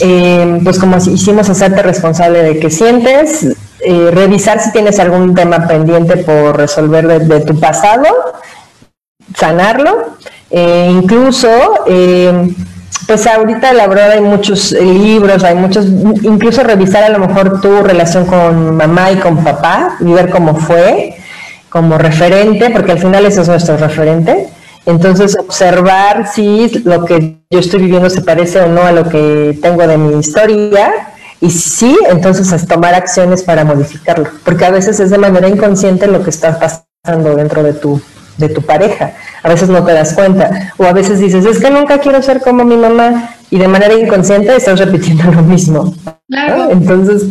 eh, 0.00 0.60
pues 0.62 0.78
como 0.78 0.98
hicimos, 0.98 1.48
hacerte 1.48 1.82
responsable 1.82 2.42
de 2.42 2.58
que 2.58 2.68
sientes, 2.68 3.56
eh, 3.82 4.10
revisar 4.12 4.60
si 4.60 4.72
tienes 4.72 4.98
algún 4.98 5.34
tema 5.34 5.66
pendiente 5.66 6.18
por 6.18 6.56
resolver 6.56 7.06
de, 7.06 7.40
tu 7.40 7.58
pasado, 7.58 8.06
sanarlo, 9.34 10.16
eh, 10.50 10.88
incluso 10.90 11.48
pues 13.06 13.26
ahorita 13.26 13.72
la 13.72 13.88
verdad 13.88 14.12
hay 14.12 14.20
muchos 14.20 14.72
libros, 14.72 15.42
hay 15.42 15.56
muchos, 15.56 15.86
incluso 16.22 16.62
revisar 16.62 17.02
a 17.02 17.08
lo 17.08 17.18
mejor 17.18 17.60
tu 17.60 17.82
relación 17.82 18.24
con 18.24 18.76
mamá 18.76 19.10
y 19.10 19.16
con 19.16 19.42
papá 19.42 19.96
y 20.00 20.12
ver 20.12 20.30
cómo 20.30 20.54
fue 20.54 21.16
como 21.68 21.98
referente, 21.98 22.70
porque 22.70 22.92
al 22.92 22.98
final 22.98 23.24
eso 23.26 23.42
es 23.42 23.48
nuestro 23.48 23.76
referente. 23.76 24.48
Entonces 24.86 25.36
observar 25.38 26.28
si 26.32 26.68
lo 26.84 27.04
que 27.04 27.38
yo 27.50 27.58
estoy 27.58 27.80
viviendo 27.80 28.10
se 28.10 28.22
parece 28.22 28.60
o 28.60 28.68
no 28.68 28.82
a 28.82 28.92
lo 28.92 29.08
que 29.08 29.58
tengo 29.60 29.86
de 29.86 29.98
mi 29.98 30.18
historia 30.18 31.09
y 31.40 31.50
si 31.50 31.58
sí, 31.60 31.98
entonces 32.10 32.52
es 32.52 32.66
tomar 32.66 32.94
acciones 32.94 33.42
para 33.42 33.64
modificarlo, 33.64 34.28
porque 34.44 34.66
a 34.66 34.70
veces 34.70 35.00
es 35.00 35.10
de 35.10 35.18
manera 35.18 35.48
inconsciente 35.48 36.06
lo 36.06 36.22
que 36.22 36.30
está 36.30 36.58
pasando 36.58 37.34
dentro 37.34 37.62
de 37.62 37.72
tu 37.72 38.00
de 38.40 38.48
tu 38.48 38.62
pareja. 38.62 39.12
A 39.42 39.48
veces 39.48 39.68
no 39.68 39.84
te 39.84 39.92
das 39.92 40.14
cuenta. 40.14 40.72
O 40.78 40.84
a 40.84 40.92
veces 40.92 41.20
dices, 41.20 41.44
es 41.44 41.60
que 41.60 41.70
nunca 41.70 41.98
quiero 41.98 42.20
ser 42.22 42.40
como 42.40 42.64
mi 42.64 42.76
mamá. 42.76 43.34
Y 43.50 43.58
de 43.58 43.68
manera 43.68 43.94
inconsciente 43.94 44.56
estás 44.56 44.78
repitiendo 44.78 45.24
lo 45.30 45.42
mismo. 45.42 45.94
Entonces, 46.70 47.26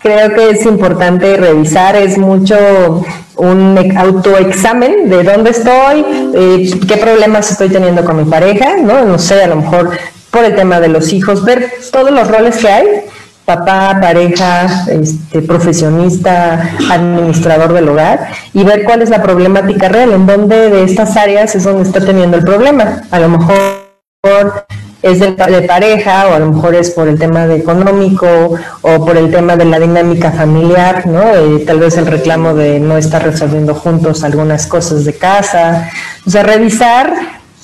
creo 0.00 0.34
que 0.34 0.50
es 0.50 0.64
importante 0.66 1.36
revisar, 1.36 1.96
es 1.96 2.16
mucho 2.16 3.04
un 3.36 3.96
autoexamen 3.96 5.08
de 5.08 5.22
dónde 5.24 5.50
estoy, 5.50 6.04
eh, 6.34 6.70
qué 6.86 6.96
problemas 6.96 7.50
estoy 7.50 7.68
teniendo 7.68 8.04
con 8.04 8.16
mi 8.16 8.24
pareja, 8.24 8.76
¿no? 8.76 9.04
No 9.04 9.18
sé, 9.18 9.42
a 9.42 9.46
lo 9.46 9.56
mejor 9.56 9.90
por 10.30 10.44
el 10.44 10.54
tema 10.54 10.80
de 10.80 10.88
los 10.88 11.12
hijos, 11.12 11.44
ver 11.44 11.70
todos 11.90 12.10
los 12.10 12.28
roles 12.28 12.58
que 12.58 12.68
hay 12.68 12.86
papá, 13.46 13.98
pareja, 14.00 14.84
este, 14.88 15.40
profesionista, 15.40 16.68
administrador 16.90 17.72
del 17.72 17.88
hogar 17.88 18.28
y 18.52 18.64
ver 18.64 18.82
cuál 18.84 19.02
es 19.02 19.08
la 19.08 19.22
problemática 19.22 19.88
real, 19.88 20.12
en 20.12 20.26
dónde 20.26 20.68
de 20.68 20.82
estas 20.82 21.16
áreas 21.16 21.54
es 21.54 21.64
donde 21.64 21.84
está 21.84 22.00
teniendo 22.00 22.36
el 22.36 22.44
problema. 22.44 23.02
A 23.10 23.20
lo 23.20 23.28
mejor 23.28 24.66
es 25.00 25.20
de, 25.20 25.32
pareja 25.68 26.26
o 26.28 26.34
a 26.34 26.40
lo 26.40 26.52
mejor 26.52 26.74
es 26.74 26.90
por 26.90 27.06
el 27.06 27.18
tema 27.18 27.46
de 27.46 27.56
económico 27.56 28.26
o 28.82 29.04
por 29.04 29.16
el 29.16 29.30
tema 29.30 29.54
de 29.54 29.64
la 29.64 29.78
dinámica 29.78 30.32
familiar, 30.32 31.06
¿no? 31.06 31.22
Eh, 31.36 31.64
tal 31.64 31.78
vez 31.78 31.96
el 31.96 32.06
reclamo 32.06 32.54
de 32.54 32.80
no 32.80 32.96
estar 32.96 33.22
resolviendo 33.22 33.74
juntos 33.74 34.24
algunas 34.24 34.66
cosas 34.66 35.04
de 35.04 35.16
casa. 35.16 35.88
O 36.26 36.30
sea, 36.30 36.42
revisar 36.42 37.12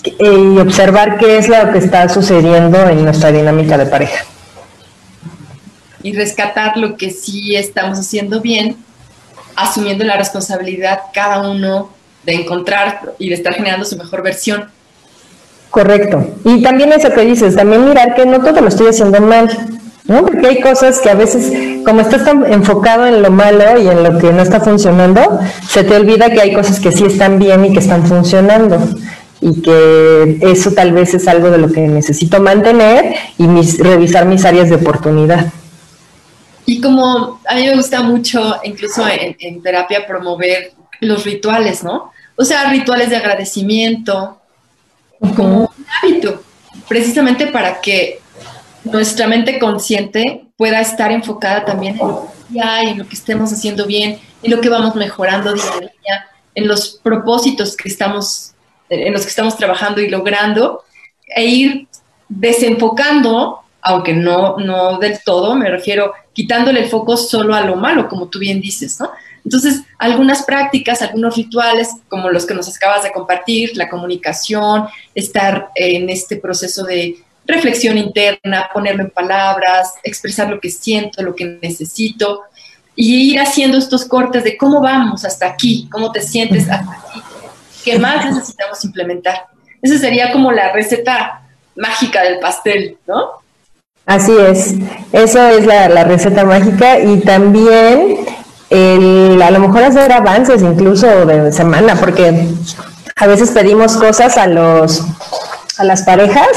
eh, 0.04 0.54
y 0.54 0.58
observar 0.60 1.18
qué 1.18 1.38
es 1.38 1.48
lo 1.48 1.72
que 1.72 1.78
está 1.78 2.08
sucediendo 2.08 2.78
en 2.88 3.02
nuestra 3.02 3.32
dinámica 3.32 3.76
de 3.76 3.86
pareja 3.86 4.24
y 6.02 6.12
rescatar 6.12 6.76
lo 6.76 6.96
que 6.96 7.10
sí 7.10 7.56
estamos 7.56 7.98
haciendo 7.98 8.40
bien, 8.40 8.76
asumiendo 9.56 10.04
la 10.04 10.16
responsabilidad 10.16 11.00
cada 11.12 11.50
uno 11.50 11.90
de 12.24 12.34
encontrar 12.34 13.14
y 13.18 13.28
de 13.28 13.34
estar 13.34 13.54
generando 13.54 13.84
su 13.84 13.96
mejor 13.96 14.22
versión. 14.22 14.68
Correcto. 15.70 16.34
Y 16.44 16.62
también 16.62 16.92
eso 16.92 17.10
que 17.10 17.22
dices, 17.22 17.56
también 17.56 17.88
mirar 17.88 18.14
que 18.14 18.26
no 18.26 18.40
todo 18.40 18.60
lo 18.60 18.68
estoy 18.68 18.88
haciendo 18.88 19.20
mal, 19.20 19.48
¿no? 20.06 20.24
Porque 20.26 20.46
hay 20.46 20.60
cosas 20.60 20.98
que 21.00 21.08
a 21.08 21.14
veces, 21.14 21.82
como 21.84 22.00
estás 22.00 22.24
tan 22.24 22.44
enfocado 22.52 23.06
en 23.06 23.22
lo 23.22 23.30
malo 23.30 23.80
y 23.80 23.88
en 23.88 24.02
lo 24.02 24.18
que 24.18 24.32
no 24.32 24.42
está 24.42 24.60
funcionando, 24.60 25.40
se 25.68 25.84
te 25.84 25.96
olvida 25.96 26.30
que 26.30 26.40
hay 26.40 26.52
cosas 26.52 26.78
que 26.78 26.92
sí 26.92 27.04
están 27.06 27.38
bien 27.38 27.64
y 27.64 27.72
que 27.72 27.78
están 27.78 28.06
funcionando 28.06 28.78
y 29.40 29.60
que 29.62 30.38
eso 30.42 30.72
tal 30.72 30.92
vez 30.92 31.14
es 31.14 31.26
algo 31.26 31.50
de 31.50 31.58
lo 31.58 31.72
que 31.72 31.80
necesito 31.80 32.40
mantener 32.40 33.14
y 33.38 33.46
revisar 33.82 34.26
mis 34.26 34.44
áreas 34.44 34.68
de 34.68 34.76
oportunidad. 34.76 35.52
Y 36.64 36.80
como 36.80 37.40
a 37.48 37.54
mí 37.54 37.66
me 37.66 37.74
gusta 37.74 38.02
mucho, 38.02 38.56
incluso 38.64 39.04
en, 39.08 39.62
terapia, 39.62 40.06
promover 40.06 40.72
los 41.00 41.24
rituales, 41.24 41.82
¿no? 41.82 42.12
O 42.36 42.44
sea, 42.44 42.70
rituales 42.70 43.10
de 43.10 43.16
agradecimiento, 43.16 44.40
como 45.36 45.60
un 45.60 45.86
hábito, 46.02 46.42
precisamente 46.88 47.48
para 47.48 47.80
que 47.80 48.20
nuestra 48.84 49.26
mente 49.26 49.58
consciente 49.58 50.44
pueda 50.56 50.80
estar 50.80 51.12
enfocada 51.12 51.64
también 51.64 51.98
en 52.00 52.08
lo 52.08 52.32
que 52.52 52.60
hay, 52.60 52.88
en 52.88 52.98
lo 52.98 53.08
que 53.08 53.14
estemos 53.14 53.52
haciendo 53.52 53.86
bien, 53.86 54.18
en 54.42 54.50
lo 54.50 54.60
que 54.60 54.68
vamos 54.68 54.94
mejorando 54.94 55.52
día 55.52 55.72
a 55.72 55.80
día, 55.80 56.28
en 56.54 56.68
los 56.68 57.00
propósitos 57.02 57.76
que 57.76 57.88
estamos, 57.88 58.52
en 58.88 59.12
los 59.12 59.22
que 59.22 59.28
estamos 59.28 59.56
trabajando 59.56 60.00
y 60.00 60.08
logrando, 60.08 60.84
e 61.34 61.44
ir 61.44 61.88
desenfocando, 62.28 63.60
aunque 63.80 64.12
no, 64.12 64.56
no 64.58 64.98
del 64.98 65.22
todo, 65.24 65.54
me 65.54 65.68
refiero 65.68 66.12
quitándole 66.32 66.80
el 66.80 66.90
foco 66.90 67.16
solo 67.16 67.54
a 67.54 67.62
lo 67.62 67.76
malo, 67.76 68.08
como 68.08 68.28
tú 68.28 68.38
bien 68.38 68.60
dices, 68.60 68.98
¿no? 69.00 69.10
Entonces, 69.44 69.82
algunas 69.98 70.44
prácticas, 70.44 71.02
algunos 71.02 71.36
rituales, 71.36 71.88
como 72.08 72.30
los 72.30 72.46
que 72.46 72.54
nos 72.54 72.74
acabas 72.74 73.02
de 73.02 73.12
compartir, 73.12 73.76
la 73.76 73.88
comunicación, 73.88 74.86
estar 75.14 75.70
en 75.74 76.08
este 76.10 76.36
proceso 76.36 76.84
de 76.84 77.16
reflexión 77.44 77.98
interna, 77.98 78.70
ponerlo 78.72 79.02
en 79.02 79.10
palabras, 79.10 79.94
expresar 80.04 80.48
lo 80.48 80.60
que 80.60 80.70
siento, 80.70 81.22
lo 81.22 81.34
que 81.34 81.58
necesito, 81.60 82.42
y 82.94 83.32
ir 83.32 83.40
haciendo 83.40 83.78
estos 83.78 84.04
cortes 84.04 84.44
de 84.44 84.56
cómo 84.56 84.80
vamos 84.80 85.24
hasta 85.24 85.46
aquí, 85.46 85.88
cómo 85.90 86.12
te 86.12 86.20
sientes 86.20 86.68
hasta 86.70 86.92
aquí, 86.92 87.20
qué 87.84 87.98
más 87.98 88.24
necesitamos 88.24 88.84
implementar. 88.84 89.46
Esa 89.80 89.98
sería 89.98 90.30
como 90.30 90.52
la 90.52 90.72
receta 90.72 91.42
mágica 91.74 92.22
del 92.22 92.38
pastel, 92.38 92.98
¿no? 93.08 93.41
Así 94.06 94.32
es, 94.36 94.74
eso 95.12 95.46
es 95.46 95.64
la, 95.64 96.04
receta 96.04 96.44
mágica 96.44 96.98
y 96.98 97.20
también 97.20 98.16
el, 98.68 99.40
a 99.40 99.50
lo 99.52 99.60
mejor 99.60 99.84
hacer 99.84 100.12
avances 100.12 100.60
incluso 100.62 101.06
de 101.24 101.52
semana, 101.52 101.94
porque 101.94 102.48
a 103.16 103.26
veces 103.28 103.52
pedimos 103.52 103.96
cosas 103.96 104.36
a 104.38 104.48
los 104.48 105.04
a 105.78 105.84
las 105.84 106.02
parejas 106.02 106.48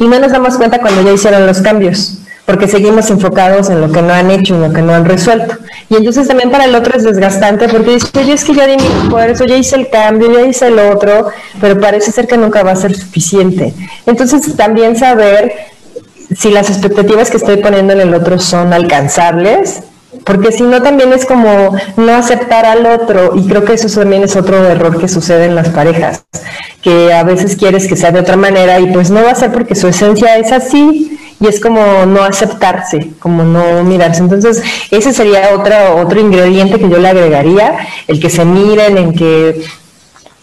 y 0.00 0.06
no 0.06 0.18
nos 0.18 0.32
damos 0.32 0.56
cuenta 0.56 0.80
cuando 0.80 1.02
ya 1.02 1.12
hicieron 1.12 1.46
los 1.46 1.60
cambios, 1.60 2.18
porque 2.46 2.66
seguimos 2.66 3.10
enfocados 3.10 3.68
en 3.68 3.82
lo 3.82 3.92
que 3.92 4.00
no 4.00 4.12
han 4.12 4.30
hecho 4.30 4.56
y 4.56 4.58
lo 4.58 4.72
que 4.72 4.80
no 4.80 4.94
han 4.94 5.04
resuelto. 5.04 5.56
Y 5.90 5.96
entonces 5.96 6.26
también 6.26 6.50
para 6.50 6.64
el 6.64 6.74
otro 6.74 6.96
es 6.96 7.04
desgastante 7.04 7.68
porque 7.68 7.92
dice, 7.92 8.08
oye, 8.18 8.32
es 8.32 8.44
que 8.44 8.54
ya 8.54 8.66
di 8.66 8.76
mi 8.76 8.86
esfuerzo, 8.86 9.44
ya 9.44 9.56
hice 9.56 9.76
el 9.76 9.90
cambio, 9.90 10.32
ya 10.32 10.46
hice 10.46 10.68
el 10.68 10.78
otro, 10.78 11.28
pero 11.60 11.78
parece 11.78 12.12
ser 12.12 12.26
que 12.26 12.38
nunca 12.38 12.62
va 12.62 12.72
a 12.72 12.76
ser 12.76 12.96
suficiente. 12.96 13.74
Entonces 14.06 14.56
también 14.56 14.96
saber 14.96 15.52
si 16.36 16.50
las 16.50 16.68
expectativas 16.70 17.30
que 17.30 17.38
estoy 17.38 17.56
poniendo 17.58 17.92
en 17.92 18.00
el 18.00 18.14
otro 18.14 18.38
son 18.38 18.72
alcanzables, 18.72 19.82
porque 20.24 20.52
si 20.52 20.62
no 20.62 20.82
también 20.82 21.12
es 21.12 21.26
como 21.26 21.76
no 21.96 22.14
aceptar 22.14 22.64
al 22.64 22.86
otro 22.86 23.36
y 23.36 23.46
creo 23.46 23.64
que 23.64 23.74
eso 23.74 23.88
también 24.00 24.22
es 24.22 24.36
otro 24.36 24.64
error 24.64 24.98
que 24.98 25.08
sucede 25.08 25.46
en 25.46 25.54
las 25.54 25.68
parejas, 25.68 26.24
que 26.82 27.12
a 27.12 27.22
veces 27.22 27.56
quieres 27.56 27.86
que 27.86 27.96
sea 27.96 28.10
de 28.10 28.20
otra 28.20 28.36
manera 28.36 28.80
y 28.80 28.86
pues 28.86 29.10
no 29.10 29.22
va 29.22 29.32
a 29.32 29.34
ser 29.34 29.52
porque 29.52 29.74
su 29.74 29.88
esencia 29.88 30.36
es 30.38 30.52
así 30.52 31.18
y 31.40 31.46
es 31.46 31.60
como 31.60 32.04
no 32.06 32.22
aceptarse, 32.22 33.10
como 33.20 33.44
no 33.44 33.84
mirarse. 33.84 34.22
Entonces, 34.22 34.62
ese 34.90 35.12
sería 35.12 35.50
otro, 35.54 35.96
otro 35.96 36.20
ingrediente 36.20 36.78
que 36.78 36.88
yo 36.88 36.98
le 36.98 37.08
agregaría, 37.08 37.76
el 38.08 38.18
que 38.18 38.28
se 38.28 38.44
miren, 38.44 38.98
en 38.98 39.14
que 39.14 39.62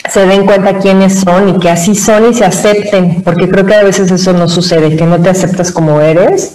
se 0.09 0.25
den 0.25 0.45
cuenta 0.45 0.79
quiénes 0.79 1.19
son 1.19 1.49
y 1.49 1.59
que 1.59 1.69
así 1.69 1.95
son 1.95 2.29
y 2.29 2.33
se 2.33 2.45
acepten, 2.45 3.21
porque 3.23 3.49
creo 3.49 3.65
que 3.65 3.75
a 3.75 3.83
veces 3.83 4.11
eso 4.11 4.33
no 4.33 4.47
sucede, 4.47 4.95
que 4.95 5.05
no 5.05 5.21
te 5.21 5.29
aceptas 5.29 5.71
como 5.71 6.01
eres 6.01 6.53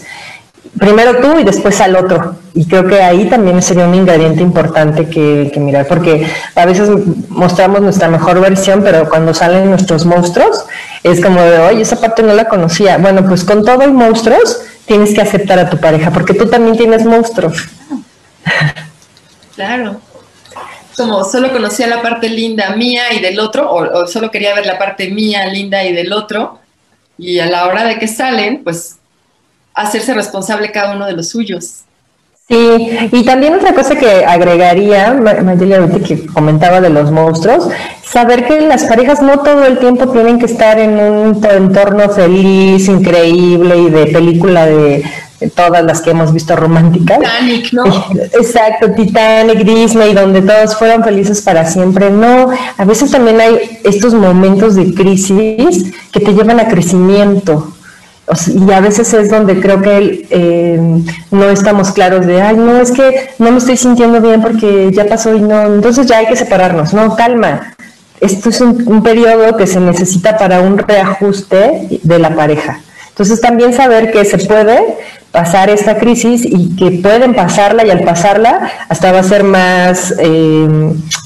primero 0.78 1.16
tú 1.16 1.38
y 1.38 1.44
después 1.44 1.80
al 1.80 1.96
otro. 1.96 2.36
Y 2.55 2.66
creo 2.66 2.86
que 2.86 3.03
ahí 3.03 3.28
también 3.28 3.62
sería 3.62 3.86
un 3.86 3.94
ingrediente 3.94 4.42
importante 4.42 5.09
que, 5.09 5.53
mirar, 5.57 5.86
porque 5.86 6.26
a 6.55 6.66
veces 6.66 6.88
mostramos 7.28 7.80
nuestra 7.80 8.09
mejor 8.09 8.40
versión, 8.40 8.82
pero 8.82 9.09
cuando 9.09 9.34
salen 9.34 9.70
nuestros 9.70 10.05
monstruos, 10.05 10.64
es 11.03 11.20
como 11.22 11.40
de, 11.40 11.59
oye, 11.59 11.82
esa 11.82 12.01
parte 12.01 12.22
no 12.22 12.34
la 12.34 12.46
conocía. 12.46 12.98
Bueno, 12.98 13.26
pues 13.26 13.44
con 13.44 13.64
todo 13.64 13.84
y 13.84 13.92
monstruos 13.92 14.62
tienes 14.86 15.14
que 15.14 15.20
aceptar 15.20 15.59
a 15.59 15.70
tu 15.70 15.78
pareja, 15.78 16.11
porque 16.11 16.34
tú 16.34 16.46
también 16.46 16.76
tienes 16.76 17.05
monstruos. 17.05 17.68
Claro. 19.55 20.01
Como 21.01 21.24
solo 21.24 21.51
conocía 21.51 21.86
la 21.86 22.03
parte 22.03 22.28
linda 22.28 22.76
mía 22.76 23.05
y 23.16 23.20
del 23.20 23.40
otro, 23.40 23.72
o 23.72 24.07
solo 24.07 24.30
quería 24.30 24.55
ver 24.55 24.66
la 24.66 24.78
parte 24.78 25.09
mía, 25.11 25.46
linda 25.46 25.82
y 25.82 25.94
del 25.94 26.12
otro, 26.12 26.59
y 27.16 27.38
a 27.38 27.46
la 27.46 27.66
hora 27.66 27.84
de 27.84 27.98
que 27.98 28.07
salen, 28.07 28.62
pues 28.62 28.98
hacerse 29.72 30.12
responsable 30.12 30.70
cada 30.70 30.94
uno 30.94 31.07
de 31.07 31.14
los 31.14 31.30
suyos. 31.30 31.84
Sí, 32.46 32.98
y 33.12 33.24
también 33.24 33.55
otra 33.55 33.72
cosa 33.72 33.96
que 33.96 34.26
agregaría, 34.26 35.14
Mayeli 35.14 35.72
ahorita 35.72 36.01
que 36.01 36.26
comentaba 36.26 36.82
de 36.82 36.90
los 36.90 37.11
monstruos, 37.11 37.66
saber 38.05 38.44
que 38.44 38.61
las 38.61 38.84
parejas 38.84 39.22
no 39.22 39.38
todo 39.38 39.64
el 39.64 39.78
tiempo 39.78 40.09
tienen 40.09 40.38
que 40.38 40.46
estar 40.46 40.78
en 40.78 41.01
un 41.01 41.42
entorno 41.42 42.11
feliz, 42.11 42.88
increíble 42.88 43.78
y 43.78 43.88
de 43.88 44.07
película 44.09 44.66
de, 44.66 45.03
todas 45.49 45.82
las 45.84 46.03
que 46.03 46.11
hemos 46.11 46.32
visto 46.32 46.55
románticas. 46.55 47.18
Titanic, 47.18 47.72
¿no? 47.72 47.84
Exacto, 48.32 48.93
Titanic, 48.93 49.64
Disney, 49.64 50.12
donde 50.12 50.43
todos 50.43 50.76
fueron 50.76 51.03
felices 51.03 51.41
para 51.41 51.64
siempre. 51.64 52.11
No, 52.11 52.51
a 52.76 52.84
veces 52.84 53.11
también 53.11 53.41
hay 53.41 53.80
estos 53.84 54.12
momentos 54.12 54.74
de 54.74 54.93
crisis 54.93 55.93
que 56.12 56.20
te 56.20 56.34
llevan 56.34 56.61
a 56.61 56.68
crecimiento 56.68 57.72
y 58.47 58.72
a 58.72 58.80
veces 58.80 59.12
es 59.12 59.30
donde 59.30 59.61
creo 59.61 59.82
que 59.82 60.26
eh, 60.30 60.80
no 61.30 61.45
estamos 61.51 61.91
claros 61.91 62.26
de, 62.26 62.41
ay, 62.41 62.57
no, 62.57 62.76
es 62.76 62.93
que 62.93 63.30
no 63.38 63.51
me 63.51 63.59
estoy 63.59 63.76
sintiendo 63.76 64.20
bien 64.20 64.41
porque 64.41 64.91
ya 64.93 65.07
pasó 65.07 65.34
y 65.34 65.41
no, 65.41 65.66
entonces 65.66 66.07
ya 66.07 66.18
hay 66.18 66.26
que 66.26 66.36
separarnos. 66.36 66.95
No, 66.95 67.16
calma. 67.16 67.74
Esto 68.20 68.51
es 68.51 68.61
un 68.61 69.03
periodo 69.03 69.57
que 69.57 69.66
se 69.66 69.80
necesita 69.80 70.36
para 70.36 70.61
un 70.61 70.76
reajuste 70.78 72.01
de 72.03 72.18
la 72.18 72.36
pareja. 72.36 72.80
Entonces 73.20 73.42
también 73.42 73.74
saber 73.74 74.12
que 74.12 74.24
se 74.24 74.38
puede 74.38 74.96
pasar 75.30 75.68
esta 75.68 75.98
crisis 75.98 76.42
y 76.42 76.74
que 76.74 77.02
pueden 77.02 77.34
pasarla 77.34 77.84
y 77.84 77.90
al 77.90 78.02
pasarla 78.02 78.70
hasta 78.88 79.12
va 79.12 79.18
a 79.18 79.22
ser 79.22 79.44
más 79.44 80.14
eh, 80.18 80.66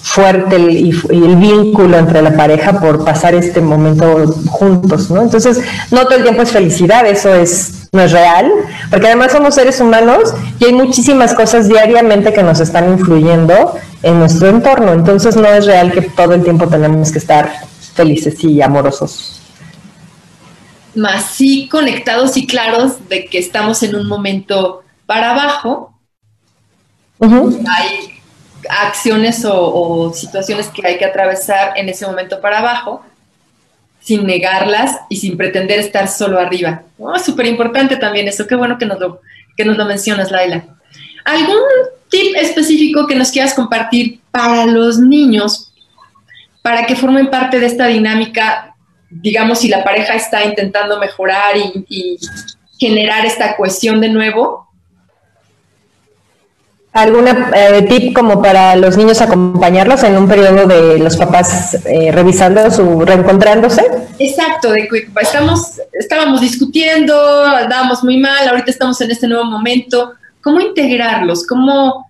fuerte 0.03 0.57
el, 0.57 1.37
vínculo 1.37 1.97
entre 1.97 2.21
la 2.21 2.33
pareja 2.37 2.81
por 2.81 3.05
pasar 3.05 3.37
este 3.37 3.61
momento 3.61 4.27
juntos, 4.49 5.09
¿no? 5.09 5.23
Entonces 5.23 5.61
no 5.93 6.03
todo 6.07 6.17
el 6.17 6.25
tiempo 6.25 6.43
es 6.43 6.51
felicidad, 6.51 7.07
eso 7.07 7.33
es 7.33 7.87
no 7.93 8.03
es 8.03 8.11
real, 8.11 8.51
porque 8.91 9.07
además 9.07 9.31
somos 9.31 9.55
seres 9.55 9.81
humanos 9.81 10.35
y 10.59 10.65
hay 10.65 10.73
muchísimas 10.73 11.33
cosas 11.33 11.69
diariamente 11.69 12.33
que 12.33 12.43
nos 12.43 12.59
están 12.59 12.91
influyendo 12.91 13.77
en 14.03 14.19
nuestro 14.19 14.49
entorno, 14.49 14.93
entonces 14.93 15.37
no 15.37 15.47
es 15.47 15.65
real 15.65 15.93
que 15.93 16.03
todo 16.03 16.35
el 16.35 16.43
tiempo 16.43 16.67
tenemos 16.67 17.13
que 17.13 17.19
estar 17.19 17.53
felices 17.95 18.43
y 18.43 18.61
amorosos 18.61 19.44
más 20.95 21.35
sí 21.35 21.69
conectados 21.71 22.37
y 22.37 22.47
claros 22.47 23.09
de 23.09 23.27
que 23.27 23.39
estamos 23.39 23.83
en 23.83 23.95
un 23.97 24.07
momento 24.07 24.83
para 25.07 25.33
abajo. 25.33 25.99
Hay 27.21 28.21
acciones 28.69 29.45
o, 29.47 30.13
situaciones 30.15 30.69
que 30.69 30.87
hay 30.87 30.99
que 30.99 31.05
atravesar 31.05 31.73
en 31.77 31.89
ese 31.89 32.07
momento 32.07 32.41
para 32.41 32.59
abajo, 32.59 33.05
sin 34.01 34.27
negarlas 34.27 34.99
y 35.09 35.17
sin 35.17 35.37
pretender 35.37 35.79
estar 35.79 36.09
solo 36.09 36.39
arriba. 36.39 36.83
Oh, 36.99 37.19
Súper 37.19 37.47
importante 37.47 37.97
también 37.97 38.29
eso, 38.29 38.47
qué 38.47 38.55
bueno 38.55 38.79
que 38.79 38.87
nos, 38.87 39.01
lo, 39.01 39.21
que 39.57 39.65
nos 39.65 39.77
lo 39.77 39.85
mencionas, 39.87 40.31
Laila. 40.31 40.65
¿Algún 41.25 41.63
tip 42.11 42.37
específico 42.37 43.07
que 43.07 43.17
nos 43.17 43.31
quieras 43.31 43.55
compartir 43.55 44.21
para 44.31 44.67
los 44.67 44.99
niños 44.99 45.73
para 46.63 46.87
que 46.87 46.97
formen 46.97 47.29
parte 47.29 47.61
de 47.61 47.67
esta 47.67 47.87
dinámica 47.87 48.74
digamos, 49.21 49.61
si 49.61 49.69
la 49.69 49.85
pareja 49.85 50.15
está 50.15 50.45
intentando 50.45 50.99
mejorar 50.99 51.57
y, 51.57 52.19
generar 52.77 53.25
esta 53.25 53.57
cohesión 53.57 54.01
de 54.01 54.09
nuevo. 54.09 54.69
¿Alguna 56.93 57.51
eh, 57.55 57.83
tip 57.83 58.13
como 58.13 58.43
para 58.43 58.75
los 58.75 58.97
niños 58.97 59.21
acompañarlos 59.23 60.03
en 60.03 60.17
un 60.17 60.29
periodo 60.29 60.67
de 60.67 60.99
los 60.99 61.17
papás 61.17 61.79
eh, 61.87 62.11
revisando 62.11 62.69
su 62.73 63.01
reencontrándose? 63.05 63.85
Exacto, 64.19 64.73
de 64.73 64.89
estamos, 65.23 65.81
estábamos 65.93 66.41
discutiendo, 66.41 67.45
andábamos 67.45 68.03
muy 68.03 68.19
mal, 68.19 68.49
ahorita 68.49 68.73
estamos 68.73 69.01
en 69.01 69.13
este 69.13 69.29
nuevo 69.29 69.45
momento. 69.45 70.15
¿Cómo 70.43 70.61
integrarlos? 70.61 71.47
¿Cómo, 71.47 72.07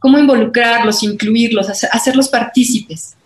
cómo 0.00 0.18
involucrarlos, 0.18 1.04
incluirlos, 1.04 1.68
hacerlos 1.68 2.28
partícipes? 2.28 3.16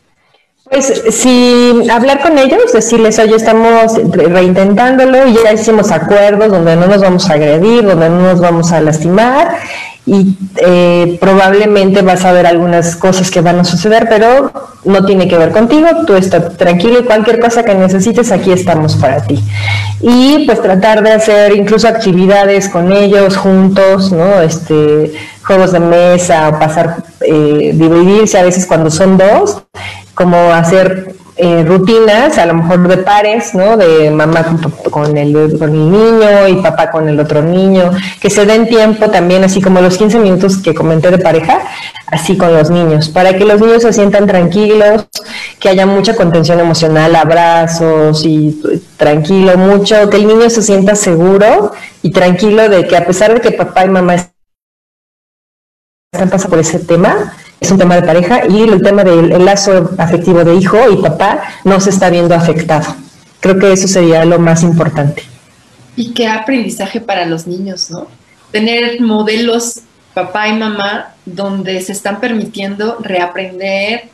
Pues 0.72 1.02
si 1.10 1.86
hablar 1.90 2.22
con 2.22 2.38
ellos, 2.38 2.72
decirles, 2.72 3.18
oye, 3.18 3.36
estamos 3.36 3.92
reintentándolo 4.10 5.28
y 5.28 5.34
ya 5.34 5.52
hicimos 5.52 5.90
acuerdos 5.90 6.50
donde 6.50 6.76
no 6.76 6.86
nos 6.86 7.02
vamos 7.02 7.28
a 7.28 7.34
agredir, 7.34 7.84
donde 7.84 8.08
no 8.08 8.22
nos 8.22 8.40
vamos 8.40 8.72
a 8.72 8.80
lastimar 8.80 9.58
y 10.06 10.34
eh, 10.56 11.18
probablemente 11.20 12.00
vas 12.00 12.24
a 12.24 12.32
ver 12.32 12.46
algunas 12.46 12.96
cosas 12.96 13.30
que 13.30 13.42
van 13.42 13.60
a 13.60 13.64
suceder, 13.64 14.06
pero 14.08 14.50
no 14.84 15.04
tiene 15.04 15.28
que 15.28 15.36
ver 15.36 15.50
contigo, 15.52 15.86
tú 16.06 16.14
estás 16.14 16.56
tranquilo 16.56 17.00
y 17.00 17.04
cualquier 17.04 17.38
cosa 17.38 17.62
que 17.64 17.74
necesites, 17.74 18.32
aquí 18.32 18.50
estamos 18.50 18.96
para 18.96 19.22
ti. 19.26 19.44
Y 20.00 20.46
pues 20.46 20.62
tratar 20.62 21.02
de 21.02 21.12
hacer 21.12 21.54
incluso 21.54 21.86
actividades 21.86 22.70
con 22.70 22.92
ellos 22.92 23.36
juntos, 23.36 24.10
¿no? 24.10 24.40
Este, 24.40 25.12
juegos 25.46 25.72
de 25.72 25.80
mesa 25.80 26.48
o 26.48 26.58
pasar, 26.58 27.04
eh, 27.20 27.72
dividirse 27.74 28.38
a 28.38 28.42
veces 28.42 28.64
cuando 28.64 28.90
son 28.90 29.18
dos 29.18 29.62
como 30.14 30.52
hacer 30.52 31.14
eh, 31.34 31.64
rutinas, 31.64 32.36
a 32.36 32.44
lo 32.44 32.54
mejor 32.54 32.86
de 32.86 32.98
pares, 32.98 33.54
¿no? 33.54 33.78
De 33.78 34.10
mamá 34.10 34.44
con, 34.90 35.16
el, 35.16 35.58
con 35.58 35.70
el 35.70 35.90
niño 35.90 36.46
y 36.48 36.56
papá 36.56 36.90
con 36.90 37.08
el 37.08 37.18
otro 37.18 37.42
niño, 37.42 37.90
que 38.20 38.28
se 38.28 38.44
den 38.44 38.68
tiempo 38.68 39.10
también, 39.10 39.42
así 39.42 39.62
como 39.62 39.80
los 39.80 39.96
15 39.96 40.18
minutos 40.18 40.58
que 40.58 40.74
comenté 40.74 41.10
de 41.10 41.18
pareja, 41.18 41.60
así 42.06 42.36
con 42.36 42.52
los 42.52 42.68
niños, 42.68 43.08
para 43.08 43.34
que 43.36 43.46
los 43.46 43.60
niños 43.60 43.82
se 43.82 43.94
sientan 43.94 44.26
tranquilos, 44.26 45.06
que 45.58 45.70
haya 45.70 45.86
mucha 45.86 46.14
contención 46.14 46.60
emocional, 46.60 47.16
abrazos 47.16 48.26
y 48.26 48.60
tranquilo 48.98 49.56
mucho, 49.56 50.10
que 50.10 50.18
el 50.18 50.26
niño 50.26 50.50
se 50.50 50.62
sienta 50.62 50.94
seguro 50.94 51.72
y 52.02 52.10
tranquilo 52.10 52.68
de 52.68 52.86
que 52.86 52.96
a 52.96 53.06
pesar 53.06 53.32
de 53.32 53.40
que 53.40 53.52
papá 53.52 53.86
y 53.86 53.88
mamá 53.88 54.14
están 56.12 56.28
pasando 56.28 56.50
por 56.50 56.58
ese 56.58 56.78
tema, 56.78 57.32
es 57.62 57.70
un 57.70 57.78
tema 57.78 57.94
de 57.94 58.02
pareja 58.02 58.42
y 58.48 58.62
el 58.62 58.82
tema 58.82 59.04
del 59.04 59.44
lazo 59.44 59.90
afectivo 59.96 60.42
de 60.44 60.56
hijo 60.56 60.78
y 60.90 60.96
papá 60.96 61.42
no 61.64 61.80
se 61.80 61.90
está 61.90 62.10
viendo 62.10 62.34
afectado. 62.34 62.96
Creo 63.38 63.58
que 63.58 63.72
eso 63.72 63.86
sería 63.86 64.24
lo 64.24 64.38
más 64.38 64.62
importante. 64.64 65.22
Y 65.94 66.12
qué 66.12 66.26
aprendizaje 66.26 67.00
para 67.00 67.24
los 67.24 67.46
niños, 67.46 67.90
¿no? 67.90 68.08
Tener 68.50 69.00
modelos 69.00 69.80
papá 70.12 70.48
y 70.48 70.54
mamá 70.54 71.14
donde 71.24 71.80
se 71.80 71.92
están 71.92 72.20
permitiendo 72.20 72.98
reaprender, 73.00 74.08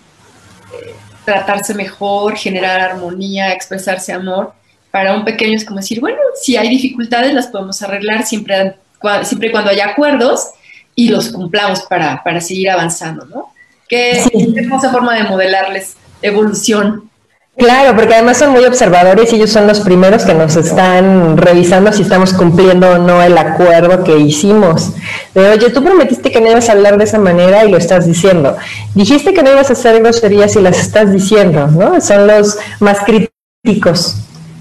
eh, 0.73 0.95
tratarse 1.25 1.75
mejor, 1.75 2.37
generar 2.37 2.81
armonía, 2.81 3.53
expresarse 3.53 4.13
amor. 4.13 4.53
Para 4.91 5.15
un 5.15 5.25
pequeño 5.25 5.57
es 5.57 5.65
como 5.65 5.81
decir, 5.81 6.01
bueno, 6.01 6.19
si 6.41 6.57
hay 6.57 6.69
dificultades 6.69 7.33
las 7.33 7.47
podemos 7.47 7.81
arreglar 7.83 8.27
siempre, 8.27 8.77
siempre 9.23 9.51
cuando 9.51 9.71
haya 9.71 9.89
acuerdos 9.89 10.51
y 10.99 11.11
los 11.11 11.29
cumplamos 11.29 11.83
para, 11.83 12.25
para 12.25 12.41
seguir 12.41 12.71
avanzando, 12.71 13.25
¿no? 13.27 13.53
Qué, 13.89 14.21
hermosa 14.57 14.91
forma 14.91 15.15
de 15.15 15.23
modelarles 15.23 15.95
evolución. 16.23 17.09
Claro, 17.57 17.95
porque 17.95 18.15
además 18.15 18.39
son 18.39 18.51
muy 18.51 18.65
observadores 18.65 19.33
y 19.33 19.37
ellos 19.37 19.51
son 19.51 19.69
los 19.69 19.79
primeros 19.79 20.25
que 20.25 20.35
nos 20.35 20.57
están 20.57 21.37
revisando 21.37 21.93
si 21.93 22.03
estamos 22.03 22.33
cumpliendo 22.33 22.91
o 22.91 22.99
no 22.99 23.23
el 23.23 23.39
acuerdo 23.39 24.03
que 24.03 24.19
hicimos. 24.19 24.91
De, 25.35 25.49
oye, 25.49 25.71
tú 25.71 25.85
prometiste 25.85 26.33
que 26.33 26.41
no 26.41 26.51
ibas 26.51 26.69
a 26.69 26.73
hablar 26.73 26.99
de 26.99 27.05
esa 27.05 27.21
manera 27.21 27.65
y 27.65 27.71
lo 27.71 27.77
estás 27.77 28.05
diciendo. 28.05 28.57
Dijiste 28.97 29.33
que 29.33 29.45
no 29.45 29.53
ibas 29.53 29.71
a 29.71 29.75
hacer 29.75 30.03
groserías 30.03 30.57
y 30.57 30.61
las 30.61 30.81
estás 30.81 31.13
diciendo, 31.13 31.69
¿no? 31.69 32.01
Son 32.01 32.27
los 32.27 32.59
más 32.81 32.99
críticos. 33.05 34.17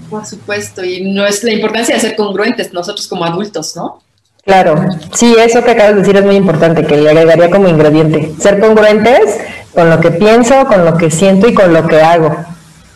Por 0.08 0.24
supuesto, 0.24 0.84
y 0.84 1.12
no 1.12 1.26
es 1.26 1.42
la 1.42 1.52
importancia 1.52 1.96
de 1.96 2.00
ser 2.00 2.14
congruentes 2.14 2.72
nosotros 2.72 3.08
como 3.08 3.24
adultos, 3.24 3.74
¿no? 3.74 4.02
Claro, 4.48 4.82
sí, 5.12 5.36
eso 5.38 5.62
que 5.62 5.72
acabas 5.72 5.92
de 5.92 6.00
decir 6.00 6.16
es 6.16 6.24
muy 6.24 6.34
importante, 6.34 6.86
que 6.86 6.96
le 6.96 7.10
agregaría 7.10 7.50
como 7.50 7.68
ingrediente. 7.68 8.32
Ser 8.40 8.58
congruentes 8.58 9.38
con 9.74 9.90
lo 9.90 10.00
que 10.00 10.10
pienso, 10.10 10.64
con 10.64 10.86
lo 10.86 10.96
que 10.96 11.10
siento 11.10 11.48
y 11.48 11.52
con 11.52 11.74
lo 11.74 11.86
que 11.86 12.00
hago. 12.00 12.34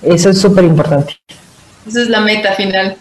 Eso 0.00 0.30
es 0.30 0.40
súper 0.40 0.64
importante. 0.64 1.14
Esa 1.86 2.00
es 2.00 2.08
la 2.08 2.22
meta 2.22 2.54
final. 2.54 2.96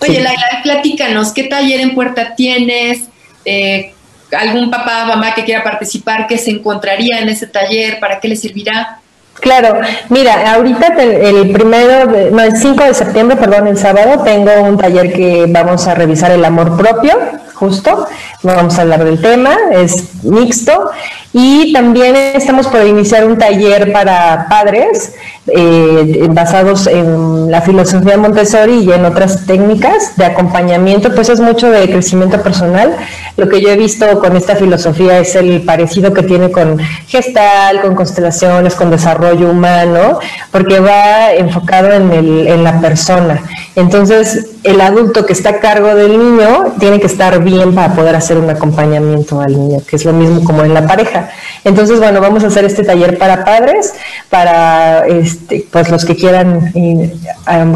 Oye, 0.00 0.18
Laila, 0.22 0.62
platícanos, 0.62 1.30
¿qué 1.32 1.44
taller 1.44 1.80
en 1.80 1.94
puerta 1.94 2.34
tienes? 2.34 3.02
Eh, 3.44 3.92
¿Algún 4.32 4.70
papá, 4.70 5.04
mamá 5.04 5.34
que 5.34 5.44
quiera 5.44 5.62
participar, 5.62 6.26
que 6.26 6.38
se 6.38 6.52
encontraría 6.52 7.20
en 7.20 7.28
ese 7.28 7.48
taller? 7.48 8.00
¿Para 8.00 8.18
qué 8.18 8.28
le 8.28 8.36
servirá? 8.36 8.98
Claro, 9.40 9.80
mira, 10.08 10.54
ahorita 10.54 10.94
el 11.00 11.52
primero, 11.52 12.06
no, 12.32 12.42
el 12.42 12.56
5 12.56 12.82
de 12.82 12.94
septiembre, 12.94 13.36
perdón, 13.36 13.68
el 13.68 13.78
sábado, 13.78 14.24
tengo 14.24 14.50
un 14.62 14.78
taller 14.78 15.12
que 15.12 15.46
vamos 15.48 15.86
a 15.86 15.94
revisar 15.94 16.32
el 16.32 16.44
amor 16.44 16.76
propio, 16.76 17.16
justo, 17.58 18.06
no 18.42 18.54
vamos 18.54 18.78
a 18.78 18.82
hablar 18.82 19.04
del 19.04 19.20
tema, 19.20 19.56
es 19.72 20.24
mixto, 20.24 20.90
y 21.32 21.72
también 21.72 22.14
estamos 22.16 22.68
por 22.68 22.86
iniciar 22.86 23.24
un 23.24 23.36
taller 23.36 23.92
para 23.92 24.46
padres 24.48 25.14
eh, 25.48 26.26
basados 26.30 26.86
en 26.86 27.50
la 27.50 27.60
filosofía 27.62 28.16
Montessori 28.16 28.84
y 28.84 28.92
en 28.92 29.04
otras 29.04 29.46
técnicas 29.46 30.16
de 30.16 30.26
acompañamiento, 30.26 31.14
pues 31.14 31.28
es 31.28 31.40
mucho 31.40 31.70
de 31.70 31.88
crecimiento 31.90 32.40
personal. 32.42 32.96
Lo 33.36 33.48
que 33.48 33.60
yo 33.60 33.70
he 33.70 33.76
visto 33.76 34.20
con 34.20 34.36
esta 34.36 34.56
filosofía 34.56 35.18
es 35.18 35.34
el 35.34 35.62
parecido 35.62 36.12
que 36.12 36.22
tiene 36.22 36.50
con 36.50 36.78
gestal, 37.06 37.80
con 37.80 37.94
constelaciones, 37.94 38.74
con 38.74 38.90
desarrollo 38.90 39.50
humano, 39.50 40.18
porque 40.50 40.80
va 40.80 41.32
enfocado 41.32 41.92
en, 41.92 42.12
el, 42.12 42.46
en 42.46 42.64
la 42.64 42.80
persona. 42.80 43.42
Entonces, 43.78 44.56
el 44.64 44.80
adulto 44.80 45.24
que 45.24 45.32
está 45.32 45.50
a 45.50 45.60
cargo 45.60 45.94
del 45.94 46.18
niño 46.18 46.74
tiene 46.80 46.98
que 46.98 47.06
estar 47.06 47.40
bien 47.44 47.76
para 47.76 47.94
poder 47.94 48.16
hacer 48.16 48.36
un 48.36 48.50
acompañamiento 48.50 49.40
al 49.40 49.52
niño, 49.52 49.80
que 49.86 49.94
es 49.94 50.04
lo 50.04 50.12
mismo 50.12 50.42
como 50.42 50.64
en 50.64 50.74
la 50.74 50.84
pareja. 50.84 51.30
Entonces, 51.62 52.00
bueno, 52.00 52.20
vamos 52.20 52.42
a 52.42 52.48
hacer 52.48 52.64
este 52.64 52.82
taller 52.82 53.18
para 53.18 53.44
padres, 53.44 53.94
para 54.30 55.06
este, 55.06 55.64
pues 55.70 55.90
los 55.90 56.04
que 56.04 56.16
quieran 56.16 56.72
eh, 56.74 57.16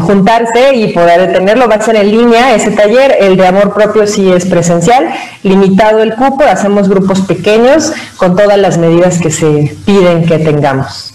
juntarse 0.01 0.75
y 0.75 0.91
poder 0.91 1.31
tenerlo. 1.31 1.69
Va 1.69 1.75
a 1.75 1.81
ser 1.81 1.95
en 1.95 2.11
línea 2.11 2.53
ese 2.53 2.71
taller. 2.71 3.15
El 3.21 3.37
de 3.37 3.47
amor 3.47 3.73
propio 3.73 4.05
sí 4.05 4.29
es 4.29 4.45
presencial, 4.45 5.07
limitado 5.43 6.03
el 6.03 6.15
cupo, 6.15 6.43
hacemos 6.43 6.89
grupos 6.89 7.21
pequeños 7.21 7.93
con 8.17 8.35
todas 8.35 8.57
las 8.57 8.77
medidas 8.77 9.19
que 9.19 9.31
se 9.31 9.73
piden 9.85 10.25
que 10.25 10.37
tengamos. 10.39 11.13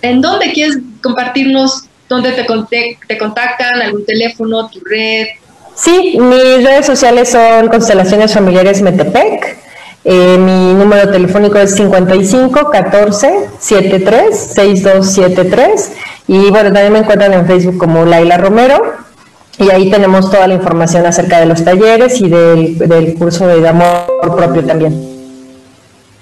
¿En 0.00 0.20
dónde 0.20 0.52
quieres 0.52 0.78
compartirnos 1.00 1.84
¿Dónde 2.12 2.32
te, 2.32 2.44
te 3.08 3.16
contactan? 3.16 3.80
¿Algún 3.80 4.04
teléfono? 4.04 4.68
¿Tu 4.68 4.80
red? 4.84 5.28
Sí, 5.74 6.18
mis 6.20 6.62
redes 6.62 6.84
sociales 6.84 7.30
son 7.30 7.68
Constelaciones 7.68 8.34
Familiares 8.34 8.82
Metepec. 8.82 9.56
Eh, 10.04 10.36
mi 10.38 10.74
número 10.74 11.10
telefónico 11.10 11.56
es 11.56 11.74
55 11.74 12.70
14 12.70 13.48
73 13.58 14.36
6273 14.36 15.92
y 16.28 16.50
bueno, 16.50 16.70
también 16.70 16.92
me 16.92 16.98
encuentran 16.98 17.32
en 17.32 17.46
Facebook 17.46 17.78
como 17.78 18.04
Laila 18.04 18.36
Romero 18.36 18.94
y 19.56 19.70
ahí 19.70 19.90
tenemos 19.90 20.30
toda 20.30 20.46
la 20.48 20.54
información 20.54 21.06
acerca 21.06 21.40
de 21.40 21.46
los 21.46 21.64
talleres 21.64 22.20
y 22.20 22.28
del, 22.28 22.76
del 22.76 23.14
curso 23.14 23.46
de 23.46 23.66
amor 23.66 24.36
propio 24.36 24.66
también. 24.66 24.92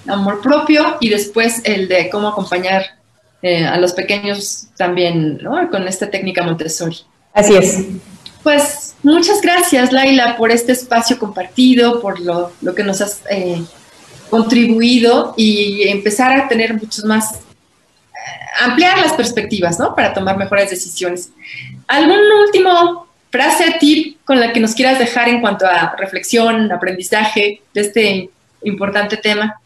Amor 0.07 0.41
propio 0.41 0.99
y 1.01 1.09
después 1.09 1.62
el 1.64 1.88
de 1.88 2.09
cómo 2.11 2.28
acompañar 2.28 2.99
eh, 3.43 3.64
a 3.64 3.78
los 3.78 3.93
pequeños 3.93 4.66
también, 4.76 5.38
¿no? 5.43 5.70
Con 5.70 5.88
esta 5.88 6.11
técnica 6.11 6.43
Montessori. 6.43 6.99
Así 7.32 7.57
es. 7.57 7.86
Pues 8.43 8.95
muchas 9.03 9.41
gracias, 9.41 9.93
Laila, 9.93 10.36
por 10.36 10.51
este 10.51 10.72
espacio 10.72 11.18
compartido, 11.18 12.01
por 12.01 12.20
lo, 12.20 12.53
que 12.74 12.82
nos 12.82 13.01
has 13.01 13.20
eh, 13.30 13.62
contribuido 14.30 15.34
y 15.36 15.88
empezar 15.88 16.38
a 16.38 16.49
tener 16.49 16.74
muchos 16.74 17.05
más, 17.05 17.34
eh, 17.34 17.41
ampliar 18.62 18.99
las 18.99 19.12
perspectivas, 19.12 19.78
¿no? 19.78 19.95
Para 19.95 20.14
tomar 20.14 20.38
mejores 20.38 20.70
decisiones. 20.70 21.30
¿Algún 21.86 22.20
último 22.47 23.09
frase, 23.30 23.76
tip 23.78 24.18
con 24.24 24.41
la 24.41 24.53
que 24.53 24.61
nos 24.61 24.74
quieras 24.74 24.99
dejar 24.99 25.28
en 25.28 25.41
cuanto 25.41 25.66
a 25.66 25.95
reflexión, 25.97 26.72
aprendizaje 26.72 27.62
de 27.74 27.80
este 27.80 28.30
importante 28.62 29.16
tema? 29.16 29.61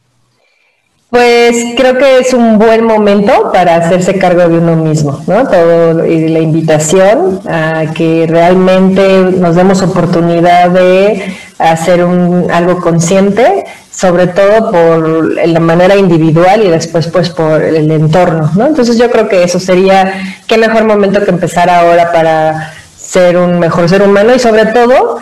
Pues 1.11 1.75
creo 1.77 1.97
que 1.97 2.19
es 2.19 2.35
un 2.35 2.59
buen 2.59 2.85
momento 2.85 3.53
para 3.53 3.77
hacerse 3.77 4.19
cargo 4.19 4.49
de 4.49 4.59
uno 4.59 4.75
mismo, 4.75 5.23
¿no? 5.29 5.47
Todo 5.47 6.05
y 6.05 6.29
la 6.29 6.41
invitación 6.41 7.41
a 7.49 7.93
que 7.95 8.27
realmente 8.29 9.21
nos 9.21 9.55
demos 9.55 9.81
oportunidad 9.83 10.71
de 10.71 11.37
hacer 11.59 12.05
un, 12.05 12.51
algo 12.51 12.81
consciente, 12.81 13.65
sobre 13.93 14.27
todo 14.27 14.73
por 14.73 15.35
la 15.47 15.61
manera 15.61 15.95
individual 15.95 16.65
y 16.65 16.69
después 16.71 17.07
pues 17.07 17.31
por 17.31 17.63
el 17.63 17.93
entorno, 17.93 18.51
¿no? 18.57 18.67
Entonces 18.67 18.99
yo 18.99 19.09
creo 19.11 19.29
que 19.29 19.45
eso 19.45 19.61
sería 19.61 20.13
qué 20.49 20.59
mejor 20.59 20.85
momento 20.85 21.25
que 21.25 21.31
empezar 21.31 21.71
ahora 21.71 22.11
para 22.11 22.73
ser 22.99 23.37
un 23.37 23.61
mejor 23.61 23.89
ser 23.89 24.03
humano 24.03 24.35
y 24.35 24.41
sobre 24.41 24.67
todo 24.67 25.19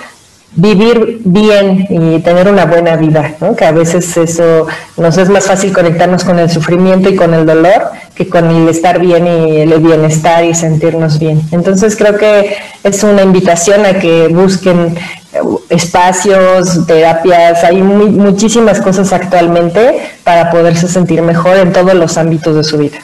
vivir 0.54 1.20
bien 1.24 1.86
y 1.88 2.20
tener 2.20 2.48
una 2.48 2.66
buena 2.66 2.96
vida, 2.96 3.34
que 3.56 3.64
a 3.64 3.72
veces 3.72 4.16
eso 4.16 4.66
nos 4.96 5.16
es 5.16 5.28
más 5.30 5.46
fácil 5.46 5.72
conectarnos 5.72 6.24
con 6.24 6.38
el 6.38 6.50
sufrimiento 6.50 7.08
y 7.08 7.16
con 7.16 7.32
el 7.32 7.46
dolor 7.46 7.90
que 8.14 8.28
con 8.28 8.50
el 8.50 8.68
estar 8.68 8.98
bien 9.00 9.26
y 9.26 9.60
el 9.60 9.80
bienestar 9.80 10.44
y 10.44 10.54
sentirnos 10.54 11.18
bien. 11.18 11.40
Entonces 11.52 11.96
creo 11.96 12.18
que 12.18 12.56
es 12.84 13.02
una 13.02 13.22
invitación 13.22 13.86
a 13.86 13.98
que 13.98 14.28
busquen 14.28 14.96
eh, 15.32 15.40
espacios, 15.70 16.86
terapias, 16.86 17.64
hay 17.64 17.82
muchísimas 17.82 18.80
cosas 18.80 19.12
actualmente 19.12 20.02
para 20.24 20.50
poderse 20.50 20.88
sentir 20.88 21.22
mejor 21.22 21.56
en 21.56 21.72
todos 21.72 21.94
los 21.94 22.18
ámbitos 22.18 22.54
de 22.54 22.64
su 22.64 22.76
vida. 22.76 22.98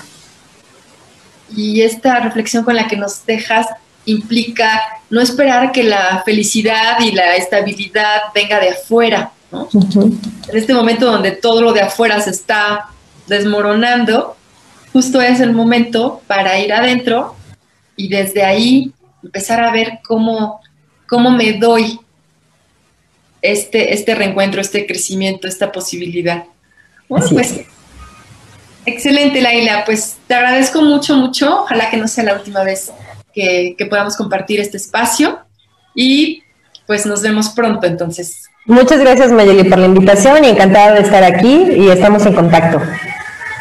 Y 1.57 1.81
esta 1.81 2.21
reflexión 2.21 2.63
con 2.63 2.77
la 2.77 2.87
que 2.89 2.97
nos 2.97 3.25
dejas 3.25 3.67
implica 4.11 4.81
no 5.11 5.21
esperar 5.21 5.73
que 5.73 5.85
la 5.85 6.23
felicidad 6.25 6.99
y 7.01 7.13
la 7.13 7.37
estabilidad 7.37 8.23
venga 8.35 8.61
de 8.61 8.71
afuera. 8.71 9.33
En 9.53 10.57
este 10.57 10.75
momento 10.75 11.07
donde 11.07 11.33
todo 11.33 11.63
lo 11.63 11.73
de 11.73 11.83
afuera 11.83 12.21
se 12.21 12.31
está 12.31 12.89
desmoronando, 13.27 14.37
justo 14.93 15.21
es 15.21 15.41
el 15.41 15.53
momento 15.53 16.23
para 16.27 16.59
ir 16.59 16.73
adentro 16.73 17.37
y 17.97 18.09
desde 18.09 18.45
ahí 18.45 18.93
empezar 19.23 19.63
a 19.63 19.73
ver 19.73 20.01
cómo, 20.07 20.61
cómo 21.07 21.31
me 21.31 21.55
doy 21.55 22.01
este, 23.43 23.95
este 23.95 24.15
reencuentro, 24.15 24.61
este 24.61 24.87
crecimiento, 24.87 25.49
esta 25.49 25.71
posibilidad. 25.71 26.45
Bueno, 27.09 27.27
pues 27.31 27.61
excelente, 28.85 29.41
Laila. 29.41 29.85
Pues 29.85 30.17
te 30.27 30.35
agradezco 30.35 30.83
mucho, 30.83 31.17
mucho. 31.17 31.63
Ojalá 31.63 31.91
que 31.91 31.97
no 31.97 32.09
sea 32.09 32.25
la 32.25 32.35
última 32.35 32.63
vez 32.65 32.91
que, 33.77 33.87
podamos 33.87 34.17
compartir 34.17 34.61
este 34.61 34.77
espacio 34.77 35.41
y 35.95 36.43
pues 36.87 37.07
nos 37.07 37.23
vemos 37.23 37.51
pronto 37.51 37.87
entonces. 37.87 38.47
Muchas 38.67 39.01
gracias 39.01 39.33
Mayeli 39.33 39.65
por 39.65 39.79
la 39.79 39.87
invitación 39.87 40.45
y 40.45 40.49
encantada 40.49 40.95
de 40.95 41.01
estar 41.01 41.25
aquí 41.25 41.69
y 41.77 41.89
estamos 41.89 42.27
en 42.27 42.35
contacto. 42.35 42.81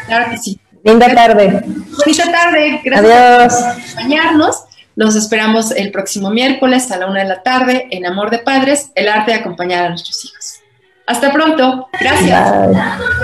Claro 0.06 0.30
que 0.30 0.38
sí. 0.38 0.60
Linda 0.84 1.14
tarde. 1.14 1.62
Bonita 1.96 2.30
tarde. 2.30 2.80
Gracias 2.84 3.12
Adiós. 3.12 3.54
por 3.54 3.82
acompañarnos. 3.82 4.64
Los 4.96 5.14
esperamos 5.14 5.70
el 5.70 5.92
próximo 5.92 6.30
miércoles 6.30 6.90
a 6.90 6.96
la 6.96 7.06
una 7.06 7.20
de 7.20 7.28
la 7.28 7.42
tarde 7.42 7.86
en 7.90 8.04
Amor 8.04 8.30
de 8.30 8.38
Padres, 8.38 8.90
el 8.94 9.08
arte 9.08 9.30
de 9.30 9.38
acompañar 9.38 9.86
a 9.86 9.88
nuestros 9.90 10.24
hijos. 10.24 10.60
Hasta 11.06 11.32
pronto. 11.32 11.88
Gracias. 12.00 12.98